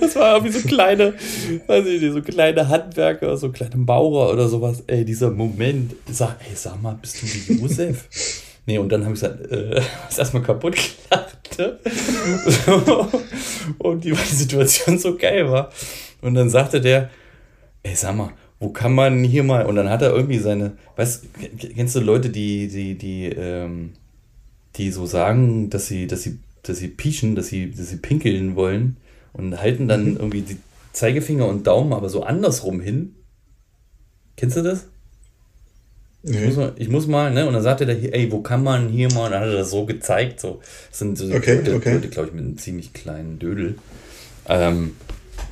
Das 0.00 0.16
war 0.16 0.36
irgendwie 0.36 0.58
so 0.58 0.66
kleine, 0.66 1.14
weiß 1.66 1.86
ich 1.86 2.00
nicht, 2.00 2.12
so 2.14 2.22
kleine 2.22 2.68
Handwerker, 2.68 3.36
so 3.36 3.50
kleine 3.50 3.76
Maurer 3.76 4.32
oder 4.32 4.48
sowas. 4.48 4.82
Ey, 4.86 5.04
dieser 5.04 5.30
Moment. 5.30 5.94
Sag, 6.10 6.36
ey, 6.40 6.54
sag 6.54 6.80
mal, 6.80 6.96
bist 7.00 7.20
du 7.20 7.26
die 7.26 7.60
Josef? 7.60 8.08
Nee, 8.66 8.78
und 8.78 8.88
dann 8.88 9.04
habe 9.04 9.14
ich 9.14 9.20
gesagt, 9.20 9.50
äh, 9.52 9.78
ist 10.08 10.18
erstmal 10.18 10.42
kaputt 10.42 10.74
gelacht. 10.74 11.58
Ne? 11.58 11.78
und 13.78 14.04
die, 14.04 14.12
die 14.12 14.34
Situation 14.34 14.98
so 14.98 15.16
geil 15.16 15.50
war. 15.50 15.70
Und 16.24 16.34
dann 16.34 16.48
sagte 16.48 16.80
der, 16.80 17.10
ey, 17.82 17.94
sag 17.94 18.16
mal, 18.16 18.30
wo 18.58 18.70
kann 18.70 18.94
man 18.94 19.22
hier 19.24 19.44
mal, 19.44 19.66
und 19.66 19.76
dann 19.76 19.90
hat 19.90 20.00
er 20.00 20.10
irgendwie 20.10 20.38
seine, 20.38 20.72
weißt 20.96 21.24
kennst 21.76 21.96
du 21.96 22.00
Leute, 22.00 22.30
die, 22.30 22.68
die, 22.68 22.94
die, 22.94 23.26
ähm, 23.26 23.92
die 24.76 24.90
so 24.90 25.04
sagen, 25.04 25.68
dass 25.68 25.86
sie, 25.86 26.06
dass 26.06 26.22
sie, 26.22 26.38
dass 26.62 26.78
sie 26.78 26.88
pieschen, 26.88 27.34
dass 27.34 27.48
sie, 27.48 27.72
dass 27.72 27.90
sie 27.90 27.98
pinkeln 27.98 28.56
wollen 28.56 28.96
und 29.34 29.60
halten 29.60 29.86
dann 29.86 30.12
mhm. 30.12 30.16
irgendwie 30.16 30.40
die 30.40 30.56
Zeigefinger 30.94 31.46
und 31.46 31.66
Daumen 31.66 31.92
aber 31.92 32.08
so 32.08 32.22
andersrum 32.22 32.80
hin. 32.80 33.14
Kennst 34.38 34.56
du 34.56 34.62
das? 34.62 34.86
Nee. 36.22 36.38
Ich, 36.38 36.46
muss 36.46 36.56
mal, 36.56 36.72
ich 36.76 36.88
muss 36.88 37.06
mal, 37.06 37.34
ne? 37.34 37.46
Und 37.46 37.52
dann 37.52 37.62
sagte 37.62 37.84
der 37.84 37.96
hier, 37.96 38.14
ey, 38.14 38.32
wo 38.32 38.40
kann 38.40 38.62
man 38.62 38.88
hier 38.88 39.12
mal? 39.12 39.26
Und 39.26 39.32
dann 39.32 39.42
hat 39.42 39.48
er 39.48 39.58
das 39.58 39.70
so 39.70 39.84
gezeigt. 39.84 40.40
So. 40.40 40.62
Das 40.88 41.00
sind 41.00 41.18
so 41.18 41.26
okay, 41.26 41.56
Leute, 41.56 41.74
okay. 41.74 41.98
glaube 42.08 42.28
ich, 42.28 42.34
mit 42.34 42.44
einem 42.44 42.56
ziemlich 42.56 42.94
kleinen 42.94 43.38
Dödel. 43.38 43.76
Ähm, 44.48 44.96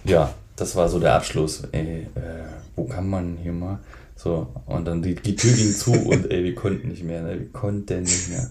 ja, 0.04 0.34
das 0.56 0.76
war 0.76 0.88
so 0.88 0.98
der 0.98 1.14
Abschluss. 1.14 1.62
Ey, 1.72 2.06
äh, 2.14 2.44
wo 2.76 2.84
kann 2.84 3.08
man 3.08 3.36
hier 3.36 3.52
mal? 3.52 3.78
So, 4.16 4.54
und 4.66 4.84
dann 4.84 5.02
die, 5.02 5.14
die 5.14 5.34
Tür 5.34 5.52
ging 5.52 5.72
zu 5.72 5.92
und 6.08 6.30
ey, 6.30 6.44
wir 6.44 6.54
konnten 6.54 6.88
nicht 6.88 7.02
mehr, 7.02 7.22
ne? 7.22 7.38
Wir 7.38 7.48
konnten 7.52 8.02
nicht 8.02 8.28
mehr. 8.28 8.50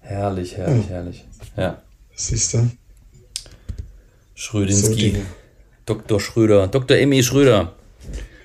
Herrlich, 0.00 0.56
herrlich, 0.56 0.84
oh. 0.86 0.90
herrlich. 0.90 1.24
Ja. 1.56 1.82
Siehst 2.14 2.54
du? 2.54 2.70
Schrödinski. 4.34 5.12
So 5.12 5.20
Dr. 5.86 6.20
Schröder. 6.20 6.68
Dr. 6.68 6.96
Emmy 6.96 7.22
Schröder. 7.22 7.74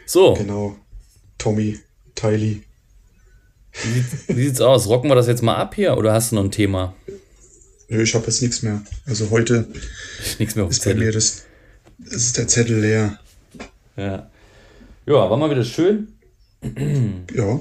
So. 0.06 0.34
Genau. 0.34 0.76
Tommy, 1.38 1.80
Tylee. 2.16 2.62
Wie, 3.84 4.36
wie 4.36 4.44
sieht's 4.46 4.62
aus? 4.62 4.88
Rocken 4.88 5.10
wir 5.10 5.16
das 5.16 5.28
jetzt 5.28 5.44
mal 5.44 5.56
ab 5.56 5.76
hier 5.76 5.98
oder 5.98 6.14
hast 6.14 6.32
du 6.32 6.36
noch 6.36 6.44
ein 6.44 6.52
Thema? 6.52 6.94
Nö, 7.88 8.02
ich 8.02 8.16
habe 8.16 8.26
jetzt 8.26 8.42
nichts 8.42 8.62
mehr. 8.62 8.82
Also 9.06 9.30
heute 9.30 9.68
nichts 10.40 10.56
mehr 10.56 10.68
ist 10.68 10.84
bei 10.84 10.94
mir 10.94 11.12
das 11.12 11.44
ist 12.00 12.38
der 12.38 12.48
Zettel 12.48 12.80
leer. 12.80 13.20
Ja. 13.98 14.30
Ja, 15.06 15.30
war 15.30 15.38
mal 15.38 15.50
wieder 15.50 15.64
schön. 15.64 16.08
ja. 17.34 17.60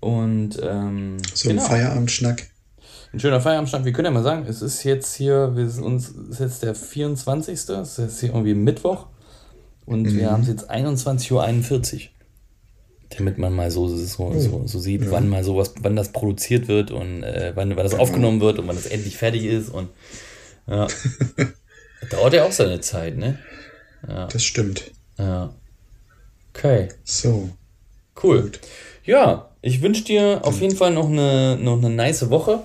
Und 0.00 0.58
ähm, 0.62 1.18
so 1.34 1.48
genau. 1.48 1.62
ein 1.62 1.68
Feierabendschnack. 1.68 2.50
Ein 3.12 3.20
schöner 3.20 3.40
Feierabendstand. 3.40 3.84
Wir 3.84 3.92
können 3.92 4.06
ja 4.06 4.10
mal 4.12 4.22
sagen, 4.22 4.46
es 4.46 4.62
ist 4.62 4.84
jetzt 4.84 5.14
hier, 5.14 5.56
wir 5.56 5.68
sind 5.68 5.84
uns, 5.84 6.10
ist 6.10 6.40
jetzt 6.40 6.62
der 6.62 6.74
24. 6.74 7.54
Es 7.54 7.68
ist 7.68 7.98
jetzt 7.98 8.20
hier 8.20 8.30
irgendwie 8.30 8.54
Mittwoch. 8.54 9.06
Und 9.84 10.02
mhm. 10.02 10.16
wir 10.16 10.30
haben 10.30 10.42
es 10.42 10.48
jetzt 10.48 10.70
21.41 10.70 11.94
Uhr. 11.94 12.00
Damit 13.18 13.38
man 13.38 13.52
mal 13.52 13.70
so, 13.72 13.88
so, 13.88 14.06
so, 14.38 14.62
so 14.66 14.78
sieht, 14.78 15.02
ja. 15.02 15.10
wann 15.10 15.28
mal 15.28 15.42
sowas, 15.42 15.74
wann 15.80 15.96
das 15.96 16.12
produziert 16.12 16.68
wird 16.68 16.92
und 16.92 17.24
äh, 17.24 17.52
wann, 17.56 17.70
wann 17.70 17.82
das 17.82 17.92
genau. 17.92 18.02
aufgenommen 18.04 18.40
wird 18.40 18.60
und 18.60 18.68
wann 18.68 18.76
das 18.76 18.86
endlich 18.86 19.16
fertig 19.16 19.44
ist. 19.44 19.70
Und 19.70 19.88
ja. 20.68 20.86
dauert 22.08 22.34
ja 22.34 22.44
auch 22.44 22.52
seine 22.52 22.80
Zeit, 22.80 23.16
ne? 23.16 23.38
Ja. 24.08 24.26
Das 24.26 24.44
stimmt. 24.44 24.90
Ja. 25.18 25.54
Okay. 26.54 26.88
So. 27.04 27.50
Cool. 28.22 28.42
Gut. 28.42 28.60
Ja, 29.04 29.50
ich 29.62 29.82
wünsche 29.82 30.04
dir 30.04 30.40
auf 30.44 30.60
jeden 30.60 30.76
Fall 30.76 30.92
noch 30.92 31.08
eine, 31.08 31.56
noch 31.60 31.78
eine 31.78 31.90
nice 31.90 32.30
Woche. 32.30 32.62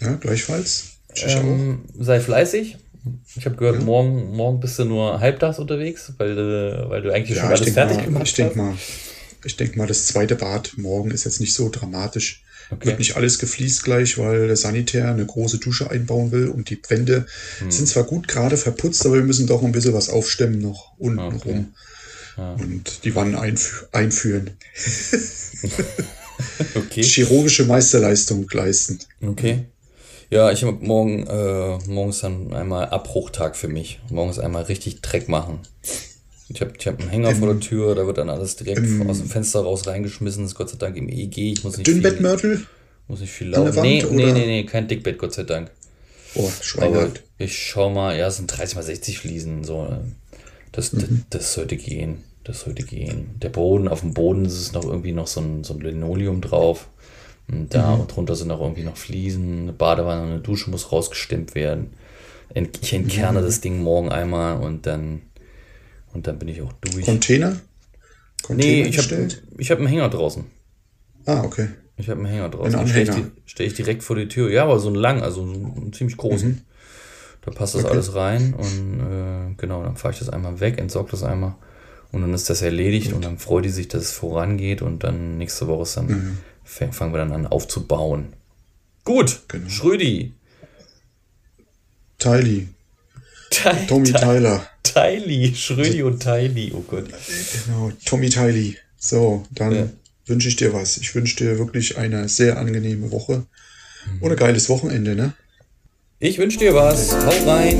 Ja, 0.00 0.14
gleichfalls. 0.14 0.98
Ähm, 1.14 1.84
sei 1.98 2.20
fleißig. 2.20 2.76
Ich 3.36 3.46
habe 3.46 3.56
gehört, 3.56 3.78
ja. 3.78 3.84
morgen, 3.84 4.34
morgen 4.34 4.60
bist 4.60 4.78
du 4.78 4.84
nur 4.84 5.20
halbtags 5.20 5.58
unterwegs, 5.58 6.12
weil, 6.18 6.34
du, 6.34 6.86
weil 6.88 7.02
du 7.02 7.12
eigentlich 7.12 7.36
ja, 7.36 7.44
schon 7.44 7.52
alles 7.52 7.72
fertig 7.72 7.98
mal, 7.98 8.04
gemacht 8.04 8.26
ich 8.26 8.34
denk 8.34 8.50
hast. 8.50 8.56
Mal, 8.56 8.74
ich 9.44 9.56
denke 9.56 9.78
mal, 9.78 9.86
das 9.86 10.06
zweite 10.06 10.34
Bad 10.34 10.72
morgen 10.76 11.12
ist 11.12 11.24
jetzt 11.24 11.40
nicht 11.40 11.54
so 11.54 11.68
dramatisch. 11.70 12.42
Okay. 12.70 12.86
Wird 12.86 12.98
nicht 12.98 13.16
alles 13.16 13.38
gefliest 13.38 13.84
gleich, 13.84 14.18
weil 14.18 14.48
der 14.48 14.56
Sanitär 14.56 15.08
eine 15.08 15.24
große 15.24 15.58
Dusche 15.58 15.90
einbauen 15.90 16.32
will 16.32 16.48
und 16.48 16.70
die 16.70 16.80
Wände 16.88 17.26
hm. 17.58 17.70
sind 17.70 17.86
zwar 17.86 18.04
gut 18.04 18.26
gerade 18.26 18.56
verputzt, 18.56 19.06
aber 19.06 19.16
wir 19.16 19.22
müssen 19.22 19.46
doch 19.46 19.62
ein 19.62 19.72
bisschen 19.72 19.94
was 19.94 20.10
aufstemmen 20.10 20.60
noch 20.60 20.92
unten 20.98 21.20
okay. 21.20 21.40
rum. 21.44 21.74
Ja. 22.36 22.54
Und 22.54 23.04
die 23.04 23.14
Wannen 23.14 23.34
einf 23.34 23.86
einführen. 23.92 24.50
okay. 26.74 27.02
Chirurgische 27.02 27.64
Meisterleistung 27.64 28.46
leisten. 28.52 28.98
Okay. 29.22 29.66
Ja, 30.28 30.50
ich 30.50 30.64
habe 30.64 30.84
morgen, 30.84 31.26
äh, 31.26 31.78
morgens 31.88 32.20
dann 32.20 32.52
einmal 32.52 32.86
Abbruchtag 32.86 33.56
für 33.56 33.68
mich. 33.68 34.00
Morgens 34.10 34.38
einmal 34.38 34.64
richtig 34.64 35.00
Dreck 35.00 35.28
machen. 35.28 35.60
Ich 36.48 36.60
habe 36.60 36.72
ich 36.78 36.86
hab 36.86 37.00
einen 37.00 37.10
Hänger 37.10 37.30
ähm, 37.30 37.36
vor 37.36 37.48
der 37.48 37.60
Tür, 37.60 37.94
da 37.94 38.06
wird 38.06 38.18
dann 38.18 38.30
alles 38.30 38.56
direkt 38.56 38.78
ähm, 38.78 39.08
aus 39.10 39.18
dem 39.18 39.28
Fenster 39.28 39.60
raus 39.60 39.86
reingeschmissen. 39.86 40.42
Das 40.42 40.52
ist 40.52 40.56
Gott 40.56 40.70
sei 40.70 40.76
Dank 40.78 40.96
im 40.96 41.08
EEG. 41.08 41.38
Ich 41.38 41.64
muss 41.64 41.76
nicht 41.76 41.86
Dünnbettmörtel? 41.86 42.66
Muss 43.08 43.20
nicht 43.20 43.32
viel 43.32 43.48
laufen. 43.48 43.82
Nee, 43.82 44.04
nee, 44.10 44.32
nee, 44.32 44.46
nee, 44.46 44.64
kein 44.64 44.88
Dickbett, 44.88 45.18
Gott 45.18 45.32
sei 45.32 45.44
Dank. 45.44 45.70
Oh, 46.34 46.50
Aber 46.78 47.10
ich 47.38 47.56
schau 47.58 47.90
mal, 47.90 48.16
ja, 48.16 48.26
es 48.26 48.36
sind 48.36 48.46
30 48.46 48.76
mal 48.76 48.82
60 48.82 49.18
Fliesen. 49.18 49.64
So. 49.64 49.88
Das, 50.72 50.92
mhm. 50.92 51.00
das, 51.00 51.08
das, 51.30 51.54
sollte 51.54 51.76
gehen. 51.76 52.18
Das 52.44 52.60
sollte 52.60 52.84
gehen. 52.84 53.30
Der 53.42 53.48
Boden, 53.48 53.88
auf 53.88 54.00
dem 54.00 54.14
Boden 54.14 54.44
ist 54.44 54.60
es 54.60 54.72
noch 54.72 54.84
irgendwie 54.84 55.12
noch 55.12 55.26
so 55.26 55.40
ein, 55.40 55.64
so 55.64 55.74
ein 55.74 55.80
Linoleum 55.80 56.40
drauf. 56.40 56.88
Und 57.48 57.74
da 57.74 57.96
mhm. 57.96 58.06
drunter 58.08 58.34
sind 58.34 58.50
auch 58.50 58.60
irgendwie 58.60 58.82
noch 58.82 58.96
Fliesen, 58.96 59.62
eine 59.62 59.72
Badewanne, 59.72 60.22
eine 60.22 60.40
Dusche 60.40 60.70
muss 60.70 60.92
rausgestimmt 60.92 61.54
werden. 61.54 61.92
Ich 62.80 62.92
entkerne 62.92 63.40
mhm. 63.40 63.44
das 63.44 63.60
Ding 63.60 63.82
morgen 63.82 64.10
einmal 64.10 64.60
und 64.60 64.86
dann 64.86 65.22
und 66.16 66.26
dann 66.26 66.38
bin 66.38 66.48
ich 66.48 66.62
auch 66.62 66.72
durch. 66.80 67.04
Container? 67.04 67.60
Container 68.42 68.84
nee, 68.84 68.88
ich 68.88 68.98
habe 68.98 69.28
ich 69.58 69.70
hab 69.70 69.78
einen 69.78 69.86
Hänger 69.86 70.08
draußen. 70.08 70.44
Ah, 71.26 71.42
okay. 71.42 71.68
Ich 71.98 72.08
habe 72.08 72.20
einen 72.20 72.30
Hänger 72.30 72.48
draußen. 72.48 72.72
Den 72.72 72.88
stehe 72.88 73.02
ich, 73.04 73.10
stell 73.44 73.66
ich, 73.66 73.74
direkt 73.74 74.02
vor 74.02 74.16
die 74.16 74.28
Tür. 74.28 74.50
Ja, 74.50 74.62
aber 74.64 74.78
so 74.78 74.88
ein 74.88 74.94
lang, 74.94 75.22
also 75.22 75.42
einen 75.42 75.92
ziemlich 75.92 76.16
großen. 76.16 76.48
Mhm. 76.48 76.60
Da 77.44 77.50
passt 77.50 77.74
das 77.74 77.84
okay. 77.84 77.92
alles 77.92 78.14
rein 78.14 78.54
und 78.54 79.00
äh, 79.00 79.54
genau, 79.56 79.84
dann 79.84 79.96
fahre 79.96 80.12
ich 80.12 80.18
das 80.18 80.28
einmal 80.28 80.58
weg, 80.58 80.78
entsorge 80.78 81.12
das 81.12 81.22
einmal 81.22 81.54
und 82.10 82.22
dann 82.22 82.34
ist 82.34 82.50
das 82.50 82.60
erledigt 82.60 83.06
Gut. 83.06 83.14
und 83.14 83.24
dann 83.24 83.38
freut 83.38 83.64
die 83.64 83.70
sich, 83.70 83.86
dass 83.86 84.02
es 84.02 84.12
vorangeht 84.12 84.82
und 84.82 85.04
dann 85.04 85.38
nächste 85.38 85.68
Woche 85.68 85.82
ist 85.82 85.96
dann, 85.96 86.06
mhm. 86.64 86.92
fangen 86.92 87.12
wir 87.12 87.18
dann 87.18 87.30
an 87.30 87.46
aufzubauen. 87.46 88.32
Gut, 89.04 89.42
genau. 89.46 89.68
Schrödi. 89.68 90.32
Tylee. 92.18 92.66
Tommy 93.86 94.12
Tyler. 94.12 94.66
Tylee, 94.92 95.54
Schrödi 95.54 96.02
und 96.02 96.22
Tylee, 96.22 96.72
oh 96.74 96.84
Gott. 96.86 97.06
Genau, 97.66 97.92
Tommy 98.04 98.28
Tylee. 98.28 98.76
So, 98.98 99.44
dann 99.50 99.74
ja. 99.74 99.88
wünsche 100.26 100.48
ich 100.48 100.56
dir 100.56 100.72
was. 100.72 100.96
Ich 100.98 101.14
wünsche 101.14 101.36
dir 101.36 101.58
wirklich 101.58 101.98
eine 101.98 102.28
sehr 102.28 102.58
angenehme 102.58 103.10
Woche 103.10 103.46
mhm. 104.06 104.22
und 104.22 104.30
ein 104.30 104.36
geiles 104.36 104.68
Wochenende, 104.68 105.14
ne? 105.14 105.34
Ich 106.18 106.38
wünsche 106.38 106.58
dir 106.58 106.74
was. 106.74 107.12
Hau 107.12 107.50
rein. 107.50 107.76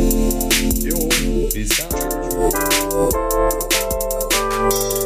Jo. 0.81 1.09
Bis 1.53 1.71
dann. 1.79 2.07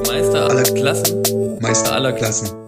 Meister 0.07 0.51
aller 0.51 0.63
Klassen. 0.63 1.23
Meister 1.61 1.93
aller 1.93 2.13
Klassen. 2.13 2.60